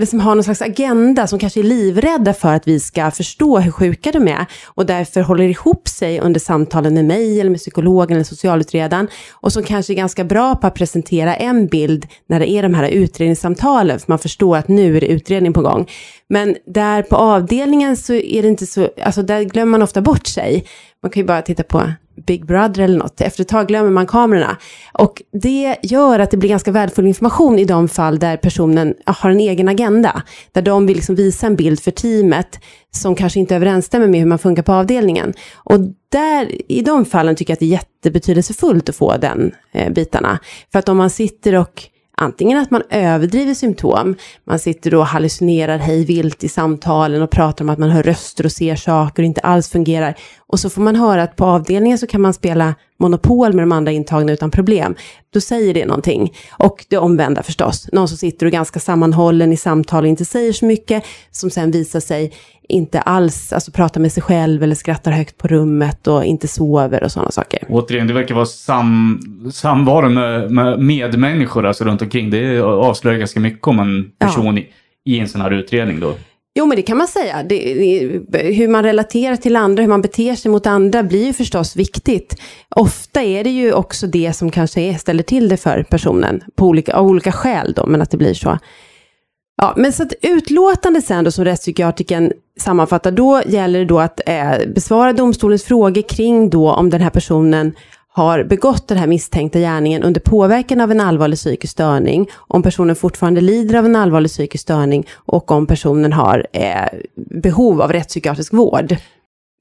eller 0.00 0.06
som 0.06 0.20
har 0.20 0.34
någon 0.34 0.44
slags 0.44 0.62
agenda, 0.62 1.26
som 1.26 1.38
kanske 1.38 1.60
är 1.60 1.64
livrädda 1.64 2.34
för 2.34 2.52
att 2.52 2.68
vi 2.68 2.80
ska 2.80 3.10
förstå 3.10 3.58
hur 3.58 3.70
sjuka 3.70 4.12
de 4.12 4.28
är 4.28 4.46
och 4.66 4.86
därför 4.86 5.20
håller 5.20 5.44
ihop 5.44 5.88
sig 5.88 6.20
under 6.20 6.40
samtalen 6.40 6.94
med 6.94 7.04
mig 7.04 7.40
eller 7.40 7.50
med 7.50 7.58
psykologen 7.58 8.16
eller 8.16 8.24
socialutredaren 8.24 9.08
och 9.32 9.52
som 9.52 9.62
kanske 9.62 9.92
är 9.92 9.94
ganska 9.94 10.24
bra 10.24 10.54
på 10.54 10.66
att 10.66 10.74
presentera 10.74 11.34
en 11.34 11.66
bild 11.66 12.06
när 12.26 12.40
det 12.40 12.50
är 12.50 12.62
de 12.62 12.74
här 12.74 12.88
utredningssamtalen, 12.88 13.98
för 13.98 14.12
man 14.12 14.18
förstår 14.18 14.56
att 14.56 14.68
nu 14.68 14.96
är 14.96 15.00
det 15.00 15.06
utredning 15.06 15.52
på 15.52 15.62
gång. 15.62 15.90
Men 16.28 16.56
där 16.66 17.02
på 17.02 17.16
avdelningen 17.16 17.96
så 17.96 18.12
är 18.14 18.42
det 18.42 18.48
inte 18.48 18.66
så, 18.66 18.88
alltså 19.02 19.22
där 19.22 19.42
glömmer 19.42 19.70
man 19.70 19.82
ofta 19.82 20.00
bort 20.00 20.26
sig. 20.26 20.64
Man 21.02 21.10
kan 21.10 21.20
ju 21.20 21.26
bara 21.26 21.42
titta 21.42 21.62
på 21.62 21.82
Big 22.26 22.46
Brother 22.46 22.80
eller 22.80 22.98
något. 22.98 23.20
Efter 23.20 23.42
ett 23.42 23.48
tag 23.48 23.68
glömmer 23.68 23.90
man 23.90 24.06
kamerorna. 24.06 24.56
Och 24.92 25.22
det 25.42 25.76
gör 25.82 26.18
att 26.18 26.30
det 26.30 26.36
blir 26.36 26.50
ganska 26.50 26.72
värdefull 26.72 27.06
information 27.06 27.58
i 27.58 27.64
de 27.64 27.88
fall 27.88 28.18
där 28.18 28.36
personen 28.36 28.94
har 29.06 29.30
en 29.30 29.40
egen 29.40 29.68
agenda. 29.68 30.22
Där 30.52 30.62
de 30.62 30.86
vill 30.86 30.96
liksom 30.96 31.14
visa 31.14 31.46
en 31.46 31.56
bild 31.56 31.80
för 31.80 31.90
teamet 31.90 32.58
som 32.90 33.14
kanske 33.14 33.40
inte 33.40 33.56
överensstämmer 33.56 34.06
med 34.06 34.20
hur 34.20 34.26
man 34.26 34.38
funkar 34.38 34.62
på 34.62 34.72
avdelningen. 34.72 35.32
Och 35.56 35.80
där, 36.08 36.72
i 36.72 36.82
de 36.82 37.04
fallen 37.04 37.36
tycker 37.36 37.50
jag 37.50 37.56
att 37.56 37.60
det 37.60 37.66
är 37.66 37.68
jättebetydelsefullt 37.68 38.88
att 38.88 38.96
få 38.96 39.16
den 39.16 39.52
eh, 39.72 39.92
bitarna. 39.92 40.38
För 40.72 40.78
att 40.78 40.88
om 40.88 40.96
man 40.96 41.10
sitter 41.10 41.54
och 41.54 41.89
Antingen 42.22 42.58
att 42.58 42.70
man 42.70 42.82
överdriver 42.90 43.54
symptom, 43.54 44.16
man 44.44 44.58
sitter 44.58 44.90
då 44.90 44.98
och 44.98 45.06
hallucinerar 45.06 45.78
hej 45.78 46.04
vilt 46.04 46.44
i 46.44 46.48
samtalen 46.48 47.22
och 47.22 47.30
pratar 47.30 47.64
om 47.64 47.68
att 47.68 47.78
man 47.78 47.90
hör 47.90 48.02
röster 48.02 48.44
och 48.44 48.52
ser 48.52 48.76
saker 48.76 49.22
och 49.22 49.26
inte 49.26 49.40
alls 49.40 49.68
fungerar. 49.68 50.14
Och 50.38 50.60
så 50.60 50.70
får 50.70 50.82
man 50.82 50.96
höra 50.96 51.22
att 51.22 51.36
på 51.36 51.44
avdelningen 51.44 51.98
så 51.98 52.06
kan 52.06 52.20
man 52.20 52.34
spela 52.34 52.74
monopol 52.98 53.52
med 53.52 53.62
de 53.62 53.72
andra 53.72 53.92
intagna 53.92 54.32
utan 54.32 54.50
problem. 54.50 54.94
Då 55.32 55.40
säger 55.40 55.74
det 55.74 55.86
någonting. 55.86 56.34
Och 56.58 56.86
det 56.88 56.96
omvända 56.96 57.42
förstås. 57.42 57.88
Någon 57.92 58.08
som 58.08 58.16
sitter 58.16 58.46
och 58.46 58.50
är 58.50 58.52
ganska 58.52 58.80
sammanhållen 58.80 59.52
i 59.52 59.56
samtal 59.56 60.04
och 60.04 60.08
inte 60.08 60.24
säger 60.24 60.52
så 60.52 60.64
mycket, 60.64 61.04
som 61.30 61.50
sen 61.50 61.70
visar 61.70 62.00
sig 62.00 62.32
inte 62.70 63.00
alls 63.00 63.52
alltså, 63.52 63.70
prata 63.72 64.00
med 64.00 64.12
sig 64.12 64.22
själv 64.22 64.62
eller 64.62 64.74
skrattar 64.74 65.12
högt 65.12 65.38
på 65.38 65.48
rummet 65.48 66.06
och 66.06 66.24
inte 66.24 66.48
sover 66.48 67.04
och 67.04 67.12
sådana 67.12 67.30
saker. 67.30 67.64
Återigen, 67.68 68.06
det 68.06 68.12
verkar 68.14 68.34
vara 68.34 68.46
sam, 68.46 69.20
samvaron 69.52 70.14
med, 70.14 70.50
med 70.50 70.78
medmänniskor 70.80 71.66
alltså 71.66 71.84
runt 71.84 72.02
omkring. 72.02 72.30
Det 72.30 72.60
avslöjar 72.60 73.18
ganska 73.18 73.40
mycket 73.40 73.68
om 73.68 73.78
en 73.78 74.10
Ja. 74.18 74.26
person 74.26 74.58
i, 74.58 74.68
i 75.04 75.18
en 75.18 75.28
sån 75.28 75.40
här 75.40 75.50
utredning 75.50 76.00
då. 76.00 76.14
Jo, 76.54 76.66
men 76.66 76.76
det 76.76 76.82
kan 76.82 76.96
man 76.98 77.08
säga. 77.08 77.42
Det, 77.42 77.56
det, 78.28 78.38
hur 78.54 78.68
man 78.68 78.82
relaterar 78.84 79.36
till 79.36 79.56
andra, 79.56 79.82
hur 79.82 79.88
man 79.88 80.02
beter 80.02 80.34
sig 80.34 80.50
mot 80.50 80.66
andra 80.66 81.02
blir 81.02 81.26
ju 81.26 81.32
förstås 81.32 81.76
viktigt. 81.76 82.36
Ofta 82.76 83.22
är 83.22 83.44
det 83.44 83.50
ju 83.50 83.72
också 83.72 84.06
det 84.06 84.32
som 84.32 84.50
kanske 84.50 84.80
är, 84.80 84.94
ställer 84.94 85.22
till 85.22 85.48
det 85.48 85.56
för 85.56 85.82
personen, 85.82 86.40
på 86.54 86.66
olika, 86.66 86.94
av 86.96 87.06
olika 87.06 87.32
skäl 87.32 87.72
då, 87.76 87.86
men 87.86 88.02
att 88.02 88.10
det 88.10 88.16
blir 88.16 88.34
så. 88.34 88.58
Ja, 89.62 89.74
men 89.76 89.92
så 89.92 90.02
att 90.02 90.12
utlåtande 90.22 91.02
sen 91.02 91.24
då 91.24 91.30
som 91.30 91.44
rättspsykiatriken 91.44 92.32
sammanfattar, 92.60 93.10
då 93.10 93.42
gäller 93.46 93.78
det 93.78 93.84
då 93.84 94.00
att 94.00 94.20
eh, 94.26 94.52
besvara 94.74 95.12
domstolens 95.12 95.64
frågor 95.64 96.02
kring 96.02 96.50
då 96.50 96.72
om 96.72 96.90
den 96.90 97.00
här 97.00 97.10
personen 97.10 97.72
har 98.12 98.44
begått 98.44 98.88
den 98.88 98.98
här 98.98 99.06
misstänkta 99.06 99.58
gärningen 99.58 100.02
under 100.02 100.20
påverkan 100.20 100.80
av 100.80 100.90
en 100.90 101.00
allvarlig 101.00 101.38
psykisk 101.38 101.72
störning, 101.72 102.30
om 102.36 102.62
personen 102.62 102.96
fortfarande 102.96 103.40
lider 103.40 103.78
av 103.78 103.84
en 103.84 103.96
allvarlig 103.96 104.30
psykisk 104.30 104.62
störning 104.62 105.06
och 105.14 105.50
om 105.50 105.66
personen 105.66 106.12
har 106.12 106.46
eh, 106.52 106.98
behov 107.42 107.82
av 107.82 107.92
rättspsykiatrisk 107.92 108.52
vård. 108.52 108.96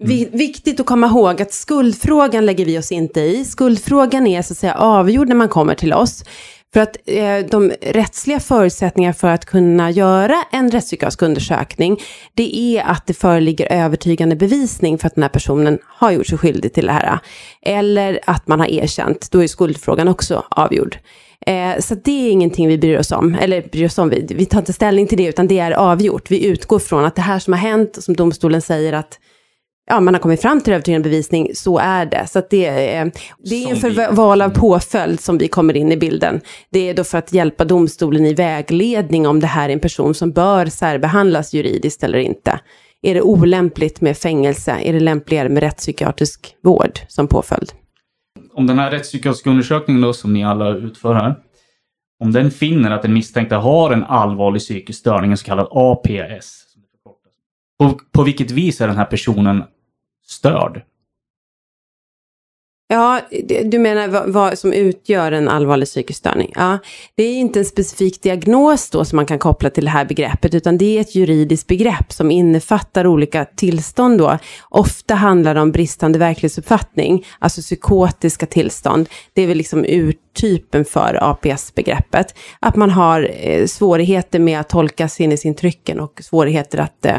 Mm. 0.04 0.30
viktigt 0.32 0.80
att 0.80 0.86
komma 0.86 1.08
ihåg 1.08 1.42
att 1.42 1.54
skuldfrågan 1.54 2.46
lägger 2.46 2.66
vi 2.66 2.80
oss 2.80 2.92
inte 2.92 3.22
i. 3.22 3.46
Skuldfrågan 3.46 4.28
är 4.28 4.42
så 4.42 4.54
att 4.54 4.58
säga 4.58 4.76
avgjord 4.76 5.28
när 5.28 5.36
man 5.36 5.50
kommer 5.50 5.76
till 5.76 5.94
oss. 5.94 6.24
För 6.74 6.80
att 6.80 6.98
eh, 7.06 7.40
de 7.52 7.72
rättsliga 7.82 8.40
förutsättningarna 8.40 9.14
för 9.14 9.28
att 9.28 9.46
kunna 9.46 9.92
göra 9.92 10.44
en 10.52 10.72
rättspsykiatrisk 10.72 11.22
undersökning, 11.22 12.00
det 12.34 12.56
är 12.56 12.84
att 12.84 13.08
det 13.08 13.14
föreligger 13.14 13.72
övertygande 13.72 14.36
bevisning 14.36 14.98
för 14.98 15.08
att 15.08 15.16
den 15.16 15.22
här 15.22 15.30
personen 15.30 15.80
har 15.86 16.12
gjort 16.12 16.28
sig 16.28 16.38
skyldig 16.38 16.74
till 16.74 16.86
det 16.86 16.92
här. 16.92 17.20
Eller 17.62 18.20
att 18.26 18.48
man 18.48 18.60
har 18.60 18.68
erkänt, 18.68 19.32
då 19.32 19.44
är 19.44 19.48
skuldfrågan 19.48 20.08
också 20.08 20.44
avgjord. 20.50 20.98
Eh, 21.46 21.80
så 21.80 21.96
det 21.96 22.28
är 22.28 22.32
ingenting 22.32 22.68
vi 22.68 22.78
bryr 22.78 23.00
oss 23.00 23.12
om, 23.12 23.36
eller 23.42 23.62
bryr 23.62 23.86
oss 23.86 23.98
om, 23.98 24.10
vi, 24.10 24.26
vi 24.30 24.46
tar 24.46 24.60
inte 24.60 24.74
ställning 24.74 25.08
till 25.08 25.18
det, 25.18 25.26
utan 25.26 25.48
det 25.48 25.60
är 25.60 25.72
avgjort. 25.72 26.32
Vi 26.32 26.46
utgår 26.46 26.80
från 26.80 27.06
att 27.06 27.16
det 27.16 27.22
här 27.22 27.40
som 27.40 27.54
har 27.54 27.60
hänt, 27.60 28.04
som 28.04 28.16
domstolen 28.16 28.62
säger 28.62 28.94
att 28.94 29.20
ja, 29.90 30.00
man 30.00 30.14
har 30.14 30.22
kommit 30.22 30.42
fram 30.42 30.62
till 30.62 30.74
övertygande 30.74 31.10
bevisning, 31.10 31.50
så 31.56 31.78
är 31.78 32.06
det. 32.06 32.28
Så 32.28 32.42
det, 32.50 32.66
är- 32.66 33.12
det 33.44 33.56
är 33.56 33.64
Som 33.66 33.76
inför 33.76 33.90
vi- 33.90 34.16
val 34.16 34.42
av 34.42 34.50
påföljd 34.50 35.20
som 35.20 35.38
vi 35.38 35.48
kommer 35.48 35.78
in 35.78 35.92
i 35.92 35.98
bilden. 35.98 36.42
Det 36.72 36.90
är 36.90 36.94
då 36.94 37.04
för 37.04 37.18
att 37.18 37.34
hjälpa 37.34 37.66
domstolen 37.66 38.26
i 38.26 38.34
vägledning 38.34 39.28
om 39.28 39.40
det 39.40 39.48
här 39.48 39.70
är 39.70 39.74
en 39.74 39.80
person 39.80 40.14
som 40.14 40.32
bör 40.32 40.66
särbehandlas 40.66 41.54
juridiskt 41.54 42.04
eller 42.04 42.18
inte. 42.20 42.60
Är 43.02 43.14
det 43.14 43.22
olämpligt 43.22 44.02
med 44.02 44.18
fängelse? 44.18 44.72
Är 44.84 44.94
det 44.94 45.00
lämpligare 45.00 45.50
med 45.50 45.64
rättspsykiatrisk 45.64 46.56
vård 46.64 47.00
som 47.08 47.28
påföljd? 47.28 47.72
om 48.54 48.68
den 48.68 48.80
här 48.80 48.92
rättspsykiatriska 48.92 49.50
undersökningen 49.50 50.02
då, 50.02 50.14
som 50.14 50.34
ni 50.34 50.44
alla 50.46 50.70
utför 50.70 51.14
här, 51.14 51.36
om 52.24 52.32
den 52.32 52.52
finner 52.52 52.92
att 52.92 53.02
den 53.02 53.14
misstänkta 53.14 53.58
har 53.58 53.92
en 53.92 54.04
allvarlig 54.04 54.62
psykisk 54.62 55.00
störning, 55.00 55.32
en 55.32 55.38
så 55.38 55.46
kallad 55.46 55.68
APS, 55.72 56.64
på, 57.80 58.00
på 58.12 58.24
vilket 58.24 58.52
vis 58.52 58.82
är 58.82 58.88
den 58.88 58.98
här 58.98 59.06
personen 59.06 59.64
störd? 60.30 60.84
Ja, 62.92 63.22
du 63.66 63.80
menar 63.80 64.08
vad, 64.08 64.30
vad, 64.30 64.60
som 64.60 64.74
utgör 64.74 65.32
en 65.32 65.50
allvarlig 65.50 65.88
psykisk 65.88 66.20
störning? 66.20 66.52
Ja, 66.56 66.78
det 67.16 67.24
är 67.24 67.36
inte 67.36 67.60
en 67.60 67.66
specifik 67.66 68.22
diagnos 68.22 68.90
då 68.90 69.06
som 69.06 69.16
man 69.16 69.26
kan 69.26 69.40
koppla 69.40 69.70
till 69.70 69.86
det 69.86 69.92
här 69.92 70.06
begreppet, 70.06 70.54
utan 70.54 70.78
det 70.78 70.98
är 70.98 71.02
ett 71.02 71.16
juridiskt 71.16 71.68
begrepp 71.68 72.12
som 72.12 72.32
innefattar 72.32 73.08
olika 73.08 73.46
tillstånd 73.46 74.18
då. 74.18 74.38
Ofta 74.70 75.16
handlar 75.16 75.56
det 75.56 75.62
om 75.62 75.72
bristande 75.72 76.20
verklighetsuppfattning, 76.20 77.26
alltså 77.40 77.62
psykotiska 77.62 78.46
tillstånd. 78.46 79.10
Det 79.34 79.42
är 79.42 79.48
väl 79.48 79.58
liksom 79.58 79.86
urtypen 79.86 80.86
för 80.86 81.20
APS-begreppet. 81.22 82.36
Att 82.60 82.76
man 82.76 82.90
har 82.90 83.32
eh, 83.40 83.66
svårigheter 83.66 84.40
med 84.40 84.60
att 84.60 84.70
tolka 84.70 85.08
sinnesintrycken 85.08 86.00
och 86.00 86.22
svårigheter 86.24 86.78
att 86.78 87.06
eh, 87.06 87.18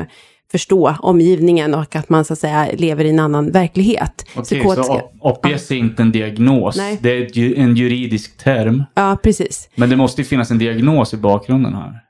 förstå 0.51 0.95
omgivningen 1.01 1.75
och 1.75 1.97
att 1.97 2.09
man 2.09 2.25
så 2.25 2.33
att 2.33 2.39
säga 2.39 2.69
lever 2.73 3.05
i 3.05 3.11
en 3.11 3.19
annan 3.19 3.51
verklighet. 3.51 4.27
Okej, 4.35 4.43
Psykotiska. 4.43 4.93
så 4.93 5.11
APS 5.21 5.71
är 5.71 5.75
inte 5.75 6.03
en 6.03 6.13
diagnos, 6.13 6.77
Nej. 6.77 6.99
det 7.03 7.11
är 7.11 7.59
en 7.59 7.77
juridisk 7.77 8.37
term. 8.37 8.85
Ja, 8.95 9.19
precis. 9.23 9.69
Men 9.75 9.91
det 9.91 9.97
måste 9.97 10.21
ju 10.21 10.25
finnas 10.25 10.51
en 10.51 10.59
diagnos 10.59 11.15
i 11.15 11.17
bakgrunden 11.17 11.75
här. 11.75 12.01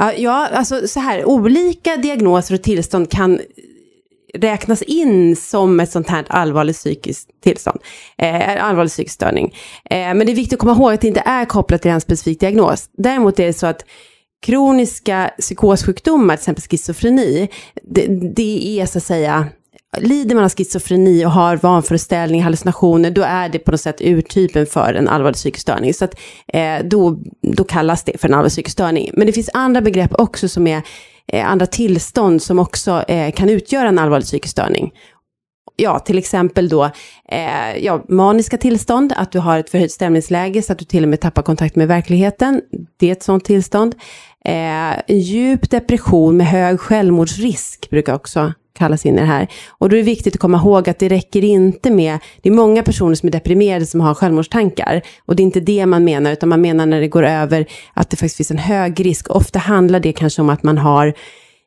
Ja, 0.00 0.12
ja, 0.12 0.48
alltså 0.52 0.88
så 0.88 1.00
här, 1.00 1.24
olika 1.24 1.96
diagnoser 1.96 2.54
och 2.54 2.62
tillstånd 2.62 3.10
kan 3.10 3.40
räknas 4.34 4.82
in 4.82 5.36
som 5.36 5.80
ett 5.80 5.90
sånt 5.90 6.08
här 6.08 6.24
allvarligt 6.28 6.76
psykiskt 6.76 7.28
tillstånd, 7.42 7.80
eh, 8.18 8.64
allvarlig 8.64 8.90
psykisk 8.90 9.14
störning. 9.14 9.54
Eh, 9.90 9.96
men 9.96 10.18
det 10.18 10.32
är 10.32 10.36
viktigt 10.36 10.52
att 10.52 10.58
komma 10.58 10.72
ihåg 10.72 10.92
att 10.92 11.00
det 11.00 11.08
inte 11.08 11.22
är 11.26 11.44
kopplat 11.44 11.82
till 11.82 11.90
en 11.90 12.00
specifik 12.00 12.40
diagnos. 12.40 12.90
Däremot 12.92 13.38
är 13.38 13.46
det 13.46 13.52
så 13.52 13.66
att 13.66 13.84
kroniska 14.44 15.30
psykossjukdomar, 15.38 16.36
till 16.36 16.40
exempel 16.40 16.62
schizofreni, 16.62 17.48
det, 17.82 18.06
det 18.36 18.80
är 18.80 18.86
så 18.86 18.98
att 18.98 19.04
säga 19.04 19.46
Lider 19.98 20.34
man 20.34 20.44
av 20.44 20.50
schizofreni 20.50 21.26
och 21.26 21.30
har 21.30 21.56
vanföreställning, 21.56 22.42
hallucinationer, 22.42 23.10
då 23.10 23.22
är 23.22 23.48
det 23.48 23.58
på 23.58 23.70
något 23.70 23.80
sätt 23.80 24.00
urtypen 24.00 24.66
för 24.66 24.94
en 24.94 25.08
allvarlig 25.08 25.36
psykisk 25.36 25.62
störning. 25.62 25.94
Så 25.94 26.04
att, 26.04 26.14
eh, 26.46 26.78
då, 26.84 27.18
då 27.42 27.64
kallas 27.64 28.04
det 28.04 28.20
för 28.20 28.28
en 28.28 28.34
allvarlig 28.34 28.52
psykisk 28.52 28.72
störning. 28.72 29.10
Men 29.12 29.26
det 29.26 29.32
finns 29.32 29.50
andra 29.54 29.80
begrepp 29.80 30.20
också 30.20 30.48
som 30.48 30.66
är 30.66 30.82
eh, 31.26 31.50
andra 31.50 31.66
tillstånd 31.66 32.42
som 32.42 32.58
också 32.58 33.04
eh, 33.08 33.32
kan 33.32 33.50
utgöra 33.50 33.88
en 33.88 33.98
allvarlig 33.98 34.26
psykisk 34.26 34.52
störning. 34.52 34.92
Ja, 35.76 35.98
till 35.98 36.18
exempel 36.18 36.68
då 36.68 36.84
eh, 37.28 37.76
ja, 37.80 38.04
maniska 38.08 38.56
tillstånd, 38.56 39.12
att 39.16 39.32
du 39.32 39.38
har 39.38 39.58
ett 39.58 39.70
förhöjt 39.70 39.92
stämningsläge 39.92 40.62
så 40.62 40.72
att 40.72 40.78
du 40.78 40.84
till 40.84 41.02
och 41.02 41.08
med 41.08 41.20
tappar 41.20 41.42
kontakt 41.42 41.76
med 41.76 41.88
verkligheten. 41.88 42.62
Det 42.96 43.08
är 43.08 43.12
ett 43.12 43.22
sådant 43.22 43.44
tillstånd. 43.44 43.94
Eh, 44.48 45.16
djup 45.16 45.70
depression 45.70 46.36
med 46.36 46.46
hög 46.46 46.80
självmordsrisk 46.80 47.90
brukar 47.90 48.14
också 48.14 48.52
kallas 48.78 49.06
in 49.06 49.14
i 49.14 49.20
det 49.20 49.26
här. 49.26 49.48
Och 49.68 49.88
då 49.88 49.96
är 49.96 49.98
det 49.98 50.04
viktigt 50.04 50.34
att 50.34 50.40
komma 50.40 50.58
ihåg 50.58 50.88
att 50.88 50.98
det 50.98 51.08
räcker 51.08 51.44
inte 51.44 51.90
med, 51.90 52.18
det 52.42 52.48
är 52.48 52.52
många 52.52 52.82
personer 52.82 53.14
som 53.14 53.26
är 53.26 53.32
deprimerade 53.32 53.86
som 53.86 54.00
har 54.00 54.14
självmordstankar. 54.14 55.02
Och 55.26 55.36
det 55.36 55.42
är 55.42 55.44
inte 55.44 55.60
det 55.60 55.86
man 55.86 56.04
menar, 56.04 56.32
utan 56.32 56.48
man 56.48 56.60
menar 56.60 56.86
när 56.86 57.00
det 57.00 57.08
går 57.08 57.22
över 57.22 57.66
att 57.94 58.10
det 58.10 58.16
faktiskt 58.16 58.36
finns 58.36 58.50
en 58.50 58.58
hög 58.58 59.04
risk. 59.06 59.30
Ofta 59.30 59.58
handlar 59.58 60.00
det 60.00 60.12
kanske 60.12 60.42
om 60.42 60.50
att 60.50 60.62
man 60.62 60.78
har 60.78 61.14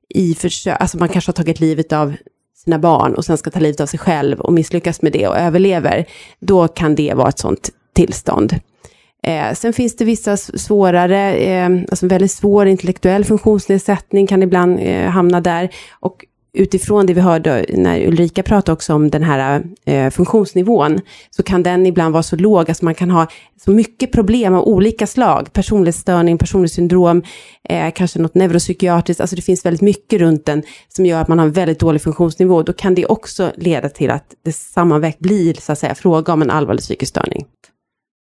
i 0.09 0.35
försök, 0.35 0.77
alltså 0.79 0.97
man 0.97 1.09
kanske 1.09 1.29
har 1.29 1.33
tagit 1.33 1.59
livet 1.59 1.93
av 1.93 2.15
sina 2.63 2.79
barn 2.79 3.13
och 3.15 3.25
sen 3.25 3.37
ska 3.37 3.49
ta 3.49 3.59
livet 3.59 3.79
av 3.79 3.85
sig 3.85 3.99
själv 3.99 4.39
och 4.39 4.53
misslyckas 4.53 5.01
med 5.01 5.11
det 5.11 5.27
och 5.27 5.37
överlever. 5.37 6.05
Då 6.39 6.67
kan 6.67 6.95
det 6.95 7.13
vara 7.13 7.29
ett 7.29 7.39
sånt 7.39 7.69
tillstånd. 7.95 8.59
Eh, 9.23 9.53
sen 9.53 9.73
finns 9.73 9.95
det 9.95 10.06
vissa 10.06 10.38
svårare, 10.38 11.34
eh, 11.34 11.69
alltså 11.89 12.08
väldigt 12.08 12.32
svår 12.32 12.67
intellektuell 12.67 13.25
funktionsnedsättning 13.25 14.27
kan 14.27 14.43
ibland 14.43 14.80
eh, 14.80 15.10
hamna 15.10 15.41
där. 15.41 15.69
Och 15.99 16.25
utifrån 16.58 17.06
det 17.06 17.13
vi 17.13 17.21
hörde 17.21 17.65
när 17.69 18.08
Ulrika 18.08 18.43
pratade 18.43 18.73
också 18.73 18.93
om 18.93 19.10
den 19.10 19.23
här 19.23 19.63
eh, 19.86 20.10
funktionsnivån, 20.10 21.01
så 21.30 21.43
kan 21.43 21.63
den 21.63 21.86
ibland 21.86 22.13
vara 22.13 22.23
så 22.23 22.36
låg 22.36 22.71
att 22.71 22.82
man 22.82 22.95
kan 22.95 23.12
ha 23.12 23.27
så 23.65 23.71
mycket 23.71 24.12
problem 24.12 24.53
av 24.53 24.63
olika 24.63 25.08
slag. 25.08 25.53
Personlighetsstörning, 25.53 26.38
personlighetssyndrom, 26.38 27.23
eh, 27.69 27.91
kanske 27.91 28.19
något 28.19 28.36
neuropsykiatriskt, 28.36 29.21
alltså 29.21 29.36
det 29.36 29.41
finns 29.41 29.65
väldigt 29.65 29.82
mycket 29.82 30.19
runt 30.19 30.45
den 30.45 30.63
som 30.88 31.06
gör 31.06 31.21
att 31.21 31.27
man 31.27 31.39
har 31.39 31.45
en 31.45 31.51
väldigt 31.51 31.80
dålig 31.80 32.01
funktionsnivå. 32.01 32.63
Då 32.63 32.73
kan 32.73 32.95
det 32.95 33.06
också 33.06 33.51
leda 33.56 33.89
till 33.89 34.12
att 34.12 34.25
det 34.45 34.53
sammanvägt 34.53 35.19
blir 35.19 35.53
så 35.53 35.71
att 35.71 35.80
säga 35.80 35.95
fråga 35.95 36.34
om 36.34 36.41
en 36.41 36.49
allvarlig 36.49 36.82
psykisk 36.82 37.10
störning. 37.10 37.45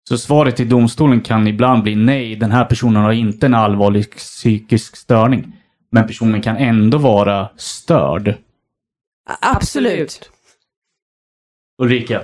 Så 0.09 0.17
svaret 0.17 0.55
till 0.55 0.69
domstolen 0.69 1.21
kan 1.21 1.47
ibland 1.47 1.83
bli 1.83 1.95
nej, 1.95 2.35
den 2.35 2.51
här 2.51 2.65
personen 2.65 3.03
har 3.03 3.11
inte 3.11 3.45
en 3.45 3.53
allvarlig 3.53 4.11
psykisk 4.11 4.95
störning. 4.95 5.55
Men 5.91 6.07
personen 6.07 6.41
kan 6.41 6.57
ändå 6.57 6.97
vara 6.97 7.49
störd. 7.57 8.35
Absolut. 9.41 10.29
Ulrika? 11.81 12.21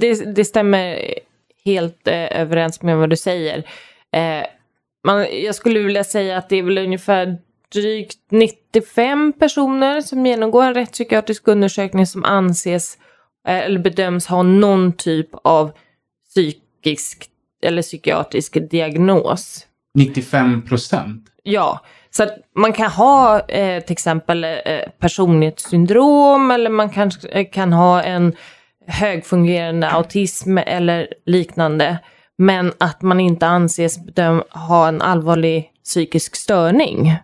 Det, 0.00 0.34
det 0.34 0.44
stämmer 0.44 1.14
helt 1.64 2.08
eh, 2.08 2.40
överens 2.40 2.82
med 2.82 2.96
vad 2.96 3.10
du 3.10 3.16
säger. 3.16 3.58
Eh, 4.12 4.46
man, 5.06 5.26
jag 5.42 5.54
skulle 5.54 5.80
vilja 5.80 6.04
säga 6.04 6.38
att 6.38 6.48
det 6.48 6.56
är 6.56 6.62
väl 6.62 6.78
ungefär 6.78 7.38
drygt 7.72 8.18
95 8.30 9.32
personer 9.32 10.00
som 10.00 10.26
genomgår 10.26 10.64
en 10.64 10.74
rättspsykiatrisk 10.74 11.48
undersökning 11.48 12.06
som 12.06 12.24
anses 12.24 12.98
eh, 13.48 13.58
eller 13.58 13.80
bedöms 13.80 14.26
ha 14.26 14.42
någon 14.42 14.92
typ 14.92 15.28
av 15.32 15.72
psyk 16.28 16.62
psykisk 16.82 17.26
eller 17.62 17.82
psykiatrisk 17.82 18.56
diagnos. 18.70 19.66
95 19.94 20.62
procent? 20.62 21.24
Ja, 21.42 21.80
så 22.10 22.22
att 22.22 22.34
man 22.56 22.72
kan 22.72 22.90
ha 22.90 23.40
eh, 23.40 23.82
till 23.82 23.92
exempel 23.92 24.44
eh, 24.44 24.50
personlighetssyndrom 24.98 26.50
eller 26.50 26.70
man 26.70 26.90
kan, 26.90 27.10
eh, 27.30 27.46
kan 27.52 27.72
ha 27.72 28.02
en 28.02 28.32
högfungerande 28.86 29.90
autism 29.90 30.58
eller 30.58 31.08
liknande. 31.26 31.98
Men 32.38 32.72
att 32.78 33.02
man 33.02 33.20
inte 33.20 33.46
anses 33.46 33.98
bedöm- 34.06 34.42
ha 34.50 34.88
en 34.88 35.02
allvarlig 35.02 35.70
psykisk 35.84 36.36
störning. 36.36 37.14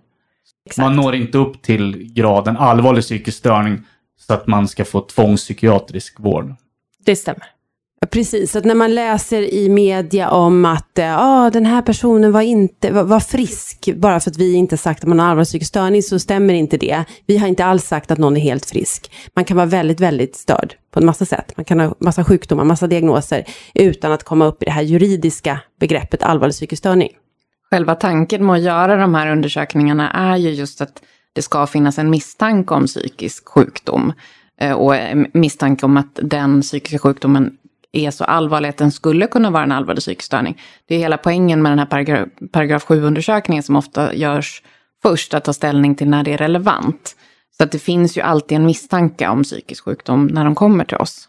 Exakt. 0.66 0.78
Man 0.78 0.96
når 0.96 1.14
inte 1.14 1.38
upp 1.38 1.62
till 1.62 2.12
graden 2.14 2.56
allvarlig 2.56 3.02
psykisk 3.02 3.38
störning 3.38 3.82
så 4.18 4.34
att 4.34 4.46
man 4.46 4.68
ska 4.68 4.84
få 4.84 5.00
tvångspsykiatrisk 5.00 6.20
vård. 6.20 6.54
Det 7.04 7.16
stämmer. 7.16 7.55
Precis, 8.10 8.56
att 8.56 8.64
när 8.64 8.74
man 8.74 8.94
läser 8.94 9.54
i 9.54 9.68
media 9.68 10.30
om 10.30 10.64
att 10.64 10.98
ah, 10.98 11.50
den 11.50 11.66
här 11.66 11.82
personen 11.82 12.32
var, 12.32 12.40
inte, 12.40 12.92
var, 12.92 13.04
var, 13.04 13.20
frisk, 13.20 13.88
bara 13.96 14.20
för 14.20 14.30
att 14.30 14.36
vi 14.36 14.54
inte 14.54 14.76
sagt 14.76 15.02
att 15.02 15.08
man 15.08 15.18
har 15.18 15.26
allvarlig 15.26 15.46
psykisk 15.46 15.68
störning, 15.68 16.02
så 16.02 16.18
stämmer 16.18 16.54
inte 16.54 16.76
det. 16.76 17.04
Vi 17.26 17.38
har 17.38 17.48
inte 17.48 17.64
alls 17.64 17.84
sagt 17.84 18.10
att 18.10 18.18
någon 18.18 18.36
är 18.36 18.40
helt 18.40 18.66
frisk. 18.66 19.12
Man 19.34 19.44
kan 19.44 19.56
vara 19.56 19.66
väldigt, 19.66 20.00
väldigt 20.00 20.36
störd 20.36 20.74
på 20.90 21.00
en 21.00 21.06
massa 21.06 21.24
sätt. 21.24 21.52
Man 21.56 21.64
kan 21.64 21.80
ha 21.80 21.94
massa 22.00 22.24
sjukdomar, 22.24 22.64
massa 22.64 22.86
diagnoser, 22.86 23.44
utan 23.74 24.12
att 24.12 24.24
komma 24.24 24.46
upp 24.46 24.62
i 24.62 24.64
det 24.64 24.72
här 24.72 24.82
juridiska 24.82 25.60
begreppet 25.80 26.22
allvarlig 26.22 26.54
psykisk 26.54 26.80
störning. 26.80 27.10
Själva 27.70 27.94
tanken 27.94 28.46
med 28.46 28.56
att 28.56 28.62
göra 28.62 28.96
de 28.96 29.14
här 29.14 29.32
undersökningarna 29.32 30.10
är 30.10 30.36
ju 30.36 30.50
just 30.50 30.80
att 30.80 31.02
det 31.32 31.42
ska 31.42 31.66
finnas 31.66 31.98
en 31.98 32.10
misstanke 32.10 32.74
om 32.74 32.86
psykisk 32.86 33.48
sjukdom 33.48 34.12
eh, 34.60 34.72
och 34.72 34.94
misstanke 35.32 35.86
om 35.86 35.96
att 35.96 36.18
den 36.22 36.60
psykiska 36.60 36.98
sjukdomen 36.98 37.56
är 37.92 38.10
så 38.10 38.24
allvarlig 38.24 38.68
att 38.68 38.76
den 38.76 38.92
skulle 38.92 39.26
kunna 39.26 39.50
vara 39.50 39.62
en 39.62 39.72
allvarlig 39.72 40.00
psykisk 40.00 40.26
störning. 40.26 40.60
Det 40.86 40.94
är 40.94 40.98
hela 40.98 41.18
poängen 41.18 41.62
med 41.62 41.72
den 41.72 41.78
här 41.78 41.86
paragraf, 41.86 42.28
paragraf 42.52 42.86
7-undersökningen 42.86 43.62
som 43.62 43.76
ofta 43.76 44.14
görs 44.14 44.62
först, 45.02 45.34
att 45.34 45.44
ta 45.44 45.52
ställning 45.52 45.94
till 45.94 46.08
när 46.08 46.24
det 46.24 46.32
är 46.32 46.38
relevant. 46.38 47.16
Så 47.56 47.64
att 47.64 47.72
det 47.72 47.78
finns 47.78 48.16
ju 48.16 48.20
alltid 48.20 48.56
en 48.56 48.66
misstanke 48.66 49.28
om 49.28 49.42
psykisk 49.42 49.84
sjukdom 49.84 50.26
när 50.26 50.44
de 50.44 50.54
kommer 50.54 50.84
till 50.84 50.96
oss. 50.96 51.28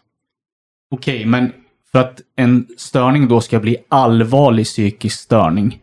Okej, 0.90 1.24
men 1.26 1.52
för 1.92 1.98
att 1.98 2.20
en 2.36 2.66
störning 2.76 3.28
då 3.28 3.40
ska 3.40 3.60
bli 3.60 3.76
allvarlig 3.88 4.66
psykisk 4.66 5.20
störning, 5.20 5.80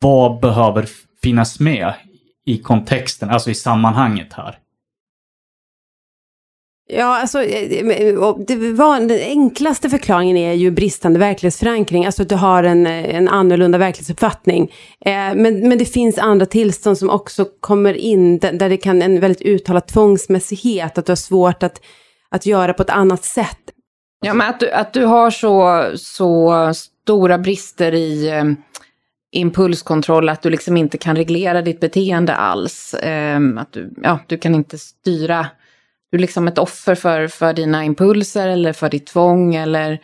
vad 0.00 0.40
behöver 0.40 0.88
finnas 1.22 1.60
med 1.60 1.94
i 2.46 2.58
kontexten, 2.58 3.30
alltså 3.30 3.50
i 3.50 3.54
sammanhanget 3.54 4.32
här? 4.32 4.58
Ja, 6.90 7.20
alltså, 7.20 7.42
eh, 7.42 7.72
eh, 7.72 7.88
eh, 7.88 8.34
det 8.46 8.72
var, 8.72 9.00
den 9.00 9.20
enklaste 9.20 9.90
förklaringen 9.90 10.36
är 10.36 10.52
ju 10.52 10.70
bristande 10.70 11.18
verklighetsförankring, 11.18 12.06
alltså 12.06 12.22
att 12.22 12.28
du 12.28 12.34
har 12.34 12.62
en, 12.62 12.86
en 12.86 13.28
annorlunda 13.28 13.78
verklighetsuppfattning. 13.78 14.72
Eh, 15.00 15.12
men, 15.12 15.68
men 15.68 15.78
det 15.78 15.84
finns 15.84 16.18
andra 16.18 16.46
tillstånd 16.46 16.98
som 16.98 17.10
också 17.10 17.46
kommer 17.60 17.94
in, 17.94 18.38
där 18.38 18.68
det 18.68 18.76
kan 18.76 19.02
en 19.02 19.20
väldigt 19.20 19.42
uttalad 19.42 19.86
tvångsmässighet, 19.86 20.98
att 20.98 21.06
du 21.06 21.10
har 21.10 21.16
svårt 21.16 21.62
att, 21.62 21.80
att 22.30 22.46
göra 22.46 22.74
på 22.74 22.82
ett 22.82 22.90
annat 22.90 23.24
sätt. 23.24 23.58
Ja, 24.20 24.34
men 24.34 24.48
att 24.50 24.60
du, 24.60 24.70
att 24.70 24.92
du 24.92 25.04
har 25.04 25.30
så, 25.30 25.84
så 25.96 26.52
stora 26.74 27.38
brister 27.38 27.94
i 27.94 28.28
eh, 28.28 28.44
impulskontroll, 29.32 30.28
att 30.28 30.42
du 30.42 30.50
liksom 30.50 30.76
inte 30.76 30.98
kan 30.98 31.16
reglera 31.16 31.62
ditt 31.62 31.80
beteende 31.80 32.34
alls. 32.34 32.94
Eh, 32.94 33.40
att 33.56 33.72
du, 33.72 33.94
ja, 34.02 34.18
du 34.26 34.38
kan 34.38 34.54
inte 34.54 34.78
styra 34.78 35.46
du 36.10 36.16
är 36.16 36.20
liksom 36.20 36.48
ett 36.48 36.58
offer 36.58 36.94
för, 36.94 37.28
för 37.28 37.52
dina 37.52 37.84
impulser 37.84 38.48
eller 38.48 38.72
för 38.72 38.90
ditt 38.90 39.06
tvång 39.06 39.54
eller 39.54 40.00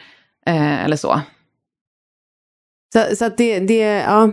Eh, 0.46 0.84
eller 0.84 0.96
så. 0.96 1.20
Så, 2.92 3.16
så 3.16 3.28
det, 3.36 3.60
det, 3.60 3.80
ja, 3.80 4.30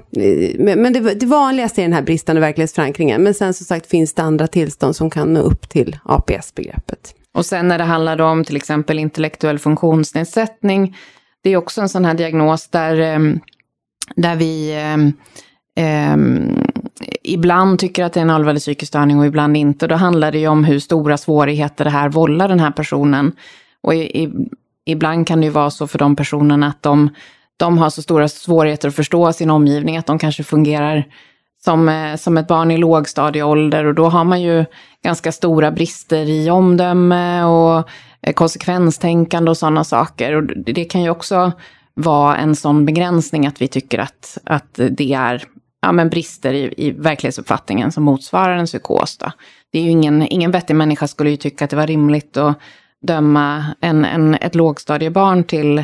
men 0.57 0.93
det, 0.93 1.13
det 1.13 1.25
vanligaste 1.25 1.81
är 1.81 1.83
den 1.83 1.93
här 1.93 2.01
bristande 2.01 2.41
verklighetsförankringen. 2.41 3.23
Men 3.23 3.33
sen 3.33 3.53
som 3.53 3.65
sagt 3.65 3.87
finns 3.87 4.13
det 4.13 4.21
andra 4.21 4.47
tillstånd 4.47 4.95
som 4.95 5.09
kan 5.09 5.33
nå 5.33 5.39
upp 5.39 5.69
till 5.69 5.97
APS-begreppet. 6.03 7.15
Och 7.33 7.45
sen 7.45 7.67
när 7.67 7.77
det 7.77 7.83
handlar 7.83 8.21
om 8.21 8.43
till 8.43 8.55
exempel 8.55 8.99
intellektuell 8.99 9.59
funktionsnedsättning, 9.59 10.97
det 11.43 11.49
är 11.49 11.57
också 11.57 11.81
en 11.81 11.89
sån 11.89 12.05
här 12.05 12.13
diagnos 12.13 12.67
där, 12.67 12.99
ehm, 12.99 13.39
där 14.15 14.35
vi 14.35 14.73
eh, 15.75 16.17
ibland 17.23 17.79
tycker 17.79 18.03
att 18.03 18.13
det 18.13 18.19
är 18.19 18.21
en 18.21 18.29
allvarlig 18.29 18.61
psykisk 18.61 18.89
störning 18.89 19.19
och 19.19 19.25
ibland 19.25 19.57
inte. 19.57 19.87
Då 19.87 19.95
handlar 19.95 20.31
det 20.31 20.39
ju 20.39 20.47
om 20.47 20.63
hur 20.63 20.79
stora 20.79 21.17
svårigheter 21.17 21.85
det 21.85 21.91
här 21.91 22.09
vållar 22.09 22.47
den 22.47 22.59
här 22.59 22.71
personen. 22.71 23.31
Och 23.83 23.95
i, 23.95 24.23
i, 24.23 24.33
ibland 24.85 25.27
kan 25.27 25.41
det 25.41 25.45
ju 25.45 25.51
vara 25.51 25.69
så 25.69 25.87
för 25.87 25.99
de 25.99 26.15
personerna 26.15 26.67
att 26.67 26.83
de, 26.83 27.09
de 27.57 27.77
har 27.77 27.89
så 27.89 28.01
stora 28.01 28.27
svårigheter 28.27 28.87
att 28.87 28.95
förstå 28.95 29.33
sin 29.33 29.49
omgivning 29.49 29.97
att 29.97 30.05
de 30.05 30.19
kanske 30.19 30.43
fungerar 30.43 31.05
som, 31.63 31.89
eh, 31.89 32.15
som 32.15 32.37
ett 32.37 32.47
barn 32.47 32.71
i 32.71 32.77
lågstadieålder 32.77 33.85
och 33.85 33.95
då 33.95 34.09
har 34.09 34.23
man 34.23 34.41
ju 34.41 34.65
ganska 35.03 35.31
stora 35.31 35.71
brister 35.71 36.29
i 36.29 36.49
omdöme 36.49 37.43
och 37.43 37.89
eh, 38.21 38.33
konsekvenstänkande 38.33 39.51
och 39.51 39.57
sådana 39.57 39.83
saker. 39.83 40.35
Och 40.35 40.43
det 40.43 40.85
kan 40.85 41.01
ju 41.01 41.09
också 41.09 41.51
vara 41.93 42.37
en 42.37 42.55
sån 42.55 42.85
begränsning 42.85 43.47
att 43.47 43.61
vi 43.61 43.67
tycker 43.67 43.99
att, 43.99 44.37
att 44.43 44.79
det 44.89 45.13
är 45.13 45.43
ja, 45.81 45.91
men 45.91 46.09
brister 46.09 46.53
i, 46.53 46.73
i 46.77 46.91
verklighetsuppfattningen 46.91 47.91
som 47.91 48.03
motsvarar 48.03 48.57
en 48.57 48.65
psykos. 48.65 49.17
Då. 49.17 49.31
Det 49.71 49.79
är 49.79 49.83
ju 49.83 49.89
ingen, 49.89 50.21
ingen 50.21 50.51
vettig 50.51 50.75
människa 50.75 51.07
skulle 51.07 51.29
ju 51.29 51.37
tycka 51.37 51.65
att 51.65 51.71
det 51.71 51.75
var 51.75 51.87
rimligt 51.87 52.37
att 52.37 52.59
döma 53.01 53.65
en, 53.81 54.05
en, 54.05 54.35
ett 54.35 54.55
lågstadiebarn 54.55 55.43
till, 55.43 55.77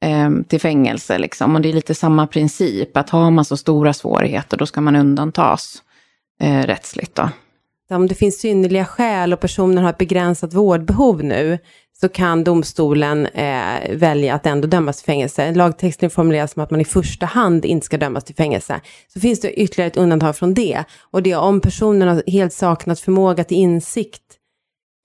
eh, 0.00 0.30
till 0.48 0.60
fängelse. 0.60 1.18
Liksom. 1.18 1.54
Och 1.54 1.60
det 1.60 1.68
är 1.68 1.72
lite 1.72 1.94
samma 1.94 2.26
princip, 2.26 2.96
att 2.96 3.10
har 3.10 3.30
man 3.30 3.44
så 3.44 3.56
stora 3.56 3.92
svårigheter 3.92 4.56
då 4.56 4.66
ska 4.66 4.80
man 4.80 4.96
undantas 4.96 5.82
eh, 6.40 6.62
rättsligt. 6.62 7.14
Då. 7.14 7.28
Om 7.90 8.06
det 8.06 8.14
finns 8.14 8.40
synnerliga 8.40 8.84
skäl 8.84 9.32
och 9.32 9.40
personen 9.40 9.84
har 9.84 9.90
ett 9.90 9.98
begränsat 9.98 10.54
vårdbehov 10.54 11.24
nu, 11.24 11.58
så 12.02 12.08
kan 12.08 12.44
domstolen 12.44 13.26
eh, 13.26 13.96
välja 13.96 14.34
att 14.34 14.46
ändå 14.46 14.68
dömas 14.68 14.96
till 14.96 15.06
fängelse. 15.06 15.54
Lagtexten 15.54 16.10
formuleras 16.10 16.52
som 16.52 16.62
att 16.62 16.70
man 16.70 16.80
i 16.80 16.84
första 16.84 17.26
hand 17.26 17.64
inte 17.64 17.86
ska 17.86 17.96
dömas 17.96 18.24
till 18.24 18.34
fängelse. 18.34 18.80
Så 19.08 19.20
finns 19.20 19.40
det 19.40 19.60
ytterligare 19.60 19.90
ett 19.90 19.96
undantag 19.96 20.36
från 20.36 20.54
det. 20.54 20.84
Och 21.00 21.22
det 21.22 21.30
är 21.30 21.38
om 21.38 21.60
personen 21.60 22.08
har 22.08 22.22
helt 22.26 22.52
saknat 22.52 23.00
förmåga 23.00 23.44
till 23.44 23.56
insikt 23.56 24.22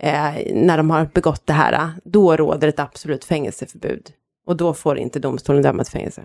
eh, 0.03 0.31
när 0.53 0.77
de 0.77 0.89
har 0.89 1.09
begått 1.13 1.47
det 1.47 1.53
här, 1.53 1.91
då 2.03 2.35
råder 2.35 2.67
ett 2.67 2.79
absolut 2.79 3.25
fängelseförbud. 3.25 4.09
Och 4.47 4.57
då 4.57 4.73
får 4.73 4.97
inte 4.97 5.19
domstolen 5.19 5.61
döma 5.61 5.83
till 5.83 5.91
fängelse. 5.91 6.21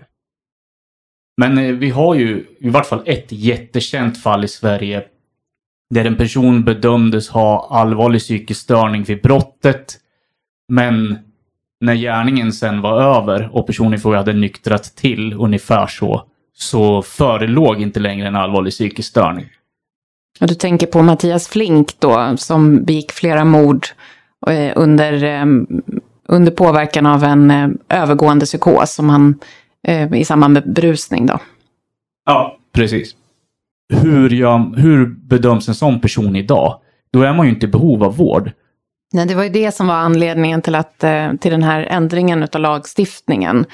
Men 1.37 1.57
eh, 1.57 1.71
vi 1.71 1.89
har 1.89 2.15
ju 2.15 2.45
i 2.59 2.69
vart 2.69 2.85
fall 2.85 3.03
ett 3.05 3.31
jättekänt 3.31 4.23
fall 4.23 4.43
i 4.43 4.47
Sverige 4.47 5.03
där 5.89 6.05
en 6.05 6.17
person 6.17 6.63
bedömdes 6.63 7.29
ha 7.29 7.67
allvarlig 7.71 8.21
psykisk 8.21 8.61
störning 8.61 9.03
vid 9.03 9.21
brottet 9.21 9.99
men 10.67 11.17
när 11.81 11.95
gärningen 11.95 12.53
sen 12.53 12.81
var 12.81 13.01
över 13.01 13.49
och 13.53 13.67
personen 13.67 13.93
i 13.93 13.97
fråga 13.97 14.17
hade 14.17 14.33
nyktrat 14.33 14.83
till 14.83 15.33
ungefär 15.33 15.87
så, 15.87 16.23
så 16.53 17.01
förelåg 17.01 17.81
inte 17.81 17.99
längre 17.99 18.27
en 18.27 18.35
allvarlig 18.35 18.73
psykisk 18.73 19.09
störning. 19.09 19.45
Och 20.41 20.47
du 20.47 20.55
tänker 20.55 20.87
på 20.87 21.01
Mattias 21.01 21.47
Flink 21.47 21.99
då, 21.99 22.37
som 22.37 22.83
begick 22.83 23.11
flera 23.11 23.45
mord 23.45 23.87
eh, 24.47 24.73
under, 24.75 25.23
eh, 25.23 25.45
under 26.27 26.51
påverkan 26.51 27.05
av 27.05 27.23
en 27.23 27.51
eh, 27.51 27.69
övergående 27.89 28.45
psykos 28.45 28.93
som 28.93 29.09
han 29.09 29.39
i 30.15 30.25
samband 30.25 30.53
med 30.53 30.73
berusning 30.73 31.25
då. 31.25 31.39
Ja, 32.25 32.57
precis. 32.73 33.15
Hur, 33.93 34.29
jag, 34.29 34.73
hur 34.77 35.05
bedöms 35.05 35.67
en 35.67 35.75
sån 35.75 36.01
person 36.01 36.35
idag? 36.35 36.79
Då 37.11 37.21
är 37.21 37.33
man 37.33 37.45
ju 37.45 37.53
inte 37.53 37.65
i 37.65 37.69
behov 37.69 38.03
av 38.03 38.17
vård. 38.17 38.51
Nej, 39.13 39.25
det 39.25 39.35
var 39.35 39.43
ju 39.43 39.49
det 39.49 39.71
som 39.71 39.87
var 39.87 39.95
anledningen 39.95 40.61
till, 40.61 40.75
att, 40.75 41.03
eh, 41.03 41.33
till 41.33 41.51
den 41.51 41.63
här 41.63 41.81
ändringen 41.81 42.47
av 42.53 42.61
lagstiftningen. 42.61 43.65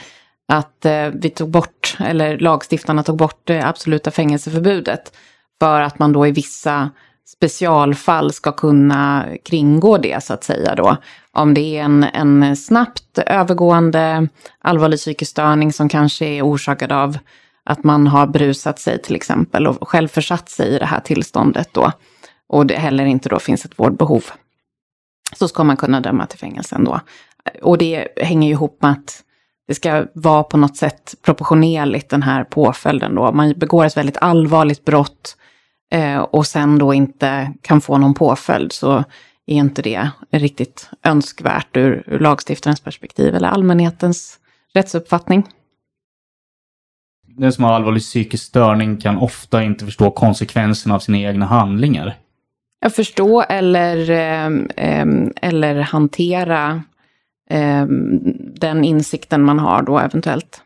Att 0.47 0.85
eh, 0.85 1.07
vi 1.13 1.29
tog 1.29 1.49
bort, 1.49 1.97
eller 1.99 2.37
lagstiftarna 2.37 3.03
tog 3.03 3.17
bort 3.17 3.41
det 3.43 3.61
absoluta 3.61 4.11
fängelseförbudet. 4.11 5.13
För 5.59 5.81
att 5.81 5.99
man 5.99 6.13
då 6.13 6.27
i 6.27 6.31
vissa 6.31 6.89
specialfall 7.27 8.33
ska 8.33 8.51
kunna 8.51 9.25
kringgå 9.45 9.97
det 9.97 10.23
så 10.23 10.33
att 10.33 10.43
säga 10.43 10.75
då. 10.75 10.97
Om 11.31 11.53
det 11.53 11.77
är 11.77 11.83
en, 11.83 12.03
en 12.03 12.55
snabbt 12.55 13.17
övergående 13.17 14.27
allvarlig 14.61 14.99
psykisk 14.99 15.31
störning 15.31 15.73
som 15.73 15.89
kanske 15.89 16.25
är 16.25 16.41
orsakad 16.41 16.91
av 16.91 17.17
att 17.63 17.83
man 17.83 18.07
har 18.07 18.27
brusat 18.27 18.79
sig 18.79 19.01
till 19.01 19.15
exempel 19.15 19.67
och 19.67 19.89
själv 19.89 20.07
försatt 20.07 20.49
sig 20.49 20.67
i 20.67 20.79
det 20.79 20.85
här 20.85 20.99
tillståndet 20.99 21.69
då. 21.71 21.91
Och 22.49 22.65
det 22.65 22.75
heller 22.75 23.05
inte 23.05 23.29
då 23.29 23.39
finns 23.39 23.65
ett 23.65 23.79
vårdbehov 23.79 24.25
så 25.35 25.47
ska 25.47 25.63
man 25.63 25.77
kunna 25.77 26.01
döma 26.01 26.25
till 26.25 26.39
fängelse 26.39 26.75
ändå. 26.75 26.99
Och 27.61 27.77
det 27.77 28.07
hänger 28.15 28.47
ju 28.47 28.53
ihop 28.53 28.81
med 28.81 28.91
att 28.91 29.23
det 29.67 29.75
ska 29.75 30.05
vara 30.13 30.43
på 30.43 30.57
något 30.57 30.77
sätt 30.77 31.15
proportionerligt 31.21 32.09
den 32.09 32.23
här 32.23 32.43
påföljden 32.43 33.15
då. 33.15 33.31
Man 33.31 33.53
begår 33.57 33.85
ett 33.85 33.97
väldigt 33.97 34.17
allvarligt 34.17 34.85
brott 34.85 35.37
eh, 35.91 36.17
och 36.17 36.47
sen 36.47 36.77
då 36.77 36.93
inte 36.93 37.53
kan 37.61 37.81
få 37.81 37.97
någon 37.97 38.13
påföljd 38.13 38.71
så 38.71 39.03
är 39.45 39.55
inte 39.55 39.81
det 39.81 40.09
riktigt 40.31 40.89
önskvärt 41.03 41.77
ur, 41.77 42.03
ur 42.07 42.19
lagstiftarens 42.19 42.81
perspektiv 42.81 43.35
eller 43.35 43.47
allmänhetens 43.47 44.39
rättsuppfattning. 44.73 45.47
Den 47.27 47.53
som 47.53 47.63
har 47.63 47.73
allvarlig 47.73 48.01
psykisk 48.01 48.45
störning 48.45 48.97
kan 48.97 49.17
ofta 49.17 49.63
inte 49.63 49.85
förstå 49.85 50.11
konsekvenserna 50.11 50.95
av 50.95 50.99
sina 50.99 51.17
egna 51.17 51.45
handlingar. 51.45 52.17
Att 52.85 52.95
förstå 52.95 53.41
eller, 53.41 54.09
eh, 54.09 55.05
eller 55.41 55.81
hantera 55.81 56.83
eh, 57.49 57.85
den 58.59 58.83
insikten 58.83 59.43
man 59.43 59.59
har 59.59 59.81
då 59.81 59.99
eventuellt. 59.99 60.61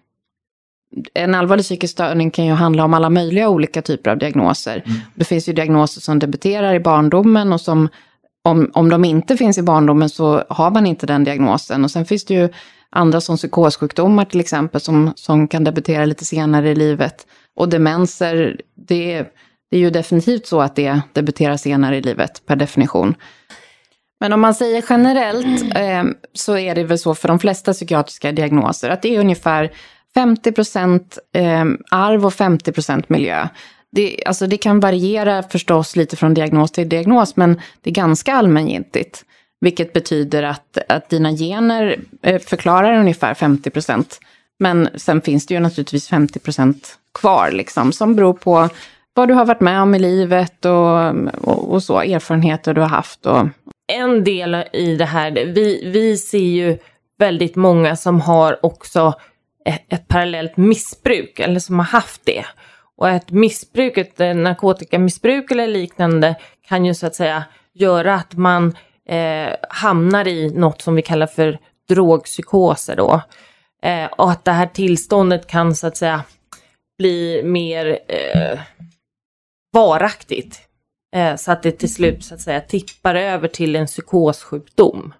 En 1.14 1.36
allvarlig 1.36 1.66
psykisk 1.66 1.92
störning 1.92 2.32
kan 2.32 2.46
ju 2.46 2.52
handla 2.52 2.84
om 2.86 2.94
alla 2.94 3.10
möjliga 3.10 3.50
olika 3.50 3.82
typer 3.82 4.12
av 4.12 4.18
diagnoser. 4.18 4.84
Mm. 4.86 5.00
Det 5.16 5.26
finns 5.26 5.50
ju 5.50 5.54
diagnoser 5.54 6.02
som 6.02 6.20
debuterar 6.20 6.74
i 6.74 6.80
barndomen 6.80 7.54
och 7.54 7.62
som 7.62 7.90
om, 8.44 8.72
om 8.74 8.90
de 8.90 9.06
inte 9.06 9.38
finns 9.38 9.58
i 9.58 9.62
barndomen 9.62 10.10
så 10.10 10.44
har 10.50 10.72
man 10.72 10.86
inte 10.86 11.06
den 11.06 11.24
diagnosen. 11.24 11.84
Och 11.84 11.92
sen 11.92 12.06
finns 12.06 12.26
det 12.26 12.34
ju 12.34 12.50
andra 12.90 13.22
som 13.22 13.38
psykossjukdomar 13.38 14.26
till 14.26 14.40
exempel 14.40 14.82
som, 14.82 15.14
som 15.16 15.48
kan 15.48 15.64
debutera 15.64 16.06
lite 16.06 16.26
senare 16.26 16.70
i 16.70 16.76
livet. 16.76 17.28
Och 17.56 17.70
demenser, 17.70 18.62
det 18.76 19.28
det 19.74 19.78
är 19.78 19.82
ju 19.82 19.90
definitivt 19.90 20.48
så 20.48 20.62
att 20.62 20.76
det 20.76 21.02
debuterar 21.14 21.58
senare 21.58 21.98
i 21.98 22.02
livet 22.02 22.46
per 22.46 22.56
definition. 22.56 23.16
Men 24.20 24.34
om 24.34 24.42
man 24.42 24.54
säger 24.54 24.84
generellt 24.90 25.76
eh, 25.76 26.04
så 26.34 26.58
är 26.58 26.76
det 26.76 26.84
väl 26.84 27.00
så 27.00 27.16
för 27.16 27.28
de 27.28 27.40
flesta 27.40 27.74
psykiatriska 27.74 28.32
diagnoser 28.32 28.90
att 28.90 29.02
det 29.02 29.16
är 29.16 29.20
ungefär 29.20 29.72
50 30.14 30.52
procent 30.52 31.18
eh, 31.36 31.66
arv 31.92 32.26
och 32.26 32.34
50 32.34 32.72
procent 32.72 33.10
miljö. 33.10 33.48
Det, 33.92 34.24
alltså 34.26 34.48
det 34.48 34.58
kan 34.58 34.80
variera 34.80 35.44
förstås 35.44 35.96
lite 35.96 36.16
från 36.16 36.34
diagnos 36.34 36.72
till 36.72 36.90
diagnos, 36.90 37.36
men 37.36 37.62
det 37.82 37.90
är 37.90 37.94
ganska 37.94 38.34
allmängiltigt. 38.34 39.26
Vilket 39.62 39.94
betyder 39.94 40.44
att, 40.44 40.78
att 40.90 41.10
dina 41.10 41.32
gener 41.32 42.00
eh, 42.22 42.42
förklarar 42.42 43.00
ungefär 43.00 43.34
50 43.34 43.70
procent. 43.70 44.20
Men 44.60 44.90
sen 44.96 45.22
finns 45.22 45.46
det 45.46 45.54
ju 45.54 45.60
naturligtvis 45.60 46.08
50 46.08 46.40
procent 46.40 46.98
kvar, 47.14 47.52
liksom, 47.52 47.92
som 47.94 48.16
beror 48.16 48.34
på 48.34 48.70
vad 49.14 49.28
du 49.28 49.34
har 49.34 49.46
varit 49.46 49.62
med 49.62 49.82
om 49.82 49.96
i 49.96 50.00
livet 50.00 50.66
och, 50.66 51.16
och, 51.48 51.72
och 51.72 51.84
så, 51.84 52.00
erfarenheter 52.00 52.74
du 52.74 52.82
har 52.82 52.88
haft. 52.88 53.26
Och... 53.26 53.48
En 53.94 54.24
del 54.24 54.56
i 54.74 54.96
det 54.96 55.06
här, 55.06 55.32
vi, 55.32 55.90
vi 55.92 56.18
ser 56.18 56.38
ju 56.38 56.78
väldigt 57.18 57.56
många 57.56 57.96
som 57.96 58.22
har 58.22 58.66
också 58.66 59.14
ett, 59.66 59.94
ett 59.94 60.08
parallellt 60.08 60.58
missbruk, 60.58 61.40
eller 61.40 61.60
som 61.60 61.80
har 61.80 61.86
haft 61.86 62.22
det. 62.26 62.46
Och 62.98 63.10
ett 63.10 63.32
missbruk, 63.32 63.98
ett 63.98 64.20
narkotikamissbruk 64.20 65.52
eller 65.52 65.68
liknande 65.68 66.36
kan 66.68 66.86
ju 66.86 66.94
så 66.94 67.08
att 67.08 67.16
säga 67.16 67.44
göra 67.74 68.16
att 68.16 68.34
man 68.34 68.78
eh, 69.10 69.54
hamnar 69.70 70.28
i 70.28 70.50
något 70.50 70.82
som 70.82 70.96
vi 70.96 71.02
kallar 71.02 71.28
för 71.28 71.60
drogpsykoser 71.90 72.96
då. 72.96 73.22
Eh, 73.84 74.06
och 74.06 74.32
att 74.32 74.46
det 74.46 74.52
här 74.52 74.68
tillståndet 74.68 75.48
kan 75.48 75.76
så 75.76 75.88
att 75.88 75.98
säga 75.98 76.24
bli 76.98 77.42
mer 77.44 78.00
eh, 78.08 78.60
varaktigt. 79.74 80.60
Eh, 81.16 81.36
så 81.36 81.52
att 81.52 81.64
det 81.64 81.72
till 81.72 81.94
slut 81.94 82.24
så 82.24 82.34
att 82.34 82.42
säga 82.42 82.62
tippar 82.62 83.16
över 83.16 83.48
till 83.48 83.76
en 83.76 83.86
psykossjukdom. 83.86 85.14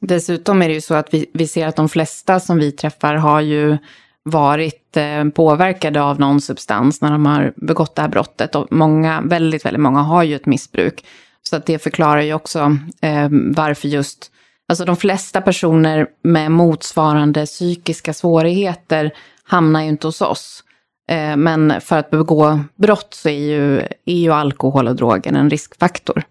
Dessutom 0.00 0.62
är 0.62 0.68
det 0.68 0.74
ju 0.74 0.80
så 0.80 0.94
att 0.94 1.14
vi, 1.14 1.30
vi 1.34 1.46
ser 1.46 1.66
att 1.66 1.76
de 1.76 1.88
flesta 1.88 2.40
som 2.40 2.58
vi 2.58 2.72
träffar 2.72 3.14
har 3.14 3.40
ju 3.40 3.78
varit 4.22 4.96
eh, 4.96 5.24
påverkade 5.24 6.02
av 6.02 6.20
någon 6.20 6.40
substans 6.40 7.00
när 7.00 7.10
de 7.10 7.26
har 7.26 7.52
begått 7.56 7.94
det 7.94 8.02
här 8.02 8.08
brottet. 8.08 8.54
Och 8.54 8.66
många, 8.70 9.20
väldigt, 9.20 9.64
väldigt 9.64 9.82
många 9.82 10.00
har 10.00 10.22
ju 10.22 10.36
ett 10.36 10.46
missbruk. 10.46 11.04
Så 11.42 11.56
att 11.56 11.66
det 11.66 11.78
förklarar 11.78 12.20
ju 12.20 12.34
också 12.34 12.76
eh, 13.00 13.28
varför 13.30 13.88
just 13.88 14.30
Alltså 14.68 14.84
de 14.84 14.96
flesta 14.96 15.40
personer 15.40 16.06
med 16.22 16.50
motsvarande 16.50 17.46
psykiska 17.46 18.14
svårigheter 18.14 19.14
hamnar 19.44 19.82
ju 19.82 19.88
inte 19.88 20.06
hos 20.06 20.20
oss. 20.20 20.64
Eh, 21.10 21.36
men 21.36 21.80
för 21.80 21.98
att 21.98 22.10
begå 22.10 22.60
brott 22.74 23.14
så 23.14 23.28
är 23.28 23.32
ju, 23.32 23.78
är 24.04 24.16
ju 24.16 24.32
alkohol 24.32 24.88
och 24.88 24.96
droger 24.96 25.32
en 25.32 25.50
riskfaktor. 25.50 26.22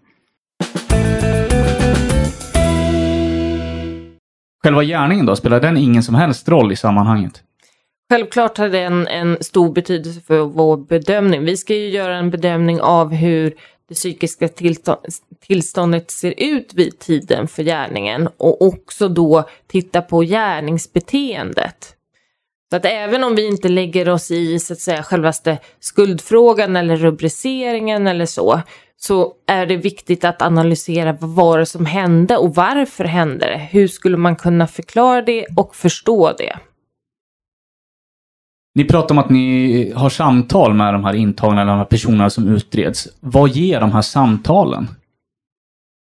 Själva 4.64 4.82
gärningen 4.84 5.26
då, 5.26 5.36
spelar 5.36 5.60
den 5.60 5.76
ingen 5.76 6.02
som 6.02 6.14
helst 6.14 6.48
roll 6.48 6.72
i 6.72 6.76
sammanhanget? 6.76 7.42
Självklart 8.10 8.58
har 8.58 8.68
den 8.68 9.06
en 9.06 9.36
stor 9.40 9.72
betydelse 9.72 10.20
för 10.20 10.40
vår 10.40 10.76
bedömning. 10.76 11.44
Vi 11.44 11.56
ska 11.56 11.74
ju 11.74 11.88
göra 11.88 12.16
en 12.16 12.30
bedömning 12.30 12.80
av 12.80 13.12
hur 13.12 13.54
det 13.88 13.94
psykiska 13.94 14.48
tillståndet 15.46 16.10
ser 16.10 16.34
ut 16.36 16.74
vid 16.74 16.98
tiden 16.98 17.48
för 17.48 17.62
gärningen 17.62 18.28
och 18.36 18.62
också 18.62 19.08
då 19.08 19.48
titta 19.66 20.02
på 20.02 20.20
gärningsbeteendet. 20.20 21.93
Så 22.74 22.78
att 22.78 22.86
även 22.86 23.24
om 23.24 23.34
vi 23.34 23.46
inte 23.48 23.68
lägger 23.68 24.08
oss 24.08 24.30
i 24.30 24.58
så 24.58 24.72
att 24.72 24.80
säga 24.80 25.02
självaste 25.02 25.58
skuldfrågan 25.80 26.76
eller 26.76 26.96
rubriceringen 26.96 28.06
eller 28.06 28.26
så, 28.26 28.60
så 28.96 29.32
är 29.46 29.66
det 29.66 29.76
viktigt 29.76 30.24
att 30.24 30.42
analysera 30.42 31.12
vad 31.12 31.30
var 31.30 31.58
det 31.58 31.66
som 31.66 31.86
hände 31.86 32.36
och 32.36 32.54
varför 32.54 33.04
hände 33.04 33.46
det? 33.46 33.58
Hur 33.58 33.88
skulle 33.88 34.16
man 34.16 34.36
kunna 34.36 34.66
förklara 34.66 35.22
det 35.22 35.46
och 35.56 35.76
förstå 35.76 36.32
det? 36.38 36.58
Ni 38.74 38.84
pratar 38.84 39.14
om 39.14 39.18
att 39.18 39.30
ni 39.30 39.92
har 39.96 40.10
samtal 40.10 40.74
med 40.74 40.94
de 40.94 41.04
här 41.04 41.14
intagna, 41.14 41.60
eller 41.60 41.72
de 41.72 41.78
här 41.78 41.84
personerna 41.84 42.30
som 42.30 42.48
utreds. 42.48 43.08
Vad 43.20 43.50
ger 43.50 43.80
de 43.80 43.92
här 43.92 44.02
samtalen? 44.02 44.88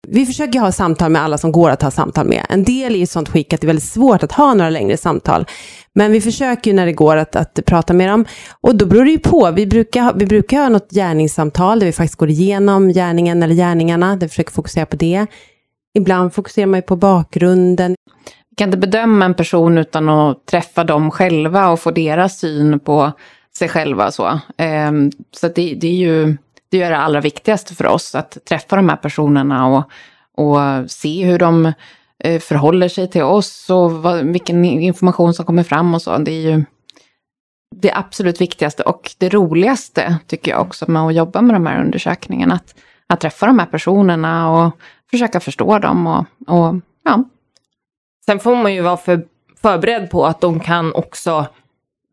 Vi 0.09 0.27
försöker 0.27 0.61
ha 0.61 0.73
samtal 0.73 1.11
med 1.11 1.23
alla 1.23 1.39
som 1.39 1.53
går 1.53 1.71
att 1.71 1.83
ha 1.83 1.91
samtal 1.91 2.27
med. 2.27 2.47
En 2.49 2.65
del 2.65 2.95
är 2.95 2.99
i 2.99 3.07
sånt 3.07 3.29
skick 3.29 3.53
att 3.53 3.61
det 3.61 3.65
är 3.65 3.67
väldigt 3.67 3.85
svårt 3.85 4.23
att 4.23 4.33
ha 4.33 4.55
några 4.55 4.71
längre 4.71 4.97
samtal. 4.97 5.47
Men 5.95 6.13
vi 6.13 6.21
försöker 6.21 6.71
ju 6.71 6.77
när 6.77 6.87
det 6.87 6.93
går 6.93 7.17
att, 7.17 7.37
att 7.37 7.59
prata 7.67 7.93
med 7.93 8.09
dem. 8.09 8.25
Och 8.61 8.77
då 8.77 8.87
beror 8.87 9.05
det 9.05 9.11
ju 9.11 9.19
på. 9.19 9.51
Vi 9.51 9.67
brukar, 9.67 10.15
vi 10.15 10.27
brukar 10.27 10.59
ha 10.59 10.69
något 10.69 10.91
gärningssamtal 10.91 11.79
där 11.79 11.87
vi 11.87 11.93
faktiskt 11.93 12.19
går 12.19 12.31
igenom 12.31 12.89
gärningen 12.89 13.43
eller 13.43 13.55
gärningarna, 13.55 14.17
där 14.17 14.27
vi 14.27 14.29
försöker 14.29 14.53
fokusera 14.53 14.87
på 14.87 14.97
det. 14.97 15.27
Ibland 15.95 16.35
fokuserar 16.35 16.67
man 16.67 16.79
ju 16.79 16.83
på 16.83 16.97
bakgrunden. 16.97 17.95
Vi 18.51 18.57
kan 18.57 18.69
inte 18.69 18.79
bedöma 18.79 19.25
en 19.25 19.35
person 19.35 19.79
utan 19.79 20.09
att 20.09 20.47
träffa 20.47 20.85
dem 20.85 21.11
själva 21.11 21.69
och 21.69 21.81
få 21.81 21.91
deras 21.91 22.39
syn 22.39 22.81
på 22.81 23.13
sig 23.59 23.69
själva. 23.69 24.11
Så, 24.11 24.41
ehm, 24.57 25.11
så 25.37 25.49
det, 25.49 25.75
det 25.75 25.87
är 25.87 25.97
ju 25.97 26.37
det 26.71 26.83
är 26.83 26.91
det 26.91 26.99
allra 26.99 27.21
viktigaste 27.21 27.75
för 27.75 27.87
oss, 27.87 28.15
att 28.15 28.39
träffa 28.49 28.77
de 28.77 28.89
här 28.89 28.97
personerna 28.97 29.67
och, 29.67 29.91
och 30.37 30.91
se 30.91 31.25
hur 31.25 31.39
de 31.39 31.73
Eh, 32.25 32.41
förhåller 32.41 32.89
sig 32.89 33.11
till 33.11 33.23
oss 33.23 33.71
och 33.71 33.93
vad, 33.93 34.25
vilken 34.27 34.65
information 34.65 35.35
som 35.35 35.45
kommer 35.45 35.63
fram 35.63 35.95
och 35.95 36.03
så. 36.03 36.19
Det 36.19 36.31
är 36.31 36.51
ju 36.51 36.65
det 37.77 37.93
absolut 37.93 38.41
viktigaste 38.41 38.83
och 38.83 39.11
det 39.19 39.29
roligaste 39.29 40.19
tycker 40.27 40.51
jag 40.51 40.61
också 40.61 40.91
med 40.91 41.03
att 41.03 41.15
jobba 41.15 41.41
med 41.41 41.55
de 41.55 41.67
här 41.67 41.81
undersökningarna. 41.81 42.55
Att, 42.55 42.75
att 43.07 43.21
träffa 43.21 43.47
de 43.47 43.59
här 43.59 43.67
personerna 43.67 44.51
och 44.51 44.73
försöka 45.11 45.41
förstå 45.41 45.79
dem 45.79 46.07
och, 46.07 46.25
och 46.47 46.75
ja. 47.05 47.25
Sen 48.27 48.41
får 48.41 48.57
man 48.57 48.75
ju 48.75 48.81
vara 48.81 48.97
för, 48.97 49.25
förberedd 49.63 50.11
på 50.11 50.27
att 50.27 50.41
de 50.41 50.61
kan 50.61 50.95
också 50.95 51.47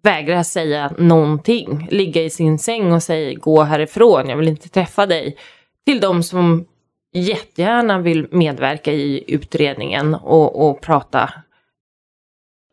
vägra 0.04 0.44
säga 0.44 0.92
någonting. 0.98 1.88
Ligga 1.92 2.22
i 2.22 2.30
sin 2.30 2.60
säng 2.60 2.92
och 2.92 3.04
säga 3.04 3.40
gå 3.40 3.64
härifrån, 3.64 4.30
jag 4.30 4.38
vill 4.38 4.48
inte 4.48 4.70
träffa 4.70 5.06
dig. 5.06 5.38
Till 5.86 6.00
de 6.00 6.24
som 6.24 6.66
jättegärna 7.14 8.00
vill 8.00 8.28
medverka 8.32 8.94
i 8.94 9.24
utredningen 9.28 10.16
och, 10.16 10.70
och 10.70 10.82
prata. 10.82 11.34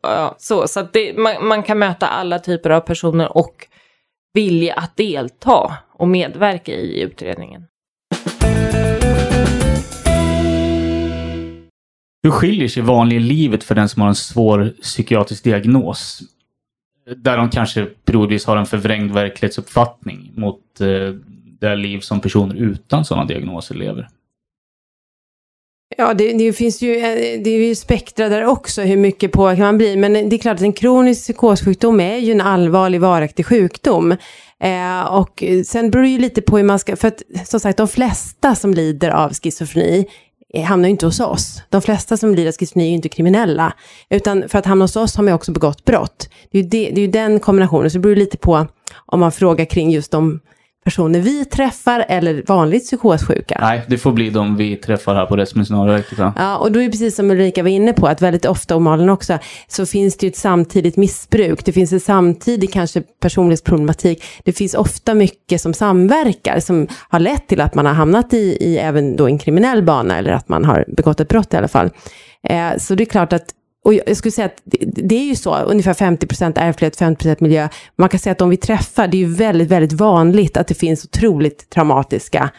Ja, 0.03 0.35
så 0.37 0.67
så 0.67 0.79
att 0.79 0.93
det, 0.93 1.17
man, 1.17 1.47
man 1.47 1.63
kan 1.63 1.79
möta 1.79 2.07
alla 2.07 2.39
typer 2.39 2.69
av 2.69 2.79
personer 2.79 3.37
och 3.37 3.67
vilja 4.33 4.73
att 4.73 4.97
delta 4.97 5.77
och 5.91 6.07
medverka 6.07 6.71
i 6.71 7.01
utredningen. 7.01 7.67
Hur 12.23 12.31
skiljer 12.31 12.67
sig 12.67 12.83
vanliga 12.83 13.19
livet 13.19 13.63
för 13.63 13.75
den 13.75 13.89
som 13.89 14.01
har 14.01 14.09
en 14.09 14.15
svår 14.15 14.73
psykiatrisk 14.81 15.43
diagnos 15.43 16.21
där 17.15 17.37
de 17.37 17.49
kanske 17.49 17.85
periodvis 17.85 18.45
har 18.45 18.57
en 18.57 18.65
förvrängd 18.65 19.11
verklighetsuppfattning 19.11 20.31
mot 20.35 20.81
eh, 20.81 21.13
det 21.59 21.75
liv 21.75 21.99
som 21.99 22.21
personer 22.21 22.55
utan 22.55 23.05
sådana 23.05 23.25
diagnoser 23.25 23.75
lever. 23.75 24.07
Ja, 25.97 26.13
det, 26.13 26.33
det, 26.33 26.53
finns 26.53 26.81
ju, 26.81 26.95
eh, 26.95 27.41
det 27.41 27.49
är 27.49 27.67
ju 27.67 27.75
spektra 27.75 28.29
där 28.29 28.45
också, 28.45 28.81
hur 28.81 28.97
mycket 28.97 29.31
påverkan 29.31 29.65
man 29.65 29.77
blir. 29.77 29.97
Men 29.97 30.13
det 30.13 30.35
är 30.35 30.37
klart 30.37 30.55
att 30.55 30.61
en 30.61 30.73
kronisk 30.73 31.21
psykossjukdom 31.21 31.99
är 31.99 32.17
ju 32.17 32.31
en 32.31 32.41
allvarlig 32.41 33.01
varaktig 33.01 33.45
sjukdom. 33.45 34.11
Eh, 34.63 35.01
och 35.13 35.43
sen 35.65 35.91
beror 35.91 36.03
det 36.03 36.09
ju 36.09 36.17
lite 36.17 36.41
på 36.41 36.57
hur 36.57 36.63
man 36.63 36.79
ska, 36.79 36.95
för 36.95 37.07
att 37.07 37.21
som 37.45 37.59
sagt 37.59 37.77
de 37.77 37.87
flesta 37.87 38.55
som 38.55 38.73
lider 38.73 39.09
av 39.09 39.33
schizofreni 39.33 40.05
eh, 40.53 40.63
hamnar 40.63 40.87
ju 40.87 40.91
inte 40.91 41.05
hos 41.05 41.19
oss. 41.19 41.61
De 41.69 41.81
flesta 41.81 42.17
som 42.17 42.35
lider 42.35 42.47
av 42.47 42.53
schizofreni 42.53 42.85
är 42.85 42.89
ju 42.89 42.95
inte 42.95 43.09
kriminella. 43.09 43.73
Utan 44.09 44.49
för 44.49 44.59
att 44.59 44.65
hamna 44.65 44.83
hos 44.83 44.95
oss 44.95 45.15
har 45.15 45.23
man 45.23 45.31
ju 45.31 45.35
också 45.35 45.51
begått 45.51 45.85
brott. 45.85 46.29
Det 46.51 46.57
är 46.57 46.63
ju, 46.63 46.69
det, 46.69 46.89
det 46.89 47.01
är 47.01 47.05
ju 47.05 47.11
den 47.11 47.39
kombinationen. 47.39 47.89
Så 47.89 47.97
det 47.97 48.01
beror 48.01 48.15
lite 48.15 48.37
på 48.37 48.67
om 49.05 49.19
man 49.19 49.31
frågar 49.31 49.65
kring 49.65 49.91
just 49.91 50.11
de 50.11 50.39
personer 50.85 51.19
vi 51.19 51.45
träffar 51.45 52.05
eller 52.09 52.43
vanligt 52.47 52.83
psykossjuka. 52.83 53.57
Nej, 53.61 53.85
det 53.87 53.97
får 53.97 54.11
bli 54.11 54.29
de 54.29 54.55
vi 54.55 54.75
träffar 54.75 55.15
här 55.15 55.25
på 55.25 55.35
Rättsmedicinalverket. 55.35 56.17
Ja. 56.17 56.57
och 56.57 56.71
då 56.71 56.79
är 56.79 56.83
det 56.83 56.91
precis 56.91 57.15
som 57.15 57.31
Ulrika 57.31 57.63
var 57.63 57.69
inne 57.69 57.93
på, 57.93 58.07
att 58.07 58.21
väldigt 58.21 58.45
ofta, 58.45 58.75
och 58.75 58.81
Malin 58.81 59.09
också, 59.09 59.37
så 59.67 59.85
finns 59.85 60.17
det 60.17 60.25
ju 60.25 60.29
ett 60.29 60.37
samtidigt 60.37 60.97
missbruk. 60.97 61.65
Det 61.65 61.71
finns 61.71 61.93
en 61.93 61.99
samtidig 61.99 62.73
kanske 62.73 63.01
personlighetsproblematik. 63.01 64.23
Det 64.43 64.53
finns 64.53 64.73
ofta 64.73 65.13
mycket 65.13 65.61
som 65.61 65.73
samverkar, 65.73 66.59
som 66.59 66.87
har 67.09 67.19
lett 67.19 67.47
till 67.47 67.61
att 67.61 67.75
man 67.75 67.85
har 67.85 67.93
hamnat 67.93 68.33
i, 68.33 68.57
i 68.59 68.77
även 68.77 69.15
då 69.15 69.27
en 69.27 69.37
kriminell 69.37 69.83
bana, 69.83 70.17
eller 70.17 70.31
att 70.31 70.49
man 70.49 70.65
har 70.65 70.85
begått 70.87 71.19
ett 71.19 71.29
brott 71.29 71.53
i 71.53 71.57
alla 71.57 71.67
fall. 71.67 71.89
Eh, 72.43 72.77
så 72.77 72.95
det 72.95 73.03
är 73.03 73.05
klart 73.05 73.33
att 73.33 73.45
och 73.85 73.93
jag 73.93 74.17
skulle 74.17 74.31
säga 74.31 74.45
att 74.45 74.61
det, 74.63 74.77
det 74.85 75.15
är 75.15 75.25
ju 75.25 75.35
så, 75.35 75.55
ungefär 75.55 75.93
50% 75.93 76.53
ärftlighet, 76.55 76.99
50% 76.99 77.37
miljö. 77.39 77.69
Man 77.95 78.09
kan 78.09 78.19
säga 78.19 78.31
att 78.31 78.37
de 78.37 78.49
vi 78.49 78.57
träffar, 78.57 79.07
det 79.07 79.17
är 79.17 79.19
ju 79.19 79.33
väldigt, 79.33 79.67
väldigt 79.67 79.93
vanligt 79.93 80.57
att 80.57 80.67
det 80.67 80.73
finns 80.73 81.05
otroligt 81.05 81.69
traumatiska 81.69 82.49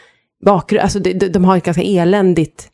bakgrunder. 0.45 0.83
Alltså 0.83 0.99
de, 0.99 1.13
de, 1.13 1.45
har 1.45 1.57
ett 1.57 1.63
ganska 1.63 1.83
eländigt, 1.83 2.67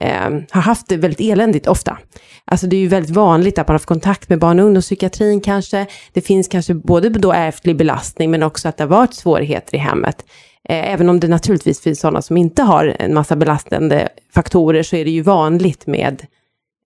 eh, 0.00 0.30
har 0.50 0.60
haft 0.60 0.88
det 0.88 0.96
väldigt 0.96 1.20
eländigt 1.20 1.66
ofta. 1.66 1.98
Alltså 2.44 2.66
det 2.66 2.76
är 2.76 2.80
ju 2.80 2.88
väldigt 2.88 3.16
vanligt 3.16 3.58
att 3.58 3.68
man 3.68 3.72
har 3.72 3.78
haft 3.78 3.86
kontakt 3.86 4.28
med 4.28 4.38
barn 4.38 4.60
och 4.60 4.66
ungdomspsykiatrin 4.66 5.40
kanske. 5.40 5.86
Det 6.12 6.20
finns 6.20 6.48
kanske 6.48 6.74
både 6.74 7.08
då 7.08 7.32
ärftlig 7.32 7.76
belastning 7.76 8.30
men 8.30 8.42
också 8.42 8.68
att 8.68 8.76
det 8.76 8.84
har 8.84 8.88
varit 8.88 9.14
svårigheter 9.14 9.74
i 9.74 9.78
hemmet. 9.78 10.24
Eh, 10.68 10.92
även 10.92 11.08
om 11.08 11.20
det 11.20 11.28
naturligtvis 11.28 11.80
finns 11.80 12.00
sådana 12.00 12.22
som 12.22 12.36
inte 12.36 12.62
har 12.62 12.96
en 12.98 13.14
massa 13.14 13.36
belastande 13.36 14.08
faktorer 14.34 14.82
så 14.82 14.96
är 14.96 15.04
det 15.04 15.10
ju 15.10 15.22
vanligt 15.22 15.86
med 15.86 16.26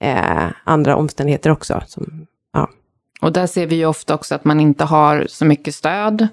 eh, 0.04 0.48
andra 0.64 0.96
omständigheter 0.96 1.50
också. 1.50 1.82
Som, 1.86 2.26
ja. 2.52 2.70
Och 3.20 3.32
där 3.32 3.46
ser 3.46 3.66
vi 3.66 3.76
ju 3.76 3.86
ofta 3.86 4.14
också 4.14 4.34
att 4.34 4.44
man 4.44 4.60
inte 4.60 4.84
har 4.84 5.26
så 5.28 5.44
mycket 5.44 5.74
stöd. 5.74 6.28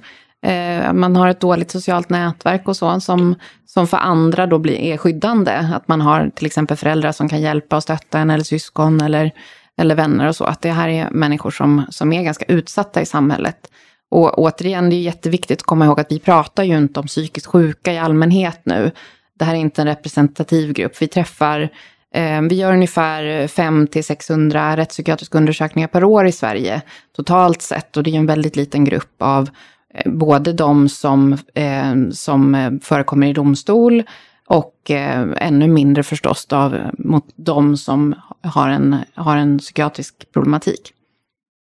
Eh, 0.46 0.94
man 0.94 1.16
har 1.16 1.28
ett 1.28 1.40
dåligt 1.40 1.72
socialt 1.72 2.10
nätverk 2.10 2.68
och 2.68 2.78
så 2.78 3.00
som, 3.00 3.36
som 3.66 3.88
för 3.88 3.98
andra 3.98 4.48
då 4.48 4.60
blir, 4.60 4.80
är 4.80 4.98
skyddande. 4.98 5.52
Att 5.52 5.88
man 5.88 6.02
har 6.02 6.32
till 6.36 6.46
exempel 6.46 6.78
föräldrar 6.78 7.12
som 7.12 7.30
kan 7.30 7.42
hjälpa 7.42 7.76
och 7.76 7.84
stötta 7.84 8.20
en 8.20 8.30
eller 8.30 8.44
syskon 8.44 9.02
eller, 9.02 9.32
eller 9.78 9.96
vänner 9.96 10.28
och 10.28 10.36
så. 10.36 10.44
Att 10.44 10.62
det 10.62 10.72
här 10.72 10.90
är 10.90 11.10
människor 11.10 11.52
som, 11.52 11.86
som 11.90 12.14
är 12.14 12.24
ganska 12.24 12.46
utsatta 12.46 13.02
i 13.02 13.06
samhället. 13.06 13.72
Och 14.12 14.40
återigen, 14.40 14.90
det 14.90 14.96
är 14.96 15.02
jätteviktigt 15.02 15.60
att 15.60 15.66
komma 15.66 15.86
ihåg 15.86 16.00
att 16.00 16.12
vi 16.12 16.20
pratar 16.20 16.64
ju 16.64 16.78
inte 16.78 17.00
om 17.00 17.08
psykiskt 17.08 17.46
sjuka 17.46 17.94
i 17.94 17.98
allmänhet 17.98 18.62
nu. 18.64 18.92
Det 19.40 19.46
här 19.46 19.54
är 19.54 19.58
inte 19.60 19.82
en 19.82 19.88
representativ 19.88 20.74
grupp. 20.74 21.02
Vi 21.02 21.08
träffar 21.08 21.70
Ehm, 22.14 22.48
vi 22.48 22.56
gör 22.56 22.74
ungefär 22.74 23.48
500-600 23.48 24.76
rättspsykiatriska 24.76 25.38
undersökningar 25.38 25.88
per 25.88 26.04
år 26.04 26.26
i 26.26 26.32
Sverige 26.32 26.82
totalt 27.16 27.62
sett. 27.62 27.98
Och 27.98 28.04
det 28.04 28.12
är 28.12 28.16
en 28.16 28.26
väldigt 28.26 28.56
liten 28.56 28.86
grupp 28.86 29.16
av 29.18 29.50
eh, 29.94 30.12
både 30.12 30.54
de 30.54 30.90
som, 30.90 31.38
ehm, 31.54 32.12
som 32.12 32.56
eh, 32.56 32.72
förekommer 32.82 33.28
i 33.28 33.34
domstol 33.34 34.04
och 34.48 34.92
eh, 34.92 35.28
ännu 35.38 35.68
mindre 35.68 36.04
förstås 36.04 36.48
av, 36.52 36.78
mot 36.98 37.26
de 37.36 37.78
som 37.78 38.16
har 38.44 38.70
en, 38.70 38.96
har 39.14 39.38
en 39.38 39.60
psykiatrisk 39.60 40.32
problematik. 40.34 40.94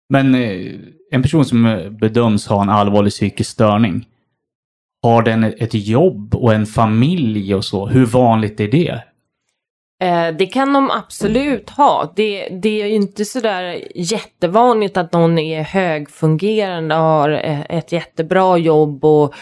Men 0.09 0.35
en 1.11 1.21
person 1.21 1.45
som 1.45 1.87
bedöms 2.01 2.47
ha 2.47 2.61
en 2.61 2.69
allvarlig 2.69 3.11
psykisk 3.11 3.51
störning, 3.51 4.07
har 5.03 5.23
den 5.23 5.43
ett 5.43 5.73
jobb 5.73 6.35
och 6.35 6.53
en 6.53 6.65
familj 6.65 7.55
och 7.55 7.65
så? 7.65 7.87
Hur 7.87 8.05
vanligt 8.05 8.59
är 8.59 8.67
det? 8.67 9.01
Eh, 9.99 10.27
det 10.37 10.45
kan 10.45 10.73
de 10.73 10.91
absolut 10.91 11.69
ha. 11.69 12.13
Det, 12.15 12.47
det 12.61 12.81
är 12.81 12.87
ju 12.87 12.95
inte 12.95 13.25
sådär 13.25 13.83
jättevanligt 13.95 14.97
att 14.97 15.13
någon 15.13 15.37
är 15.37 15.61
högfungerande 15.61 16.95
och 16.95 17.01
har 17.01 17.29
eh, 17.29 17.77
ett 17.77 17.91
jättebra 17.91 18.57
jobb 18.57 19.05
och 19.05 19.33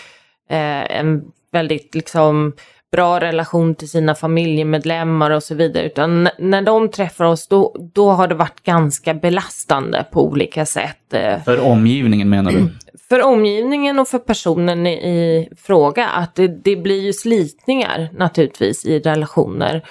eh, 0.50 0.98
en 1.00 1.24
väldigt 1.52 1.96
liksom 1.96 2.54
bra 2.92 3.20
relation 3.20 3.76
till 3.76 3.90
sina 3.90 4.16
familjemedlemmar 4.16 5.32
och 5.32 5.44
så 5.44 5.56
vidare. 5.56 5.86
Utan 5.86 6.30
när 6.40 6.62
de 6.62 6.90
träffar 6.90 7.26
oss 7.26 7.48
då, 7.48 7.76
då 7.94 8.12
har 8.12 8.28
det 8.28 8.36
varit 8.36 8.64
ganska 8.64 9.14
belastande 9.14 10.06
på 10.12 10.24
olika 10.24 10.66
sätt. 10.66 11.14
För 11.46 11.60
omgivningen 11.60 12.30
menar 12.30 12.52
du? 12.52 12.70
för 13.10 13.24
omgivningen 13.24 14.00
och 14.00 14.08
för 14.08 14.20
personen 14.20 14.88
i, 14.88 14.94
i 14.94 15.50
fråga 15.58 16.08
att 16.08 16.36
det, 16.36 16.48
det 16.48 16.76
blir 16.76 17.02
ju 17.02 17.14
slitningar 17.14 18.10
naturligtvis 18.14 18.86
i 18.86 19.00
relationer. 19.00 19.84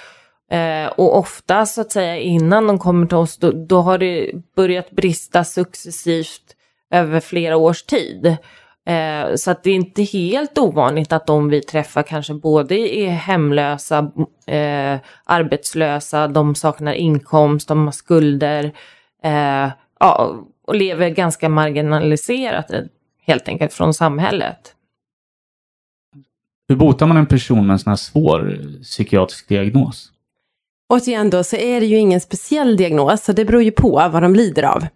Eh, 0.50 0.86
och 0.86 1.18
ofta 1.18 1.66
så 1.66 1.80
att 1.80 1.92
säga 1.92 2.18
innan 2.18 2.66
de 2.66 2.78
kommer 2.78 3.06
till 3.06 3.16
oss 3.16 3.36
då, 3.36 3.52
då 3.52 3.80
har 3.80 3.98
det 3.98 4.32
börjat 4.56 4.90
brista 4.90 5.44
successivt 5.44 6.56
över 6.90 7.20
flera 7.20 7.56
års 7.56 7.82
tid. 7.82 8.36
Eh, 8.86 9.34
så 9.34 9.50
att 9.50 9.62
det 9.62 9.70
är 9.70 9.74
inte 9.74 10.02
helt 10.02 10.58
ovanligt 10.58 11.12
att 11.12 11.26
de 11.26 11.48
vi 11.48 11.62
träffar 11.62 12.02
kanske 12.02 12.34
både 12.34 12.74
är 12.74 13.10
hemlösa, 13.10 14.12
eh, 14.46 14.98
arbetslösa, 15.24 16.28
de 16.28 16.54
saknar 16.54 16.92
inkomst, 16.92 17.68
de 17.68 17.84
har 17.84 17.92
skulder. 17.92 18.64
Eh, 19.22 19.70
ja, 20.00 20.44
och 20.66 20.74
lever 20.74 21.10
ganska 21.10 21.48
marginaliserat 21.48 22.70
eh, 22.70 22.80
helt 23.26 23.48
enkelt 23.48 23.72
från 23.72 23.94
samhället. 23.94 24.74
Hur 26.68 26.76
botar 26.76 27.06
man 27.06 27.16
en 27.16 27.26
person 27.26 27.66
med 27.66 27.72
en 27.72 27.78
sån 27.78 27.90
här 27.90 27.96
svår 27.96 28.58
psykiatrisk 28.82 29.48
diagnos? 29.48 30.13
Återigen 30.88 31.30
då, 31.30 31.44
så 31.44 31.56
är 31.56 31.80
det 31.80 31.86
ju 31.86 31.96
ingen 31.96 32.20
speciell 32.20 32.76
diagnos, 32.76 33.24
så 33.24 33.32
det 33.32 33.44
beror 33.44 33.62
ju 33.62 33.70
på 33.70 34.08
vad 34.12 34.22
de 34.22 34.34
lider 34.34 34.62
av. 34.62 34.86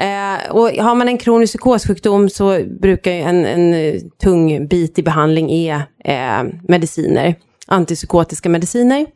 Eh, 0.00 0.50
och 0.50 0.68
har 0.68 0.94
man 0.94 1.08
en 1.08 1.18
kronisk 1.18 1.52
psykossjukdom 1.52 2.28
så 2.28 2.64
brukar 2.80 3.10
ju 3.10 3.20
en, 3.20 3.46
en 3.46 3.74
eh, 3.74 4.00
tung 4.22 4.68
bit 4.68 4.98
i 4.98 5.02
behandling 5.02 5.50
är 5.50 5.82
eh, 6.04 6.42
mediciner, 6.68 7.34
antipsykotiska 7.66 8.48
mediciner. 8.48 9.06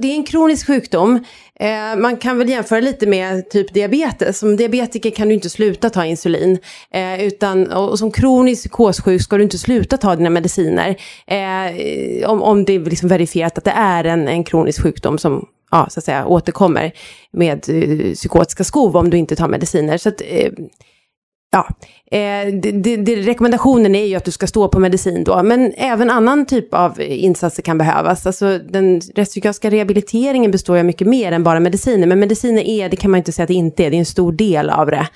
Det 0.00 0.08
är 0.08 0.14
en 0.14 0.24
kronisk 0.24 0.66
sjukdom. 0.66 1.24
Eh, 1.60 1.96
man 1.98 2.16
kan 2.16 2.38
väl 2.38 2.48
jämföra 2.48 2.80
lite 2.80 3.06
med 3.06 3.50
typ 3.50 3.74
diabetes. 3.74 4.38
Som 4.38 4.56
diabetiker 4.56 5.10
kan 5.10 5.28
du 5.28 5.34
inte 5.34 5.50
sluta 5.50 5.90
ta 5.90 6.04
insulin. 6.04 6.58
Eh, 6.90 7.24
utan, 7.24 7.72
och 7.72 7.98
som 7.98 8.10
kronisk 8.10 8.62
psykossjuk 8.62 9.22
ska 9.22 9.36
du 9.36 9.42
inte 9.42 9.58
sluta 9.58 9.96
ta 9.96 10.16
dina 10.16 10.30
mediciner. 10.30 10.96
Eh, 11.26 12.30
om, 12.30 12.42
om 12.42 12.64
det 12.64 12.72
är 12.72 12.80
liksom 12.80 13.08
verifierat 13.08 13.58
att 13.58 13.64
det 13.64 13.74
är 13.76 14.04
en, 14.04 14.28
en 14.28 14.44
kronisk 14.44 14.82
sjukdom 14.82 15.18
som 15.18 15.46
ja, 15.70 15.86
så 15.90 16.00
att 16.00 16.04
säga, 16.04 16.26
återkommer 16.26 16.92
med 17.30 17.68
eh, 17.68 18.14
psykotiska 18.14 18.64
skov 18.64 18.96
om 18.96 19.10
du 19.10 19.16
inte 19.16 19.36
tar 19.36 19.48
mediciner. 19.48 19.98
Så 19.98 20.08
att, 20.08 20.22
eh, 20.24 20.52
Ja, 21.52 21.68
eh, 22.18 22.54
det, 22.62 22.72
det, 22.72 22.96
det, 22.96 23.16
rekommendationen 23.16 23.94
är 23.94 24.04
ju 24.04 24.14
att 24.14 24.24
du 24.24 24.30
ska 24.30 24.46
stå 24.46 24.68
på 24.68 24.78
medicin 24.78 25.24
då, 25.24 25.42
men 25.42 25.72
även 25.76 26.10
annan 26.10 26.46
typ 26.46 26.74
av 26.74 27.00
insatser 27.00 27.62
kan 27.62 27.78
behövas. 27.78 28.26
Alltså 28.26 28.58
den 28.58 29.00
rättspsykiatriska 29.14 29.70
rehabiliteringen 29.70 30.50
består 30.50 30.76
ju 30.76 30.80
av 30.80 30.86
mycket 30.86 31.08
mer 31.08 31.32
än 31.32 31.44
bara 31.44 31.60
mediciner, 31.60 32.06
men 32.06 32.20
mediciner 32.20 32.62
är, 32.62 32.88
det 32.88 32.96
kan 32.96 33.10
man 33.10 33.18
ju 33.18 33.20
inte 33.20 33.32
säga 33.32 33.44
att 33.44 33.48
det 33.48 33.54
inte 33.54 33.84
är, 33.84 33.90
det 33.90 33.96
är 33.96 33.98
en 33.98 34.06
stor 34.06 34.32
del 34.32 34.70
av 34.70 34.86
det. 34.86 35.08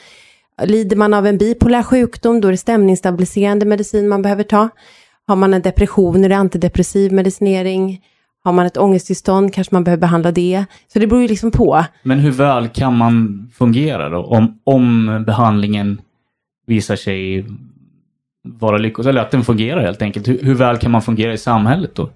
Lider 0.62 0.96
man 0.96 1.14
av 1.14 1.26
en 1.26 1.38
bipolär 1.38 1.82
sjukdom, 1.82 2.40
då 2.40 2.48
är 2.48 2.52
det 2.52 2.58
stämningsstabiliserande 2.58 3.66
medicin 3.66 4.08
man 4.08 4.22
behöver 4.22 4.42
ta. 4.42 4.68
Har 5.26 5.36
man 5.36 5.54
en 5.54 5.62
depression 5.62 6.24
är 6.24 6.28
det 6.28 6.36
antidepressiv 6.36 7.12
medicinering. 7.12 8.00
Har 8.44 8.52
man 8.52 8.66
ett 8.66 8.76
ångesttillstånd 8.76 9.54
kanske 9.54 9.74
man 9.74 9.84
behöver 9.84 10.00
behandla 10.00 10.32
det. 10.32 10.64
Så 10.92 10.98
det 10.98 11.06
beror 11.06 11.22
ju 11.22 11.28
liksom 11.28 11.50
på. 11.50 11.84
Men 12.02 12.18
hur 12.18 12.30
väl 12.30 12.68
kan 12.68 12.96
man 12.96 13.48
fungera 13.54 14.08
då? 14.08 14.24
Om, 14.24 14.58
om 14.64 15.24
behandlingen 15.26 16.00
visar 16.70 16.96
sig 16.96 17.44
vara 18.42 18.78
lyckosam, 18.78 19.10
eller 19.10 19.20
att 19.20 19.30
den 19.30 19.44
fungerar 19.44 19.80
helt 19.80 20.02
enkelt. 20.02 20.28
Hur, 20.28 20.38
hur, 20.42 20.54
väl 20.54 20.78
kan 20.78 20.90
man 20.90 21.02
fungera 21.02 21.32
i 21.32 21.38
samhället 21.38 21.94
då? 21.94 22.10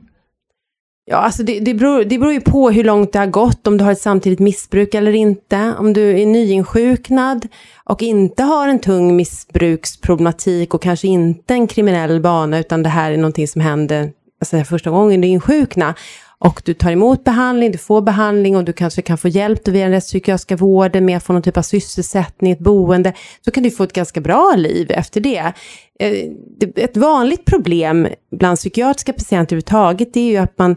Ja, 1.06 1.16
alltså 1.16 1.42
det, 1.42 1.60
det, 1.60 1.74
beror, 1.74 2.04
det 2.04 2.18
beror 2.18 2.32
ju 2.32 2.40
på 2.40 2.70
hur 2.70 2.84
långt 2.84 3.12
det 3.12 3.18
har 3.18 3.26
gått, 3.26 3.66
om 3.66 3.76
du 3.76 3.84
har 3.84 3.92
ett 3.92 4.00
samtidigt 4.00 4.38
missbruk 4.38 4.94
eller 4.94 5.12
inte. 5.12 5.74
Om 5.78 5.92
du 5.92 6.20
är 6.20 6.26
nyinsjuknad 6.26 7.48
och 7.84 8.02
inte 8.02 8.42
har 8.42 8.68
en 8.68 8.78
tung 8.78 9.16
missbruksproblematik 9.16 10.74
och 10.74 10.82
kanske 10.82 11.08
inte 11.08 11.54
en 11.54 11.66
kriminell 11.66 12.20
bana, 12.20 12.58
utan 12.58 12.82
det 12.82 12.88
här 12.88 13.12
är 13.12 13.16
någonting 13.16 13.48
som 13.48 13.60
händer 13.60 14.10
alltså 14.40 14.64
första 14.64 14.90
gången 14.90 15.20
du 15.20 15.28
insjuknar 15.28 15.94
och 16.44 16.62
du 16.64 16.74
tar 16.74 16.90
emot 16.90 17.24
behandling, 17.24 17.72
du 17.72 17.78
får 17.78 18.00
behandling 18.00 18.56
och 18.56 18.64
du 18.64 18.72
kanske 18.72 19.02
kan 19.02 19.18
få 19.18 19.28
hjälp 19.28 19.68
via 19.68 19.84
den 19.84 19.92
rättspsykiatriska 19.92 20.56
vården 20.56 21.04
med 21.04 21.16
att 21.16 21.22
få 21.22 21.32
någon 21.32 21.42
typ 21.42 21.56
av 21.56 21.62
sysselsättning, 21.62 22.52
ett 22.52 22.58
boende, 22.58 23.12
så 23.40 23.50
kan 23.50 23.62
du 23.62 23.70
få 23.70 23.84
ett 23.84 23.92
ganska 23.92 24.20
bra 24.20 24.54
liv 24.56 24.90
efter 24.90 25.20
det. 25.20 25.52
Eh, 26.00 26.12
ett 26.76 26.96
vanligt 26.96 27.44
problem 27.44 28.08
bland 28.30 28.58
psykiatriska 28.58 29.12
patienter 29.12 29.56
överhuvudtaget, 29.56 30.14
det 30.14 30.20
är 30.20 30.30
ju 30.30 30.36
att 30.36 30.58
man 30.58 30.76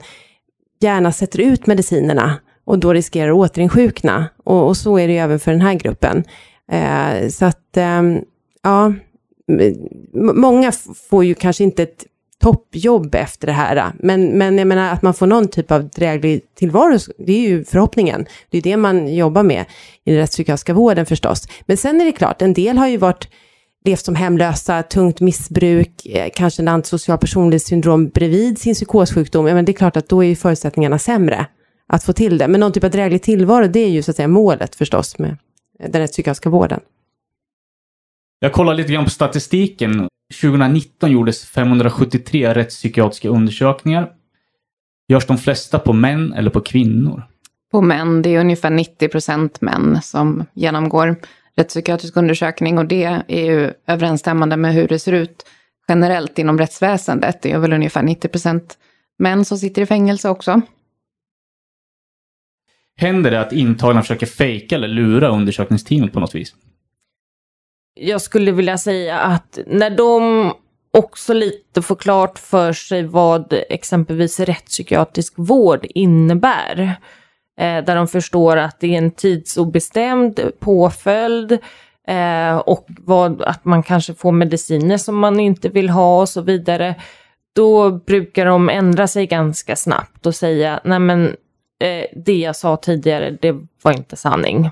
gärna 0.79 1.11
sätter 1.11 1.39
ut 1.39 1.67
medicinerna 1.67 2.35
och 2.65 2.79
då 2.79 2.93
riskerar 2.93 3.29
att 3.29 3.51
återinsjukna. 3.51 4.25
Och, 4.43 4.67
och 4.67 4.77
så 4.77 4.99
är 4.99 5.07
det 5.07 5.13
ju 5.13 5.19
även 5.19 5.39
för 5.39 5.51
den 5.51 5.61
här 5.61 5.73
gruppen. 5.73 6.23
Eh, 6.71 7.29
så 7.29 7.45
att, 7.45 7.77
ehm, 7.77 8.19
ja, 8.63 8.93
många 10.13 10.71
får 11.09 11.25
ju 11.25 11.33
kanske 11.33 11.63
inte 11.63 11.83
ett 11.83 12.05
toppjobb 12.43 13.15
efter 13.15 13.47
det 13.47 13.53
här. 13.53 13.91
Men, 13.99 14.37
men 14.37 14.57
jag 14.57 14.67
menar 14.67 14.93
att 14.93 15.01
man 15.01 15.13
får 15.13 15.27
någon 15.27 15.47
typ 15.47 15.71
av 15.71 15.89
dräglig 15.89 16.41
tillvaro, 16.55 16.97
det 17.17 17.33
är 17.33 17.49
ju 17.49 17.65
förhoppningen. 17.65 18.25
Det 18.49 18.57
är 18.57 18.61
det 18.61 18.77
man 18.77 19.15
jobbar 19.15 19.43
med 19.43 19.65
i 20.05 20.11
den 20.11 20.19
rättspsykiatriska 20.19 20.73
vården 20.73 21.05
förstås. 21.05 21.47
Men 21.65 21.77
sen 21.77 22.01
är 22.01 22.05
det 22.05 22.11
klart, 22.11 22.41
en 22.41 22.53
del 22.53 22.77
har 22.77 22.87
ju 22.87 22.97
varit 22.97 23.27
levt 23.85 24.05
som 24.05 24.15
hemlösa, 24.15 24.83
tungt 24.83 25.19
missbruk, 25.19 26.05
eh, 26.05 26.29
kanske 26.35 26.61
en 26.61 26.67
antisocial 26.67 27.17
personlighetssyndrom 27.17 28.09
bredvid 28.09 28.57
sin 28.57 28.73
psykossjukdom. 28.73 29.47
Ja, 29.47 29.53
men 29.53 29.65
det 29.65 29.71
är 29.71 29.73
klart 29.73 29.97
att 29.97 30.09
då 30.09 30.23
är 30.23 30.27
ju 30.27 30.35
förutsättningarna 30.35 30.99
sämre 30.99 31.45
att 31.87 32.03
få 32.03 32.13
till 32.13 32.37
det. 32.37 32.47
Men 32.47 32.59
någon 32.59 32.71
typ 32.71 32.83
av 32.83 32.91
dräglig 32.91 33.23
tillvaro, 33.23 33.67
det 33.67 33.79
är 33.79 33.89
ju 33.89 34.01
så 34.01 34.11
att 34.11 34.17
säga 34.17 34.27
målet 34.27 34.75
förstås 34.75 35.19
med 35.19 35.37
den 35.79 36.01
rättspsykiatriska 36.01 36.49
vården. 36.49 36.79
Jag 38.39 38.53
kollar 38.53 38.73
lite 38.73 38.93
grann 38.93 39.03
på 39.03 39.09
statistiken 39.09 40.07
2019 40.33 41.11
gjordes 41.11 41.45
573 41.45 42.53
rättspsykiatriska 42.53 43.29
undersökningar. 43.29 44.11
Görs 45.07 45.25
de 45.25 45.37
flesta 45.37 45.79
på 45.79 45.93
män 45.93 46.33
eller 46.33 46.49
på 46.49 46.61
kvinnor? 46.61 47.23
På 47.71 47.81
män. 47.81 48.21
Det 48.21 48.35
är 48.35 48.39
ungefär 48.39 48.69
90 48.69 49.09
procent 49.09 49.61
män 49.61 50.01
som 50.01 50.45
genomgår 50.53 51.15
rättspsykiatrisk 51.55 52.17
undersökning 52.17 52.77
och 52.77 52.85
det 52.85 53.23
är 53.27 53.45
ju 53.45 53.73
överensstämmande 53.87 54.57
med 54.57 54.73
hur 54.73 54.87
det 54.87 54.99
ser 54.99 55.11
ut 55.11 55.45
generellt 55.87 56.39
inom 56.39 56.57
rättsväsendet. 56.57 57.41
Det 57.41 57.51
är 57.51 57.59
väl 57.59 57.73
ungefär 57.73 58.03
90 58.03 58.27
procent 58.27 58.77
män 59.19 59.45
som 59.45 59.57
sitter 59.57 59.81
i 59.81 59.85
fängelse 59.85 60.29
också. 60.29 60.61
Händer 62.97 63.31
det 63.31 63.41
att 63.41 63.53
intagna 63.53 64.01
försöker 64.01 64.25
fejka 64.25 64.75
eller 64.75 64.87
lura 64.87 65.29
undersökningsteamet 65.29 66.13
på 66.13 66.19
något 66.19 66.35
vis? 66.35 66.55
Jag 67.99 68.21
skulle 68.21 68.51
vilja 68.51 68.77
säga 68.77 69.19
att 69.19 69.59
när 69.67 69.89
de 69.89 70.53
också 70.97 71.33
lite 71.33 71.81
får 71.81 71.95
klart 71.95 72.39
för 72.39 72.73
sig 72.73 73.03
vad 73.03 73.53
exempelvis 73.69 74.39
rättspsykiatrisk 74.39 75.33
vård 75.37 75.85
innebär. 75.89 76.79
Eh, 77.59 77.83
där 77.83 77.95
de 77.95 78.07
förstår 78.07 78.57
att 78.57 78.79
det 78.79 78.93
är 78.93 78.97
en 78.97 79.11
tidsobestämd 79.11 80.39
påföljd 80.59 81.51
eh, 82.07 82.57
och 82.57 82.87
vad, 82.89 83.41
att 83.41 83.65
man 83.65 83.83
kanske 83.83 84.13
får 84.13 84.31
mediciner 84.31 84.97
som 84.97 85.17
man 85.17 85.39
inte 85.39 85.69
vill 85.69 85.89
ha 85.89 86.21
och 86.21 86.29
så 86.29 86.41
vidare. 86.41 86.95
Då 87.55 87.91
brukar 87.91 88.45
de 88.45 88.69
ändra 88.69 89.07
sig 89.07 89.27
ganska 89.27 89.75
snabbt 89.75 90.25
och 90.25 90.35
säga, 90.35 90.79
nej 90.83 90.99
men 90.99 91.25
eh, 91.79 92.05
det 92.25 92.37
jag 92.37 92.55
sa 92.55 92.77
tidigare, 92.77 93.37
det 93.41 93.55
var 93.81 93.91
inte 93.91 94.15
sanning. 94.15 94.71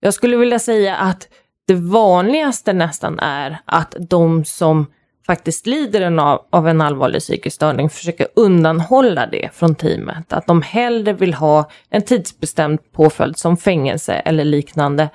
Jag 0.00 0.14
skulle 0.14 0.36
vilja 0.36 0.58
säga 0.58 0.96
att 0.96 1.28
det 1.72 1.80
vanligaste 1.80 2.72
nästan 2.72 3.18
är 3.18 3.58
att 3.64 3.96
de 3.98 4.44
som 4.44 4.86
faktiskt 5.26 5.66
lider 5.66 6.18
av, 6.20 6.46
av 6.50 6.68
en 6.68 6.80
allvarlig 6.80 7.20
psykisk 7.20 7.56
störning 7.56 7.90
försöker 7.90 8.26
undanhålla 8.36 9.26
det 9.26 9.48
från 9.52 9.74
teamet. 9.74 10.32
Att 10.32 10.46
de 10.46 10.62
hellre 10.62 11.12
vill 11.12 11.34
ha 11.34 11.70
en 11.90 12.02
tidsbestämd 12.02 12.92
påföljd 12.92 13.36
som 13.36 13.56
fängelse 13.56 14.12
eller 14.14 14.44
liknande. 14.44 15.08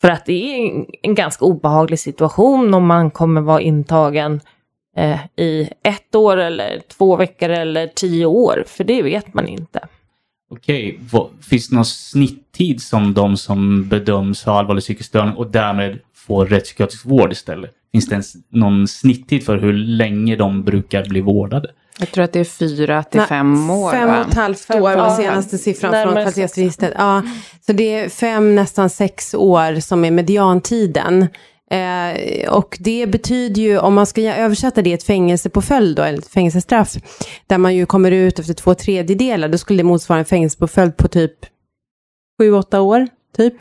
För 0.00 0.10
att 0.10 0.26
det 0.26 0.32
är 0.32 0.84
en, 1.02 1.14
ganska 1.14 1.44
obehaglig 1.44 1.98
situation 1.98 2.74
om 2.74 2.86
man 2.86 3.10
kommer 3.10 3.40
vara 3.40 3.60
intagen 3.60 4.40
eh, 4.96 5.20
i 5.36 5.70
ett 5.82 6.14
år 6.14 6.36
eller 6.36 6.80
två 6.88 7.16
veckor 7.16 7.48
eller 7.48 7.86
tio 7.86 8.26
år. 8.26 8.64
För 8.66 8.84
det 8.84 9.02
vet 9.02 9.34
man 9.34 9.48
inte. 9.48 9.80
Okej, 10.50 11.00
finns 11.40 11.68
det 11.68 11.74
någon 11.74 11.84
snitttid 11.84 12.82
som 12.82 13.14
de 13.14 13.36
som 13.36 13.88
bedöms 13.88 14.44
ha 14.44 14.58
allvarlig 14.58 14.82
psykisk 14.82 15.08
störning 15.08 15.34
och 15.34 15.50
därmed 15.50 15.98
får 16.14 16.46
rättspsykiatrisk 16.46 17.06
vård 17.06 17.32
istället? 17.32 17.70
Finns 17.92 18.08
det 18.08 18.22
någon 18.48 18.88
snitttid 18.88 19.44
för 19.44 19.58
hur 19.58 19.72
länge 19.72 20.36
de 20.36 20.64
brukar 20.64 21.04
bli 21.04 21.20
vårdade? 21.20 21.70
Jag 21.98 22.10
tror 22.10 22.24
att 22.24 22.32
det 22.32 22.40
är 22.40 22.44
fyra 22.44 23.02
till 23.02 23.18
Nej, 23.18 23.28
fem 23.28 23.70
år. 23.70 23.90
Fem 23.90 24.08
och 24.08 24.28
ett 24.28 24.34
halvt 24.34 24.70
år 24.70 24.80
var 24.80 24.96
den 24.96 25.16
senaste 25.16 25.58
siffran 25.58 25.92
från 25.92 26.12
kvalitetsregistret. 26.12 26.92
Ja, 26.96 27.22
så 27.66 27.72
det 27.72 27.94
är 27.94 28.08
fem, 28.08 28.54
nästan 28.54 28.90
sex 28.90 29.34
år 29.34 29.80
som 29.80 30.04
är 30.04 30.10
mediantiden 30.10 31.26
Eh, 31.74 32.52
och 32.52 32.76
det 32.80 33.06
betyder 33.06 33.62
ju, 33.62 33.78
om 33.78 33.94
man 33.94 34.06
ska 34.06 34.22
översätta 34.22 34.82
det, 34.82 34.92
ett 34.92 35.02
fängelsepåföljd 35.02 35.96
då, 35.96 36.02
eller 36.02 36.18
ett 36.18 36.28
fängelsestraff, 36.28 36.94
där 37.46 37.58
man 37.58 37.74
ju 37.74 37.86
kommer 37.86 38.10
ut 38.10 38.38
efter 38.38 38.54
två 38.54 38.74
tredjedelar, 38.74 39.48
då 39.48 39.58
skulle 39.58 39.78
det 39.78 39.86
motsvara 39.86 40.18
en 40.18 40.24
fängelsepåföljd 40.24 40.96
på 40.96 41.08
typ 41.08 41.34
sju, 42.40 42.52
åtta 42.52 42.80
år, 42.80 43.08
typ. 43.36 43.54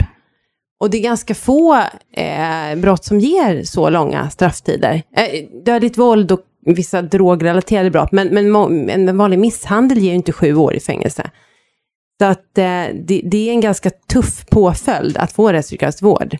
Och 0.80 0.89
det 0.89 0.97
är 0.97 1.01
ganska 1.01 1.36
få 1.36 1.76
eh, 2.14 2.76
brott 2.78 3.05
som 3.05 3.20
ger 3.20 3.64
så 3.64 3.89
långa 3.89 4.30
strafftider. 4.30 5.03
Eh, 5.16 5.45
dödligt 5.66 5.97
våld 5.97 6.32
och 6.32 6.41
vissa 6.66 7.01
drogrelaterade 7.01 7.91
brott, 7.91 8.11
men, 8.11 8.28
men 8.28 8.89
en 8.89 9.18
vanlig 9.18 9.39
misshandel 9.39 9.97
ger 9.97 10.09
ju 10.09 10.16
inte 10.16 10.32
sju 10.32 10.55
år 10.55 10.74
i 10.74 10.80
fängelse. 10.80 11.30
Så 12.22 12.26
att 12.26 12.57
eh, 12.57 12.86
det, 12.93 13.22
det, 13.24 13.49
är 13.49 13.51
en 13.51 13.61
ganska 13.61 13.89
tuff 13.89 14.45
påföljd 14.45 15.18
att 15.18 15.32
få 15.32 15.51
rättspsykiatrisk 15.51 16.03
vård. 16.03 16.38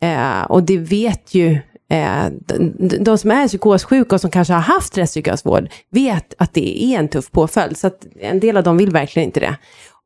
Eh, 0.00 0.42
och 0.42 0.62
det 0.62 0.78
vet 0.78 1.34
ju 1.34 1.58
eh, 1.90 2.26
de, 2.46 2.72
de, 3.04 3.18
som 3.18 3.30
är 3.30 3.48
psykossjuka 3.48 4.14
och 4.14 4.20
som 4.20 4.30
kanske 4.30 4.54
har 4.54 4.60
haft 4.60 4.98
rättspsykiatrisk 4.98 5.72
vet 5.90 6.34
att 6.38 6.54
det 6.54 6.84
är 6.84 6.98
en 6.98 7.08
tuff 7.08 7.30
påföljd. 7.30 7.76
Så 7.76 7.86
att 7.86 8.06
en 8.20 8.40
del 8.40 8.56
av 8.56 8.62
dem 8.62 8.76
vill 8.76 8.90
verkligen 8.90 9.28
inte 9.28 9.40
det. 9.40 9.56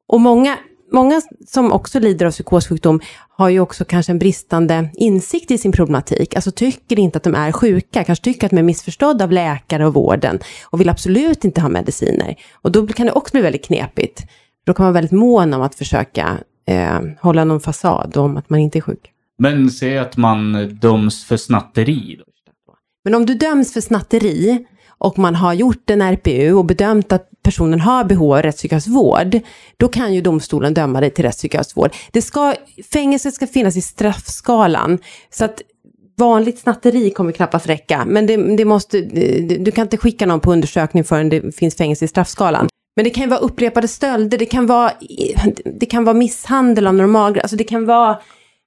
Och 0.08 0.20
många, 0.20 0.58
många 0.92 1.20
som 1.46 1.72
också 1.72 2.00
lider 2.00 2.26
av 2.26 2.30
psykossjukdom 2.30 3.00
har 3.28 3.48
ju 3.48 3.60
också 3.60 3.84
kanske 3.84 4.12
en 4.12 4.18
bristande 4.18 4.90
insikt 4.94 5.50
i 5.50 5.58
sin 5.58 5.72
problematik. 5.72 6.34
Alltså 6.34 6.50
tycker 6.50 6.98
inte 6.98 7.16
att 7.16 7.24
de 7.24 7.34
är 7.34 7.52
sjuka, 7.52 8.04
kanske 8.04 8.24
tycker 8.24 8.46
att 8.46 8.50
de 8.50 8.58
är 8.58 8.62
missförstådda 8.62 9.24
av 9.24 9.32
läkare 9.32 9.86
och 9.86 9.94
vården 9.94 10.38
och 10.64 10.80
vill 10.80 10.88
absolut 10.88 11.44
inte 11.44 11.60
ha 11.60 11.68
mediciner. 11.68 12.36
Och 12.62 12.72
då 12.72 12.86
kan 12.86 13.06
det 13.06 13.12
också 13.12 13.32
bli 13.32 13.40
väldigt 13.40 13.64
knepigt. 13.64 14.22
Då 14.66 14.74
kan 14.74 14.84
man 14.84 14.92
vara 14.92 15.00
väldigt 15.00 15.18
mån 15.18 15.54
om 15.54 15.62
att 15.62 15.74
försöka 15.74 16.38
eh, 16.66 17.00
hålla 17.20 17.44
någon 17.44 17.60
fasad 17.60 18.16
om 18.16 18.36
att 18.36 18.50
man 18.50 18.60
inte 18.60 18.78
är 18.78 18.80
sjuk. 18.80 19.10
Men 19.42 19.70
säg 19.70 19.98
att 19.98 20.16
man 20.16 20.68
döms 20.80 21.24
för 21.24 21.36
snatteri. 21.36 22.16
Då. 22.18 22.24
Men 23.04 23.14
om 23.14 23.26
du 23.26 23.34
döms 23.34 23.72
för 23.72 23.80
snatteri 23.80 24.66
och 24.88 25.18
man 25.18 25.34
har 25.34 25.54
gjort 25.54 25.90
en 25.90 26.02
RPU 26.02 26.52
och 26.52 26.64
bedömt 26.64 27.12
att 27.12 27.28
personen 27.42 27.80
har 27.80 28.04
behov 28.04 28.32
av 28.32 28.42
rättspsykiatrisk 28.42 28.88
vård, 28.88 29.40
då 29.76 29.88
kan 29.88 30.14
ju 30.14 30.20
domstolen 30.20 30.74
döma 30.74 31.00
dig 31.00 31.10
till 31.10 31.24
rättspsykiatrisk 31.24 31.76
vård. 31.76 31.90
Det 32.12 32.22
ska, 32.22 32.54
fängelset 32.92 33.34
ska 33.34 33.46
finnas 33.46 33.76
i 33.76 33.80
straffskalan, 33.80 34.98
så 35.30 35.44
att 35.44 35.62
vanligt 36.18 36.58
snatteri 36.58 37.10
kommer 37.10 37.32
knappast 37.32 37.68
räcka, 37.68 38.04
men 38.06 38.26
det, 38.26 38.56
det 38.56 38.64
måste, 38.64 39.00
du 39.58 39.70
kan 39.70 39.82
inte 39.82 39.96
skicka 39.96 40.26
någon 40.26 40.40
på 40.40 40.52
undersökning 40.52 41.04
förrän 41.04 41.28
det 41.28 41.56
finns 41.56 41.76
fängelse 41.76 42.04
i 42.04 42.08
straffskalan. 42.08 42.68
Men 42.96 43.04
det 43.04 43.10
kan 43.10 43.24
ju 43.24 43.30
vara 43.30 43.40
upprepade 43.40 43.88
stölder, 43.88 44.38
det 44.38 44.46
kan 44.46 44.66
vara, 44.66 44.92
det 45.80 45.86
kan 45.86 46.04
vara 46.04 46.14
misshandel 46.14 46.86
av 46.86 46.94
normalgrad, 46.94 47.42
alltså 47.42 47.56
det 47.56 47.64
kan 47.64 47.86
vara 47.86 48.18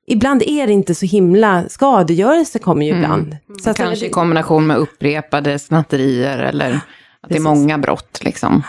Ibland 0.07 0.43
är 0.45 0.67
det 0.67 0.73
inte 0.73 0.95
så 0.95 1.05
himla, 1.05 1.63
skadegörelse 1.69 2.59
kommer 2.59 2.85
ju 2.85 2.91
mm. 2.91 3.03
ibland. 3.03 3.37
Så 3.63 3.69
att 3.69 3.77
Kanske 3.77 4.05
i 4.05 4.09
kombination 4.09 4.67
med 4.67 4.77
upprepade 4.77 5.59
snatterier 5.59 6.37
eller 6.37 6.71
att 6.71 6.81
Precis. 7.29 7.43
det 7.43 7.49
är 7.49 7.55
många 7.55 7.77
brott 7.77 8.19
liksom. 8.21 8.63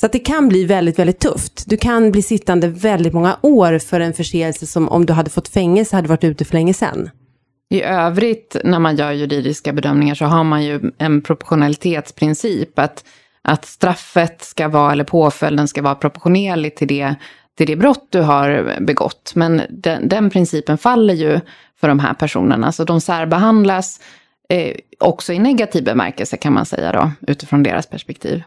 Så 0.00 0.06
att 0.06 0.12
det 0.12 0.18
kan 0.18 0.48
bli 0.48 0.64
väldigt, 0.64 0.98
väldigt 0.98 1.18
tufft. 1.18 1.64
Du 1.66 1.76
kan 1.76 2.12
bli 2.12 2.22
sittande 2.22 2.68
väldigt 2.68 3.12
många 3.12 3.36
år 3.42 3.78
för 3.78 4.00
en 4.00 4.12
förseelse 4.12 4.66
som 4.66 4.88
om 4.88 5.06
du 5.06 5.12
hade 5.12 5.30
fått 5.30 5.48
fängelse 5.48 5.96
hade 5.96 6.08
varit 6.08 6.24
ute 6.24 6.44
för 6.44 6.54
länge 6.54 6.74
sedan. 6.74 7.10
I 7.70 7.82
övrigt 7.82 8.56
när 8.64 8.78
man 8.78 8.96
gör 8.96 9.12
juridiska 9.12 9.72
bedömningar 9.72 10.14
så 10.14 10.24
har 10.24 10.44
man 10.44 10.64
ju 10.64 10.80
en 10.98 11.22
proportionalitetsprincip. 11.22 12.78
Att, 12.78 13.04
att 13.42 13.64
straffet 13.64 14.42
ska 14.42 14.68
vara, 14.68 14.92
eller 14.92 15.04
påföljden 15.04 15.68
ska 15.68 15.82
vara 15.82 15.94
proportionerlig 15.94 16.76
till 16.76 16.88
det 16.88 17.14
till 17.58 17.66
det 17.66 17.76
brott 17.76 18.06
du 18.10 18.20
har 18.20 18.80
begått. 18.80 19.32
Men 19.34 19.62
den, 19.70 20.08
den 20.08 20.30
principen 20.30 20.78
faller 20.78 21.14
ju 21.14 21.40
för 21.76 21.88
de 21.88 21.98
här 21.98 22.14
personerna. 22.14 22.72
Så 22.72 22.84
de 22.84 23.00
särbehandlas 23.00 24.00
eh, 24.48 24.76
också 24.98 25.32
i 25.32 25.38
negativ 25.38 25.84
bemärkelse 25.84 26.36
kan 26.36 26.52
man 26.52 26.66
säga 26.66 26.92
då, 26.92 27.10
utifrån 27.32 27.62
deras 27.62 27.86
perspektiv. 27.86 28.42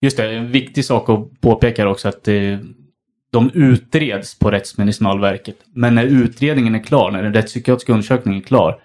Just 0.00 0.16
det, 0.16 0.36
en 0.36 0.52
viktig 0.52 0.84
sak 0.84 1.08
att 1.08 1.40
påpeka 1.40 1.88
också 1.88 2.08
att 2.08 2.28
eh, 2.28 2.58
de 3.30 3.50
utreds 3.54 4.38
på 4.38 4.50
Rättsmedicinalverket. 4.50 5.56
Men 5.72 5.94
när 5.94 6.04
utredningen 6.04 6.74
är 6.74 6.82
klar, 6.82 7.10
när 7.10 7.22
den 7.22 7.34
rättspsykiatriska 7.34 7.92
undersökningen 7.92 8.42
är 8.42 8.46
klar, 8.46 8.80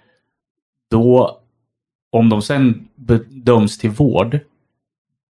då, 0.91 1.39
om 2.11 2.29
de 2.29 2.41
sen 2.41 2.87
bedöms 2.95 3.77
till 3.77 3.89
vård, 3.89 4.39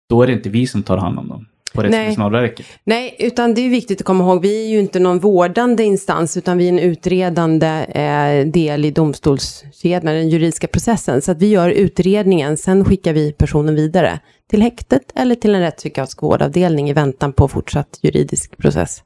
då 0.10 0.22
är 0.22 0.28
det 0.28 0.34
inte 0.34 0.50
vi 0.50 0.68
som 0.68 0.84
tar 0.84 0.98
hand 0.98 1.20
om 1.20 1.28
dem 1.28 1.46
på 1.74 1.82
Rättsmedicinalverket. 1.82 2.66
Nej. 2.84 3.02
Nej, 3.02 3.28
utan 3.28 3.54
det 3.54 3.62
är 3.62 3.70
viktigt 3.70 4.02
att 4.02 4.06
komma 4.06 4.24
ihåg, 4.24 4.42
vi 4.42 4.66
är 4.66 4.70
ju 4.70 4.80
inte 4.80 5.00
någon 5.00 5.20
vårdande 5.20 5.84
instans, 5.84 6.38
utan 6.38 6.58
vi 6.58 6.66
är 6.66 6.70
en 6.70 6.80
utredande 6.80 7.68
eh, 7.68 8.48
del 8.48 8.86
i 8.86 8.92
domstolskedjan, 8.92 10.06
den 10.06 10.30
juridiska 10.30 10.68
processen. 10.68 11.22
Så 11.22 11.32
att 11.32 11.42
vi 11.42 11.48
gör 11.48 11.70
utredningen, 11.70 12.58
sen 12.58 12.86
skickar 12.86 13.14
vi 13.14 13.32
personen 13.32 13.76
vidare 13.76 14.20
till 14.50 14.62
häktet 14.62 15.12
eller 15.16 15.36
till 15.36 15.56
en 15.56 15.62
rättspsykiatrisk 15.62 16.22
vårdavdelning 16.22 16.90
i 16.90 16.94
väntan 16.94 17.34
på 17.34 17.48
fortsatt 17.48 18.00
juridisk 18.02 18.58
process. 18.58 19.04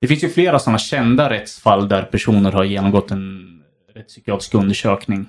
Det 0.00 0.06
finns 0.06 0.24
ju 0.24 0.28
flera 0.28 0.58
sådana 0.58 0.78
kända 0.78 1.30
rättsfall 1.30 1.88
där 1.88 2.02
personer 2.02 2.52
har 2.52 2.64
genomgått 2.64 3.10
en 3.10 3.46
rättspsykiatrisk 3.94 4.54
undersökning. 4.54 5.26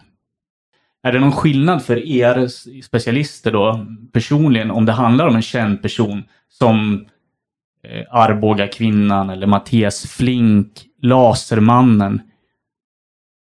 Är 1.04 1.12
det 1.12 1.20
någon 1.20 1.32
skillnad 1.32 1.84
för 1.84 2.08
er 2.08 2.48
specialister 2.82 3.52
då 3.52 3.86
personligen 4.14 4.72
om 4.72 4.86
det 4.86 4.92
handlar 4.92 5.28
om 5.28 5.36
en 5.36 5.42
känd 5.42 5.82
person 5.82 6.24
som 6.50 7.06
eh, 7.84 8.06
Arboga 8.10 8.68
kvinnan 8.68 9.30
eller 9.30 9.48
Mattias 9.48 10.06
Flink, 10.06 10.86
Lasermannen? 11.02 12.22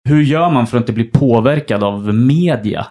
Hur 0.09 0.23
gör 0.23 0.51
man 0.51 0.67
för 0.67 0.77
att 0.77 0.83
inte 0.83 0.93
bli 0.93 1.05
påverkad 1.05 1.85
av 1.85 2.15
media? 2.15 2.87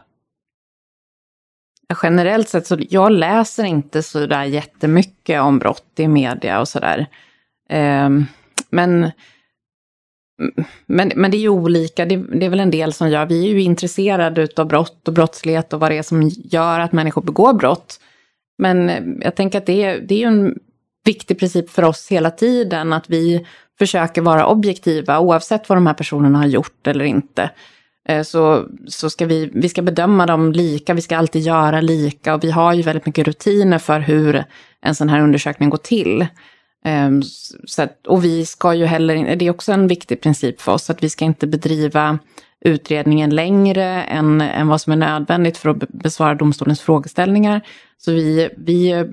Generellt 2.04 2.50
sett 2.50 2.68
så 2.68 2.78
jag 2.90 3.12
läser 3.12 3.64
inte 3.64 4.04
så 4.04 4.26
där 4.26 4.44
jättemycket 4.44 5.42
om 5.42 5.60
brott 5.60 5.94
i 5.98 6.08
media 6.08 6.60
och 6.60 6.68
sådär. 6.68 7.06
Ehm, 7.70 8.26
men 8.70 9.12
men, 10.86 11.12
men 11.16 11.32
det 11.32 11.38
är 11.38 11.40
ju 11.40 11.50
olika, 11.50 12.06
det, 12.06 12.16
det, 12.16 12.46
är 12.46 12.50
väl 12.50 12.60
en 12.60 12.72
del 12.72 12.94
som 12.94 13.10
gör, 13.10 13.26
vi 13.26 13.46
är 13.46 13.50
ju 13.50 13.62
intresserade 13.62 14.48
av 14.58 14.68
brott 14.68 15.08
och 15.08 15.14
brottslighet 15.14 15.74
och 15.74 15.80
vad 15.80 15.92
det 15.92 15.98
är 15.98 16.04
som 16.04 16.32
gör 16.44 16.80
att 16.80 16.92
människor 16.92 17.22
begår 17.22 17.54
brott. 17.54 18.00
Men 18.58 18.90
eh, 18.90 19.04
jag 19.22 19.36
tänker 19.36 19.58
att 19.58 19.66
det 19.66 19.84
är, 19.84 20.00
det 20.00 20.16
är 20.16 20.20
ju 20.20 20.26
en 20.26 20.56
viktig 21.06 21.40
princip 21.40 21.70
för 21.70 21.84
oss 21.84 22.08
hela 22.12 22.32
tiden, 22.32 22.94
att 22.94 23.10
vi 23.10 23.46
försöker 23.80 24.22
vara 24.22 24.48
objektiva 24.48 25.20
oavsett 25.20 25.70
vad 25.70 25.78
de 25.78 25.88
här 25.88 25.94
personerna 25.94 26.38
har 26.38 26.48
gjort 26.48 26.88
eller 26.88 27.06
inte. 27.06 27.50
Eh, 28.10 28.24
så, 28.24 28.68
så 28.88 29.10
ska 29.10 29.26
vi, 29.26 29.52
vi 29.54 29.70
ska 29.70 29.82
bedöma 29.82 30.26
dem 30.26 30.52
lika, 30.52 30.94
vi 30.94 31.02
ska 31.02 31.18
alltid 31.18 31.42
göra 31.42 31.82
lika 31.82 32.34
och 32.34 32.44
vi 32.44 32.52
har 32.52 32.74
ju 32.74 32.82
väldigt 32.82 33.06
mycket 33.06 33.28
rutiner 33.28 33.80
för 33.80 34.00
hur 34.00 34.44
en 34.82 34.96
sån 34.96 35.10
här 35.10 35.22
undersökning 35.22 35.70
går 35.70 35.78
till. 35.78 36.28
Ehm, 36.86 37.22
så 37.66 37.82
att, 37.82 38.08
och 38.08 38.26
vi 38.26 38.46
ska 38.46 38.74
ju 38.74 38.86
heller, 38.86 39.36
det 39.36 39.46
är 39.46 39.52
också 39.52 39.72
en 39.72 39.88
viktig 39.88 40.22
princip 40.22 40.62
för 40.62 40.72
oss, 40.72 40.90
att 40.90 41.04
vi 41.04 41.10
ska 41.10 41.26
inte 41.26 41.48
bedriva 41.48 42.20
utredningen 42.62 43.30
längre 43.30 44.04
än, 44.04 44.42
än 44.42 44.68
vad 44.68 44.82
som 44.82 44.94
är 44.94 44.98
nödvändigt 44.98 45.58
för 45.58 45.70
att 45.70 45.78
besvara 45.78 46.36
domstolens 46.36 46.82
frågeställningar. 46.82 47.62
Så 47.98 48.12
vi, 48.12 48.50
vi 48.58 49.06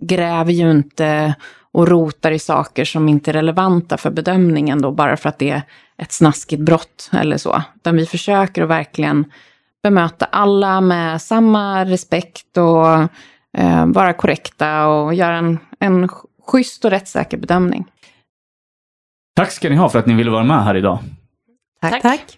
gräver 0.00 0.52
ju 0.52 0.70
inte 0.70 1.34
och 1.72 1.88
rotar 1.88 2.30
i 2.30 2.38
saker 2.38 2.84
som 2.84 3.08
inte 3.08 3.30
är 3.30 3.32
relevanta 3.32 3.96
för 3.96 4.10
bedömningen 4.10 4.82
då, 4.82 4.92
bara 4.92 5.16
för 5.16 5.28
att 5.28 5.38
det 5.38 5.50
är 5.50 5.62
ett 5.98 6.12
snaskigt 6.12 6.62
brott 6.62 7.10
eller 7.12 7.36
så. 7.36 7.62
Utan 7.76 7.96
vi 7.96 8.06
försöker 8.06 8.62
att 8.62 8.68
verkligen 8.68 9.24
bemöta 9.82 10.24
alla 10.24 10.80
med 10.80 11.22
samma 11.22 11.84
respekt 11.84 12.56
och 12.56 12.88
eh, 13.58 13.86
vara 13.86 14.12
korrekta 14.12 14.86
och 14.86 15.14
göra 15.14 15.36
en, 15.36 15.58
en 15.80 16.08
schysst 16.50 16.84
och 16.84 16.90
rättssäker 16.90 17.36
bedömning. 17.36 17.84
Tack 19.36 19.50
ska 19.50 19.68
ni 19.68 19.76
ha 19.76 19.88
för 19.88 19.98
att 19.98 20.06
ni 20.06 20.14
ville 20.14 20.30
vara 20.30 20.44
med 20.44 20.64
här 20.64 20.74
idag. 20.74 20.98
Tack. 21.80 22.02
Tack. 22.02 22.36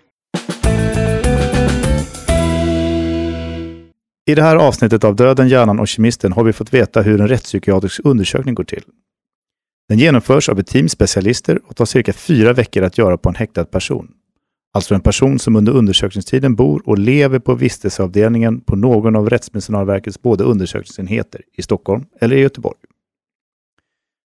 I 4.26 4.34
det 4.34 4.42
här 4.42 4.56
avsnittet 4.56 5.04
av 5.04 5.16
Döden, 5.16 5.48
hjärnan 5.48 5.80
och 5.80 5.88
kemisten 5.88 6.32
har 6.32 6.44
vi 6.44 6.52
fått 6.52 6.74
veta 6.74 7.02
hur 7.02 7.20
en 7.20 7.28
rättspsykiatrisk 7.28 8.00
undersökning 8.04 8.54
går 8.54 8.64
till. 8.64 8.82
Den 9.88 9.98
genomförs 9.98 10.48
av 10.48 10.58
ett 10.58 10.66
team 10.66 10.88
specialister 10.88 11.60
och 11.66 11.76
tar 11.76 11.84
cirka 11.84 12.12
fyra 12.12 12.52
veckor 12.52 12.82
att 12.82 12.98
göra 12.98 13.16
på 13.16 13.28
en 13.28 13.34
häktad 13.34 13.64
person. 13.64 14.12
Alltså 14.74 14.94
en 14.94 15.00
person 15.00 15.38
som 15.38 15.56
under 15.56 15.72
undersökningstiden 15.72 16.54
bor 16.54 16.82
och 16.86 16.98
lever 16.98 17.38
på 17.38 17.54
vistelseavdelningen 17.54 18.60
på 18.60 18.76
någon 18.76 19.16
av 19.16 19.30
Rättsmedicinalverkets 19.30 20.22
båda 20.22 20.44
undersökningsenheter 20.44 21.40
i 21.56 21.62
Stockholm 21.62 22.04
eller 22.20 22.36
i 22.36 22.40
Göteborg. 22.40 22.78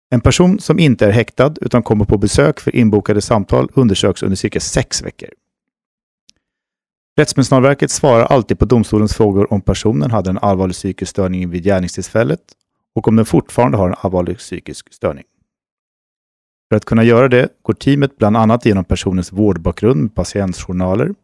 En 0.09 0.21
person 0.21 0.59
som 0.59 0.79
inte 0.79 1.05
är 1.05 1.11
häktad 1.11 1.53
utan 1.61 1.83
kommer 1.83 2.05
på 2.05 2.17
besök 2.17 2.59
för 2.59 2.75
inbokade 2.75 3.21
samtal 3.21 3.69
undersöks 3.73 4.23
under 4.23 4.35
cirka 4.35 4.59
sex 4.59 5.03
veckor. 5.03 5.29
Rättsmedicinalverket 7.17 7.91
svarar 7.91 8.25
alltid 8.25 8.59
på 8.59 8.65
domstolens 8.65 9.13
frågor 9.13 9.53
om 9.53 9.61
personen 9.61 10.11
hade 10.11 10.29
en 10.29 10.37
allvarlig 10.37 10.75
psykisk 10.75 11.09
störning 11.09 11.49
vid 11.49 11.63
gärningstillfället 11.63 12.39
och 12.95 13.07
om 13.07 13.15
den 13.15 13.25
fortfarande 13.25 13.77
har 13.77 13.89
en 13.89 13.95
allvarlig 14.01 14.37
psykisk 14.37 14.93
störning. 14.93 15.23
För 16.69 16.75
att 16.75 16.85
kunna 16.85 17.03
göra 17.03 17.27
det 17.27 17.49
går 17.61 17.73
teamet 17.73 18.17
bland 18.17 18.37
annat 18.37 18.65
igenom 18.65 18.85
personens 18.85 19.31
vårdbakgrund 19.31 20.01
med 20.01 20.15
patientjournaler, 20.15 21.15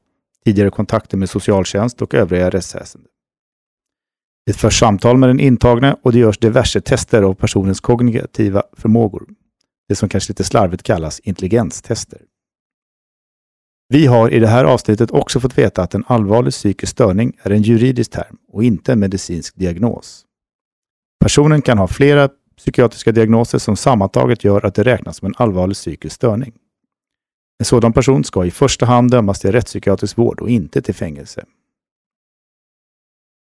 tidigare 0.45 0.69
kontakter 0.69 1.17
med 1.17 1.29
socialtjänst 1.29 2.01
och 2.01 2.13
övriga 2.13 2.49
rättsväsendet. 2.49 3.12
Det 4.45 4.53
förs 4.53 4.79
samtal 4.79 5.17
med 5.17 5.29
den 5.29 5.39
intagne 5.39 5.95
och 6.01 6.11
det 6.11 6.19
görs 6.19 6.37
diverse 6.37 6.81
tester 6.81 7.21
av 7.21 7.33
personens 7.33 7.79
kognitiva 7.79 8.63
förmågor. 8.73 9.25
Det 9.87 9.95
som 9.95 10.09
kanske 10.09 10.31
lite 10.31 10.43
slarvigt 10.43 10.83
kallas 10.83 11.19
intelligenstester. 11.19 12.21
Vi 13.89 14.05
har 14.05 14.29
i 14.29 14.39
det 14.39 14.47
här 14.47 14.65
avsnittet 14.65 15.11
också 15.11 15.39
fått 15.39 15.57
veta 15.57 15.81
att 15.83 15.93
en 15.93 16.03
allvarlig 16.07 16.53
psykisk 16.53 16.91
störning 16.91 17.37
är 17.43 17.51
en 17.51 17.61
juridisk 17.61 18.11
term 18.11 18.37
och 18.47 18.63
inte 18.63 18.91
en 18.91 18.99
medicinsk 18.99 19.55
diagnos. 19.55 20.25
Personen 21.19 21.61
kan 21.61 21.77
ha 21.77 21.87
flera 21.87 22.29
psykiatriska 22.57 23.11
diagnoser 23.11 23.57
som 23.57 23.75
sammantaget 23.75 24.43
gör 24.43 24.65
att 24.65 24.75
det 24.75 24.83
räknas 24.83 25.17
som 25.17 25.25
en 25.25 25.33
allvarlig 25.37 25.75
psykisk 25.75 26.15
störning. 26.15 26.53
En 27.59 27.65
sådan 27.65 27.93
person 27.93 28.23
ska 28.23 28.45
i 28.45 28.51
första 28.51 28.85
hand 28.85 29.11
dömas 29.11 29.39
till 29.39 29.51
rättspsykiatrisk 29.51 30.17
vård 30.17 30.41
och 30.41 30.49
inte 30.49 30.81
till 30.81 30.95
fängelse. 30.95 31.45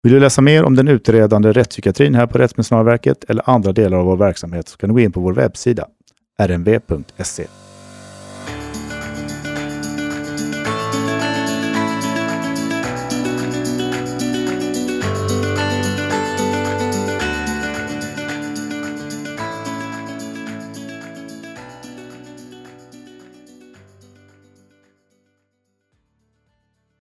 Vill 0.02 0.12
du 0.12 0.20
läsa 0.20 0.42
mer 0.42 0.64
om 0.64 0.74
den 0.74 0.88
utredande 0.88 1.52
rättspsykiatrin 1.52 2.14
här 2.14 2.26
på 2.26 2.38
Rättsmedicinalverket 2.38 3.24
eller 3.28 3.50
andra 3.50 3.72
delar 3.72 3.98
av 3.98 4.04
vår 4.06 4.16
verksamhet 4.16 4.68
så 4.68 4.76
kan 4.76 4.88
du 4.88 4.94
gå 4.94 5.00
in 5.00 5.12
på 5.12 5.20
vår 5.20 5.32
webbsida 5.32 5.86
rmv.se. 6.42 7.46